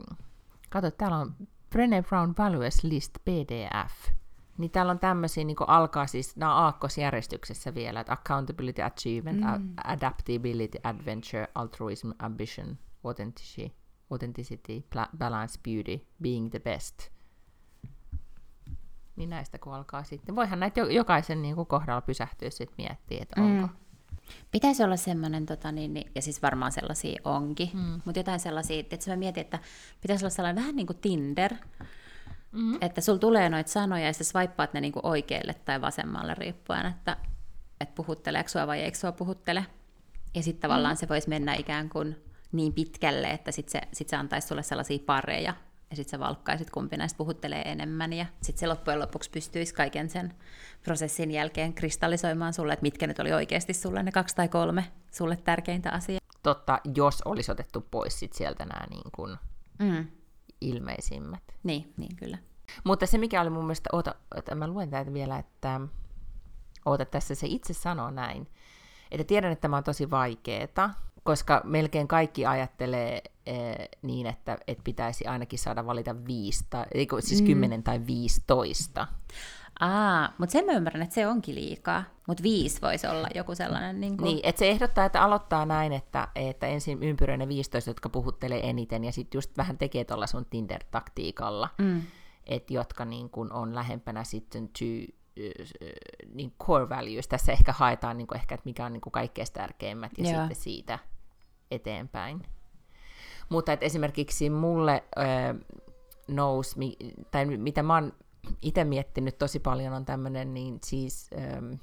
kato, 0.70 0.92
täällä 0.92 1.18
on 1.18 1.36
Brené 1.76 2.08
Brown 2.10 2.34
Values 2.38 2.84
List 2.84 3.14
PDF. 3.26 4.18
Niin 4.58 4.72
täällä 4.72 4.92
on 4.92 5.00
tämmöisiä, 5.00 5.44
niin 5.44 5.58
alkaa 5.68 6.08
siis, 6.08 6.36
nämä 6.36 6.56
on 6.56 6.64
aakkosjärjestyksessä 6.64 7.76
vielä, 7.76 8.00
että 8.00 8.14
accountability, 8.14 8.82
achievement, 8.82 9.64
mm. 9.64 9.74
adaptability, 9.84 10.78
adventure, 10.84 11.48
altruism, 11.56 12.12
ambition, 12.20 12.78
authenticity, 13.04 13.76
authenticity, 14.10 14.84
balance, 15.18 15.60
beauty, 15.64 16.08
being 16.22 16.50
the 16.50 16.60
best. 16.60 17.10
Niin 19.16 19.30
näistä 19.30 19.58
kun 19.58 19.74
alkaa 19.74 20.04
sitten. 20.04 20.36
Voihan 20.36 20.60
näitä 20.60 20.80
jokaisen 20.80 21.42
niin 21.42 21.56
kuin 21.56 21.68
kohdalla 21.68 22.02
pysähtyä 22.02 22.50
sitten 22.50 22.76
miettiä, 22.78 23.20
että 23.22 23.42
onko. 23.42 23.68
Mm. 23.68 23.74
Pitäisi 24.52 24.84
olla 24.84 24.96
semmoinen, 24.96 25.46
tota, 25.46 25.72
niin, 25.72 25.94
niin, 25.94 26.12
ja 26.16 26.22
siis 26.22 26.42
varmaan 26.42 26.72
sellaisia 26.72 27.22
onkin, 27.24 27.70
mm. 27.74 28.02
mutta 28.06 28.20
jotain 28.20 28.40
sellaisia, 28.40 28.80
että 28.80 28.98
mä 29.08 29.16
mietin, 29.16 29.42
että 29.42 29.60
pitäisi 30.02 30.26
olla 30.26 30.30
sellainen 30.30 30.64
vähän 30.64 30.76
niin 30.76 30.88
kuin 30.88 30.98
Tinder, 30.98 31.54
mm. 32.52 32.78
että 32.82 33.02
sulla 33.02 33.20
tulee 33.20 33.50
noita 33.50 33.72
sanoja 33.72 34.06
ja 34.06 34.14
sä 34.14 34.24
swipeaat 34.24 34.74
ne 34.74 34.82
niin 34.82 34.94
kuin 34.94 35.06
oikealle 35.06 35.54
tai 35.54 35.82
vasemmalle 35.82 36.34
riippuen, 36.34 36.86
että, 36.86 37.18
että 37.82 37.96
puhutteleeko 37.96 38.50
sua 38.50 38.68
vai 38.68 38.82
eikö 38.82 38.98
sua 38.98 39.12
puhuttele. 39.12 39.66
Ja 40.36 40.44
sitten 40.44 40.62
tavallaan 40.62 40.96
mm. 40.96 40.98
se 40.98 41.10
voisi 41.10 41.30
mennä 41.30 41.54
ikään 41.54 41.90
kuin 41.90 42.16
niin 42.52 42.74
pitkälle, 42.74 43.28
että 43.28 43.52
sitten 43.52 43.72
se, 43.72 43.88
sit 43.94 44.10
se 44.10 44.16
antaisi 44.16 44.48
sulle 44.48 44.64
sellaisia 44.64 45.00
pareja, 45.06 45.54
ja 45.90 45.96
sitten 45.96 46.12
sä 46.12 46.20
valkkaisit, 46.20 46.70
kumpi 46.70 46.98
näistä 46.98 47.18
puhuttelee 47.18 47.62
enemmän, 47.62 48.14
ja 48.14 48.26
sitten 48.42 48.60
se 48.60 48.68
loppujen 48.68 49.00
lopuksi 49.00 49.30
pystyisi 49.30 49.74
kaiken 49.74 50.10
sen 50.10 50.34
prosessin 50.84 51.32
jälkeen 51.32 51.74
kristallisoimaan 51.74 52.54
sulle, 52.54 52.74
että 52.74 52.84
mitkä 52.84 53.08
nyt 53.08 53.20
oli 53.20 53.34
oikeasti 53.34 53.74
sulle 53.74 54.04
ne 54.04 54.12
kaksi 54.12 54.36
tai 54.36 54.48
kolme 54.48 54.92
sulle 55.12 55.36
tärkeintä 55.36 55.92
asiaa. 55.92 56.20
Totta, 56.44 56.80
jos 56.96 57.22
olisi 57.22 57.52
otettu 57.52 57.82
pois 57.92 58.20
sit 58.20 58.34
sieltä 58.34 58.66
nämä 58.66 58.86
niin 58.90 59.12
kuin 59.16 59.38
mm. 59.80 60.08
ilmeisimmät. 60.62 61.44
Niin, 61.64 61.94
niin 61.98 62.16
kyllä. 62.16 62.38
Mutta 62.84 63.06
se, 63.06 63.18
mikä 63.18 63.42
oli 63.42 63.50
mun 63.50 63.64
mielestä, 63.64 63.90
oota, 63.94 64.16
oota 64.36 64.56
mä 64.56 64.68
luen 64.68 64.90
täältä 64.90 65.14
vielä, 65.14 65.38
että 65.38 65.82
oota, 66.86 67.06
tässä 67.06 67.36
se 67.36 67.48
itse 67.48 67.74
sanoo 67.74 68.12
näin, 68.12 68.48
että 69.12 69.24
tiedän, 69.24 69.52
että 69.52 69.62
tämä 69.62 69.78
on 69.78 69.84
tosi 69.84 70.12
vaikeeta, 70.12 70.90
koska 71.28 71.62
melkein 71.64 72.08
kaikki 72.08 72.46
ajattelee 72.46 73.22
eh, 73.46 73.90
niin, 74.02 74.28
että, 74.28 74.58
että 74.68 74.84
pitäisi 74.84 75.26
ainakin 75.26 75.60
saada 75.60 75.86
valita 75.86 76.16
viisi, 76.28 76.66
tai, 76.70 76.86
siis 77.20 77.42
mm. 77.42 77.48
kymmenen 77.48 77.84
tai 77.84 78.02
viisitoista. 78.08 79.08
Aa, 79.80 80.34
mutta 80.38 80.54
sen 80.54 80.66
mä 80.66 80.72
ymmärrän, 80.72 81.04
että 81.04 81.16
se 81.16 81.28
onkin 81.28 81.56
liikaa. 81.56 82.04
Mutta 82.28 82.44
viisi 82.44 82.82
voisi 82.82 83.08
olla 83.08 83.28
joku 83.36 83.56
sellainen... 83.56 84.02
Niin, 84.02 84.18
kuin... 84.18 84.26
niin 84.26 84.40
että 84.44 84.60
se 84.60 84.70
ehdottaa, 84.70 85.06
että 85.06 85.22
aloittaa 85.22 85.66
näin, 85.66 85.94
että, 85.94 86.28
että 86.36 86.68
ensin 86.68 87.04
ympyröi 87.04 87.38
ne 87.38 87.48
15, 87.48 87.90
jotka 87.90 88.10
puhuttelee 88.10 88.70
eniten, 88.70 89.04
ja 89.04 89.12
sitten 89.12 89.38
just 89.38 89.58
vähän 89.58 89.78
tekee 89.78 90.06
tuolla 90.06 90.28
sun 90.28 90.46
Tinder-taktiikalla, 90.46 91.70
mm. 91.78 92.02
että 92.46 92.74
jotka 92.74 93.06
niin 93.06 93.30
kun 93.30 93.54
on 93.54 93.76
lähempänä 93.76 94.24
sitten 94.24 94.68
to, 94.68 94.86
niin 96.34 96.54
core 96.64 96.90
values. 96.90 97.28
Tässä 97.28 97.52
ehkä 97.52 97.74
haetaan 97.74 98.18
niin 98.18 98.28
kuin 98.28 98.38
ehkä, 98.38 98.56
että 98.56 98.70
mikä 98.70 98.86
on 98.86 98.94
niin 98.94 99.02
kuin 99.02 99.12
kaikkein 99.12 99.48
tärkeimmät, 99.54 100.12
ja 100.18 100.24
Joo. 100.24 100.40
sitten 100.40 100.64
siitä 100.64 101.00
eteenpäin. 101.72 102.44
Mutta 103.50 103.74
että 103.74 103.86
esimerkiksi 103.86 104.50
mulle 104.50 105.04
äh, 105.18 105.56
nousi, 106.28 106.98
tai 107.32 107.46
mitä 107.46 107.84
mä 107.84 107.94
oon 107.94 108.14
itse 108.62 108.84
miettinyt 108.84 109.38
tosi 109.38 109.60
paljon 109.60 109.94
on 109.94 110.06
tämmöinen, 110.06 110.54
niin 110.54 110.80
siis 110.84 111.30
ähm, 111.38 111.74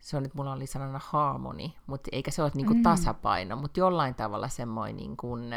se 0.00 0.16
on 0.16 0.22
nyt, 0.22 0.34
mulla 0.34 0.52
oli 0.52 0.66
sanana 0.66 1.00
harmoni, 1.04 1.74
mutta 1.86 2.08
eikä 2.12 2.30
se 2.30 2.42
ole 2.42 2.50
niinku 2.54 2.74
mm. 2.74 2.82
tasapaino, 2.82 3.56
mutta 3.56 3.80
jollain 3.80 4.14
tavalla 4.14 4.48
semmoinen 4.48 4.96
niin 4.96 5.16
kuin, 5.16 5.50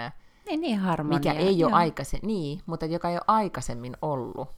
niin, 0.46 0.62
niin 0.62 0.80
harmonia. 0.80 1.20
mikä 1.20 1.34
ei 1.34 1.64
ole 1.64 1.74
aikaisemmin, 1.74 2.28
niin, 2.28 2.62
mutta 2.66 2.86
joka 2.86 3.10
ei 3.10 3.16
ole 3.16 3.24
aikaisemmin 3.28 3.98
ollut, 4.02 4.50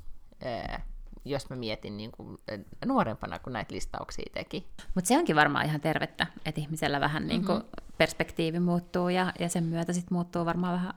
jos 1.26 1.50
mä 1.50 1.56
mietin 1.56 1.98
niin 1.98 2.12
kuin, 2.12 2.38
nuorempana, 2.86 3.40
kun 3.40 3.54
näitä 3.54 3.74
listauksia 3.74 4.32
teki. 4.34 4.68
Mutta 4.96 5.08
se 5.08 5.18
onkin 5.18 5.36
varmaan 5.36 5.66
ihan 5.66 5.82
tervettä, 5.82 6.28
että 6.46 6.62
ihmisellä 6.62 7.00
vähän 7.00 7.28
niin 7.28 7.46
kuin 7.46 7.58
mm-hmm. 7.58 7.89
Perspektiivi 8.00 8.60
muuttuu 8.60 9.10
ja, 9.10 9.34
ja 9.40 9.50
sen 9.50 9.64
myötä 9.64 9.94
sitten 9.94 10.16
muuttuu 10.16 10.46
varmaan 10.46 10.74
vähän 10.74 10.94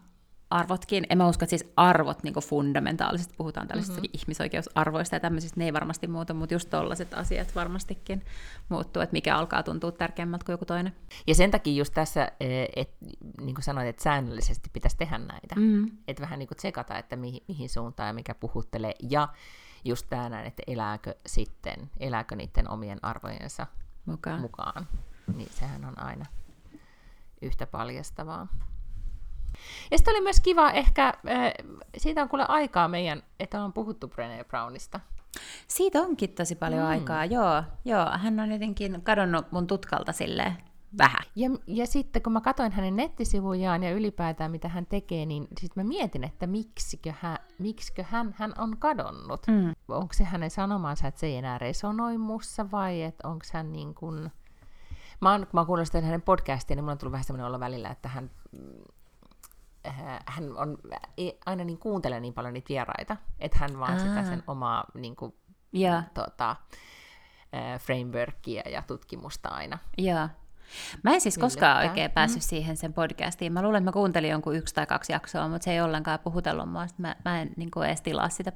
arvotkin. 0.51 1.07
En 1.11 1.19
mä 1.19 1.29
usko, 1.29 1.45
että 1.45 1.51
siis 1.51 1.73
arvot 1.77 2.23
niin 2.23 2.35
fundamentaalisesti, 2.35 3.35
puhutaan 3.37 3.69
tällaisista 3.69 4.01
mm-hmm. 4.01 4.21
ihmisoikeusarvoista 4.21 5.17
ja 5.17 5.21
tämmöisistä, 5.21 5.61
ne 5.61 5.65
ei 5.65 5.73
varmasti 5.73 6.07
muuta, 6.07 6.35
mutta 6.35 6.55
just 6.55 6.71
tollaiset 6.71 7.15
asiat 7.15 7.55
varmastikin 7.55 8.23
muuttuu, 8.69 9.03
että 9.03 9.13
mikä 9.13 9.37
alkaa 9.37 9.63
tuntua 9.63 9.93
tärkeämmältä 9.93 10.45
kuin 10.45 10.55
joku 10.55 10.65
toinen. 10.65 10.97
Ja 11.27 11.35
sen 11.35 11.51
takia 11.51 11.75
just 11.75 11.95
tässä, 11.95 12.33
e, 12.41 12.65
että 12.77 13.07
niin 13.41 13.55
kuin 13.55 13.65
sanoit, 13.65 13.89
että 13.89 14.03
säännöllisesti 14.03 14.71
pitäisi 14.73 14.97
tehdä 14.97 15.19
näitä. 15.19 15.55
Mm-hmm. 15.57 15.91
Että 16.09 16.23
vähän 16.23 16.39
niin 16.39 16.49
kuin 16.49 16.59
tsekata, 16.59 16.99
että 16.99 17.17
mihin, 17.17 17.43
mihin 17.49 17.69
suuntaan 17.69 18.07
ja 18.07 18.13
mikä 18.13 18.35
puhuttelee. 18.35 18.95
Ja 19.11 19.29
just 19.85 20.07
tämä 20.11 20.29
näin, 20.29 20.47
että 20.47 20.63
elääkö 20.67 21.15
sitten, 21.27 21.91
elääkö 22.01 22.37
niiden 22.37 22.71
omien 22.71 22.99
arvojensa 23.03 23.67
mukaan. 24.07 24.41
mukaan. 24.41 24.89
Niin 25.37 25.51
sehän 25.51 25.85
on 25.85 25.99
aina 25.99 26.27
yhtä 27.43 27.67
paljastavaa. 27.67 28.49
Ja 29.91 29.99
sitten 29.99 30.15
oli 30.15 30.23
myös 30.23 30.41
kiva 30.41 30.71
ehkä, 30.71 31.07
äh, 31.07 31.53
siitä 31.97 32.23
on 32.23 32.29
kuule 32.29 32.45
aikaa 32.49 32.89
meidän, 32.89 33.23
että 33.41 33.65
on 33.65 33.73
puhuttu 33.73 34.07
Brené 34.07 34.45
Brownista. 34.49 35.01
Siitä 35.69 36.01
onkin 36.01 36.35
tosi 36.35 36.55
paljon 36.55 36.83
mm. 36.83 36.89
aikaa, 36.89 37.25
joo, 37.25 37.63
joo. 37.85 38.07
Hän 38.19 38.41
on 38.41 38.53
jotenkin 38.53 39.03
kadonnut 39.03 39.53
mun 39.53 39.67
tutkalta 39.67 40.13
silleen 40.13 40.57
vähän. 40.99 41.23
Ja, 41.37 41.51
ja 41.67 41.87
sitten 41.87 42.23
kun 42.23 42.33
mä 42.33 42.41
katsoin 42.41 42.73
hänen 42.73 42.97
nettisivujaan 42.97 43.83
ja 43.83 43.93
ylipäätään 43.93 44.51
mitä 44.51 44.69
hän 44.69 44.87
tekee, 44.87 45.27
niin 45.27 45.49
sitten 45.61 45.85
mä 45.85 45.89
mietin, 45.89 46.25
että 46.25 46.47
miksikö 46.47 47.13
hän, 47.21 47.39
miksikö 47.59 48.05
hän, 48.09 48.35
hän 48.39 48.53
on 48.59 48.79
kadonnut. 48.79 49.47
Mm. 49.47 49.75
Onko 49.89 50.13
se 50.13 50.25
hänen 50.25 50.51
sanomansa, 50.51 51.09
että 51.09 51.21
se 51.21 51.27
ei 51.27 51.37
enää 51.37 51.59
resonoi 51.59 52.19
mussa 52.19 52.71
vai 52.71 53.03
että 53.03 53.29
onko 53.29 53.45
hän 53.53 53.73
niin 53.73 53.95
kuin... 53.95 54.31
Mä 55.23 55.33
oon, 55.33 55.41
kun 55.41 55.51
mä 55.53 55.61
oon 55.61 55.67
kuunnellut 55.67 56.05
hänen 56.05 56.23
podcastia, 56.23 56.77
niin 56.77 56.85
mulla 56.85 56.93
on 56.93 56.99
tullut 56.99 57.13
vähän 57.13 57.25
semmoinen 57.25 57.47
olla 57.47 57.61
välillä, 57.61 57.91
että 57.91 58.09
hän 58.09 58.31
äh, 59.87 60.19
hän 60.27 60.57
on, 60.57 60.79
aina 61.47 61.65
niin 61.65 61.79
kuuntelee 61.79 62.21
niin 62.21 62.35
paljon 62.35 62.55
niitä 62.55 62.69
vieraita, 62.69 63.17
että 63.39 63.59
hän 63.59 63.79
vaan 63.79 63.93
Aa. 63.93 63.99
sitä 63.99 64.25
sen 64.25 64.43
omaa 64.47 64.85
niin 64.95 65.17
kuin, 65.17 65.35
yeah. 65.75 66.11
tota, 66.15 66.51
äh, 67.55 67.81
frameworkia 67.81 68.63
ja 68.69 68.83
tutkimusta 68.87 69.49
aina. 69.49 69.79
Yeah. 70.03 70.31
Mä 71.03 71.15
en 71.15 71.21
siis 71.21 71.39
koskaan 71.39 71.89
oikein 71.89 72.11
päässyt 72.11 72.43
mm. 72.43 72.47
siihen 72.47 72.77
sen 72.77 72.93
podcastiin. 72.93 73.53
Mä 73.53 73.63
luulen, 73.63 73.79
että 73.79 73.89
mä 73.89 73.93
kuuntelin 73.93 74.31
jonkun 74.31 74.57
yksi 74.57 74.75
tai 74.75 74.87
kaksi 74.87 75.13
jaksoa, 75.13 75.49
mutta 75.49 75.65
se 75.65 75.73
ei 75.73 75.81
ollenkaan 75.81 76.19
puhutellut 76.19 76.71
mua. 76.71 76.87
Mä, 76.99 77.17
mä 77.25 77.41
en 77.41 77.51
niin 77.57 77.71
kuin 77.71 77.89
edes 77.89 78.01
tilaa 78.01 78.29
sitä 78.29 78.53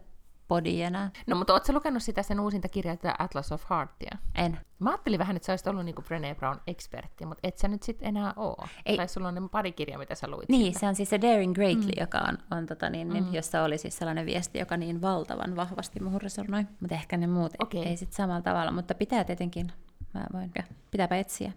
podia 0.49 0.87
enää. 0.87 1.11
No, 1.27 1.37
mutta 1.37 1.53
ootko 1.53 1.73
lukenut 1.73 2.03
sitä 2.03 2.23
sen 2.23 2.41
uusinta 2.41 2.69
kirjaa, 2.69 2.97
Atlas 3.19 3.53
of 3.53 3.65
Heartia? 3.71 4.19
En. 4.35 4.59
Mä 4.79 4.91
ajattelin 4.91 5.19
vähän, 5.19 5.37
että 5.37 5.47
sä 5.47 5.53
olisit 5.53 5.67
ollut 5.67 5.85
niinku 5.85 6.03
Brené 6.03 6.35
Brown 6.39 6.61
ekspertti, 6.67 7.27
mutta 7.27 7.49
et 7.49 7.59
sä 7.59 7.69
nyt 7.69 7.83
sitten 7.83 8.09
enää 8.09 8.33
oo. 8.37 8.67
Ei. 8.87 8.97
Tai 8.97 9.09
sulla 9.09 9.29
on 9.29 9.35
ne 9.35 9.41
pari 9.51 9.73
kirjaa, 9.73 9.99
mitä 9.99 10.15
sä 10.15 10.29
luit 10.29 10.49
Niin, 10.49 10.65
siitä. 10.65 10.79
se 10.79 10.87
on 10.87 10.95
siis 10.95 11.11
se 11.11 11.21
Daring 11.21 11.55
Greatly, 11.55 11.93
mm. 11.97 12.01
joka 12.01 12.19
on, 12.19 12.39
on 12.59 12.67
tota 12.67 12.91
niin, 12.91 13.09
niin, 13.09 13.25
mm. 13.25 13.35
jossa 13.35 13.63
oli 13.63 13.79
siis 13.79 13.99
sellainen 13.99 14.27
viesti, 14.27 14.59
joka 14.59 14.77
niin 14.77 15.01
valtavan 15.01 15.57
vahvasti 15.57 16.01
muuhun 16.01 16.21
resonoi. 16.21 16.67
Mutta 16.81 16.95
ehkä 16.95 17.17
ne 17.17 17.27
muut 17.27 17.53
okay. 17.63 17.81
ei 17.81 17.97
sitten 17.97 18.17
samalla 18.17 18.43
tavalla, 18.43 18.73
mutta 18.73 18.95
pitää 18.95 19.25
tietenkin, 19.25 19.73
mä 20.15 20.27
voin, 20.33 20.53
pitääpä 20.91 21.17
etsiä. 21.17 21.53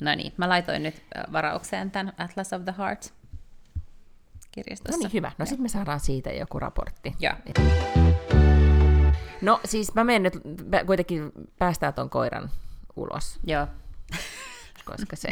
No 0.00 0.14
niin, 0.14 0.32
mä 0.36 0.48
laitoin 0.48 0.82
nyt 0.82 1.02
varaukseen 1.32 1.90
tämän 1.90 2.12
Atlas 2.18 2.52
of 2.52 2.64
the 2.64 2.74
Heart 2.78 3.14
kirjastossa. 4.52 4.98
No 4.98 5.02
niin, 5.02 5.12
hyvä. 5.12 5.32
No 5.38 5.46
sitten 5.46 5.62
me 5.62 5.68
saadaan 5.68 6.00
siitä 6.00 6.30
joku 6.30 6.58
raportti. 6.58 7.14
Joo. 7.20 7.34
No 9.42 9.60
siis 9.64 9.94
mä 9.94 10.04
menen 10.04 10.22
nyt, 10.22 10.40
kuitenkin 10.86 11.32
päästään 11.58 11.94
ton 11.94 12.10
koiran 12.10 12.50
ulos. 12.96 13.40
Joo. 13.44 13.66
Koska 14.84 15.16
se, 15.16 15.28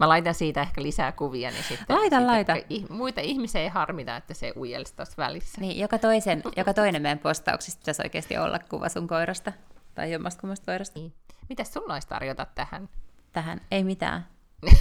mä 0.00 0.08
laitan 0.08 0.34
siitä 0.34 0.62
ehkä 0.62 0.82
lisää 0.82 1.12
kuvia, 1.12 1.50
niin 1.50 1.64
sitten, 1.64 1.96
laita, 1.96 2.16
sitten 2.16 2.26
laita. 2.26 2.54
muita 2.88 3.20
ihmisiä 3.20 3.60
ei 3.60 3.68
harmita, 3.68 4.16
että 4.16 4.34
se 4.34 4.52
ujelsi 4.56 4.96
tuossa 4.96 5.14
välissä. 5.16 5.60
Niin, 5.60 5.78
joka, 5.80 5.98
toisen, 5.98 6.42
joka 6.56 6.74
toinen 6.74 7.02
meidän 7.02 7.18
postauksista 7.18 7.78
pitäisi 7.80 8.02
oikeasti 8.02 8.38
olla 8.38 8.58
kuva 8.58 8.88
sun 8.88 9.08
koirasta, 9.08 9.52
tai 9.94 10.12
jommasta 10.12 10.40
kummasta 10.40 10.66
koirasta. 10.66 10.98
Niin. 11.00 11.12
Mitäs 11.48 11.72
sulla 11.72 11.92
olisi 11.92 12.08
tarjota 12.08 12.46
tähän? 12.54 12.88
Tähän? 13.32 13.60
Ei 13.70 13.84
mitään. 13.84 14.26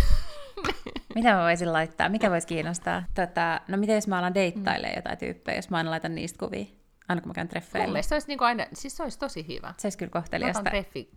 Mitä 1.16 1.34
mä 1.34 1.43
voisin 1.43 1.74
laittaa? 1.74 2.10
Mikä 2.10 2.30
voisi 2.30 2.48
kiinnostaa? 2.48 3.04
Tota, 3.14 3.62
no 3.68 3.78
miten 3.78 3.95
jos 3.95 4.08
mä 4.08 4.20
alan 4.20 4.34
deittailemaan 4.34 4.93
mm. 4.93 4.98
jotain 4.98 5.18
tyyppejä, 5.18 5.58
jos 5.58 5.70
mä 5.70 5.78
aina 5.78 5.89
laitan 5.89 6.16
niistä 6.16 6.45
kuvia? 6.45 6.66
Aina 7.10 7.22
kun 7.22 7.30
mä 7.30 7.34
käyn 7.34 7.47
treffeillä. 7.47 7.88
Mun 7.88 7.93
mielestä 7.93 8.10
se 8.10 8.16
olisi, 8.16 8.28
niin 8.28 8.38
kuin 8.38 8.47
aina, 8.47 8.66
siis 8.74 8.97
se 8.97 9.03
olisi 9.03 9.20
tosi 9.20 9.47
hyvä. 9.47 9.74
Se 9.78 9.86
olisi 9.88 9.97
kyllä 9.97 10.12
kohteliasta 10.12 10.72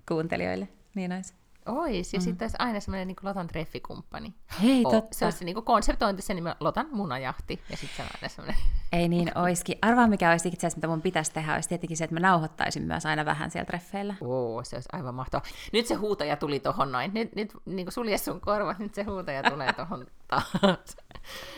kuuntelijoille. 0.09 0.69
Niin 0.95 1.13
olisi. 1.13 1.35
Ois, 1.67 2.13
ja 2.13 2.19
mm. 2.19 2.25
sitten 2.25 2.45
olisi 2.45 2.57
aina 2.59 2.81
semmoinen 2.81 3.09
niin 3.09 3.17
Lotan 3.23 3.47
treffikumppani. 3.47 4.35
Hei, 4.63 4.83
O- 4.87 4.91
totta. 4.91 5.17
Se 5.17 5.25
olisi 5.25 5.45
niin 5.45 5.65
konseptointi 5.65 6.23
sen 6.23 6.37
nimen 6.37 6.55
Lotan 6.61 6.89
munajahti, 6.93 7.61
ja 7.71 7.77
sitten 7.77 7.97
se 7.97 8.03
on 8.03 8.09
aina 8.15 8.29
semmoinen... 8.29 8.63
Ei 8.93 9.09
niin 9.09 9.39
oiskin. 9.39 9.79
Arvaa 9.83 10.07
mikä 10.07 10.31
olisi 10.31 10.49
itse 10.49 10.59
asiassa, 10.67 10.77
mitä 10.77 10.89
mun 10.89 11.03
pitäisi 11.03 11.33
tehdä, 11.33 11.55
olisi 11.55 11.69
tietenkin 11.69 11.97
se, 11.97 12.05
että 12.05 12.15
mä 12.15 12.21
nauhoittaisin 12.21 12.83
myös 12.83 13.07
aina 13.07 13.25
vähän 13.25 13.51
siellä 13.51 13.67
treffeillä. 13.67 14.15
Oo, 14.21 14.65
se 14.65 14.77
olisi 14.77 14.89
aivan 14.93 15.15
mahtavaa. 15.15 15.47
Nyt 15.73 15.87
se 15.87 15.95
huutaja 15.95 16.37
tuli 16.37 16.61
tohon 16.61 16.93
noin. 16.93 17.15
Nyt, 17.15 17.35
nyt 17.35 17.53
niin 17.65 17.87
kuin 17.87 17.93
sulje 17.93 18.19
sun 18.19 18.41
korvat, 18.41 18.79
nyt 18.79 18.95
se 18.95 19.03
huutaja 19.03 19.43
tulee 19.51 19.73
tohon 19.73 20.07
taas. 20.29 20.97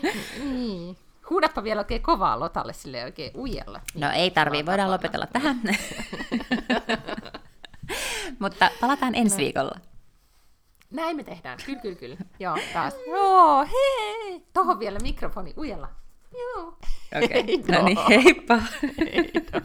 niin. 0.54 0.96
Huudappa 1.32 1.64
vielä 1.64 1.80
oikein 1.80 2.02
kovaa 2.02 2.40
Lotalle 2.40 2.72
sille 2.72 3.04
oikein 3.04 3.30
ujella. 3.36 3.80
No 3.94 4.10
ei 4.10 4.30
tarvii, 4.30 4.66
voidaan 4.66 4.90
lopetella 4.90 5.26
tähän. 5.26 5.60
Mutta 8.40 8.70
palataan 8.80 9.14
ensi 9.14 9.36
viikolla. 9.36 9.80
Näin 10.90 11.16
me 11.16 11.24
tehdään. 11.24 11.58
Kyllä, 11.66 11.80
kyllä, 11.80 11.96
kyllä. 11.96 12.16
Joo, 12.38 12.58
taas. 12.72 12.94
Joo, 13.10 13.64
hei! 13.64 14.42
Tohon 14.52 14.78
vielä 14.78 14.98
mikrofoni 15.02 15.54
ujella. 15.56 15.88
Joo. 16.32 16.78
Okei, 17.24 17.46
Hei 17.46 17.64
no 17.68 17.84
niin, 17.84 17.98
heippa. 18.08 18.62
Hei 18.98 19.32
då. 19.52 19.60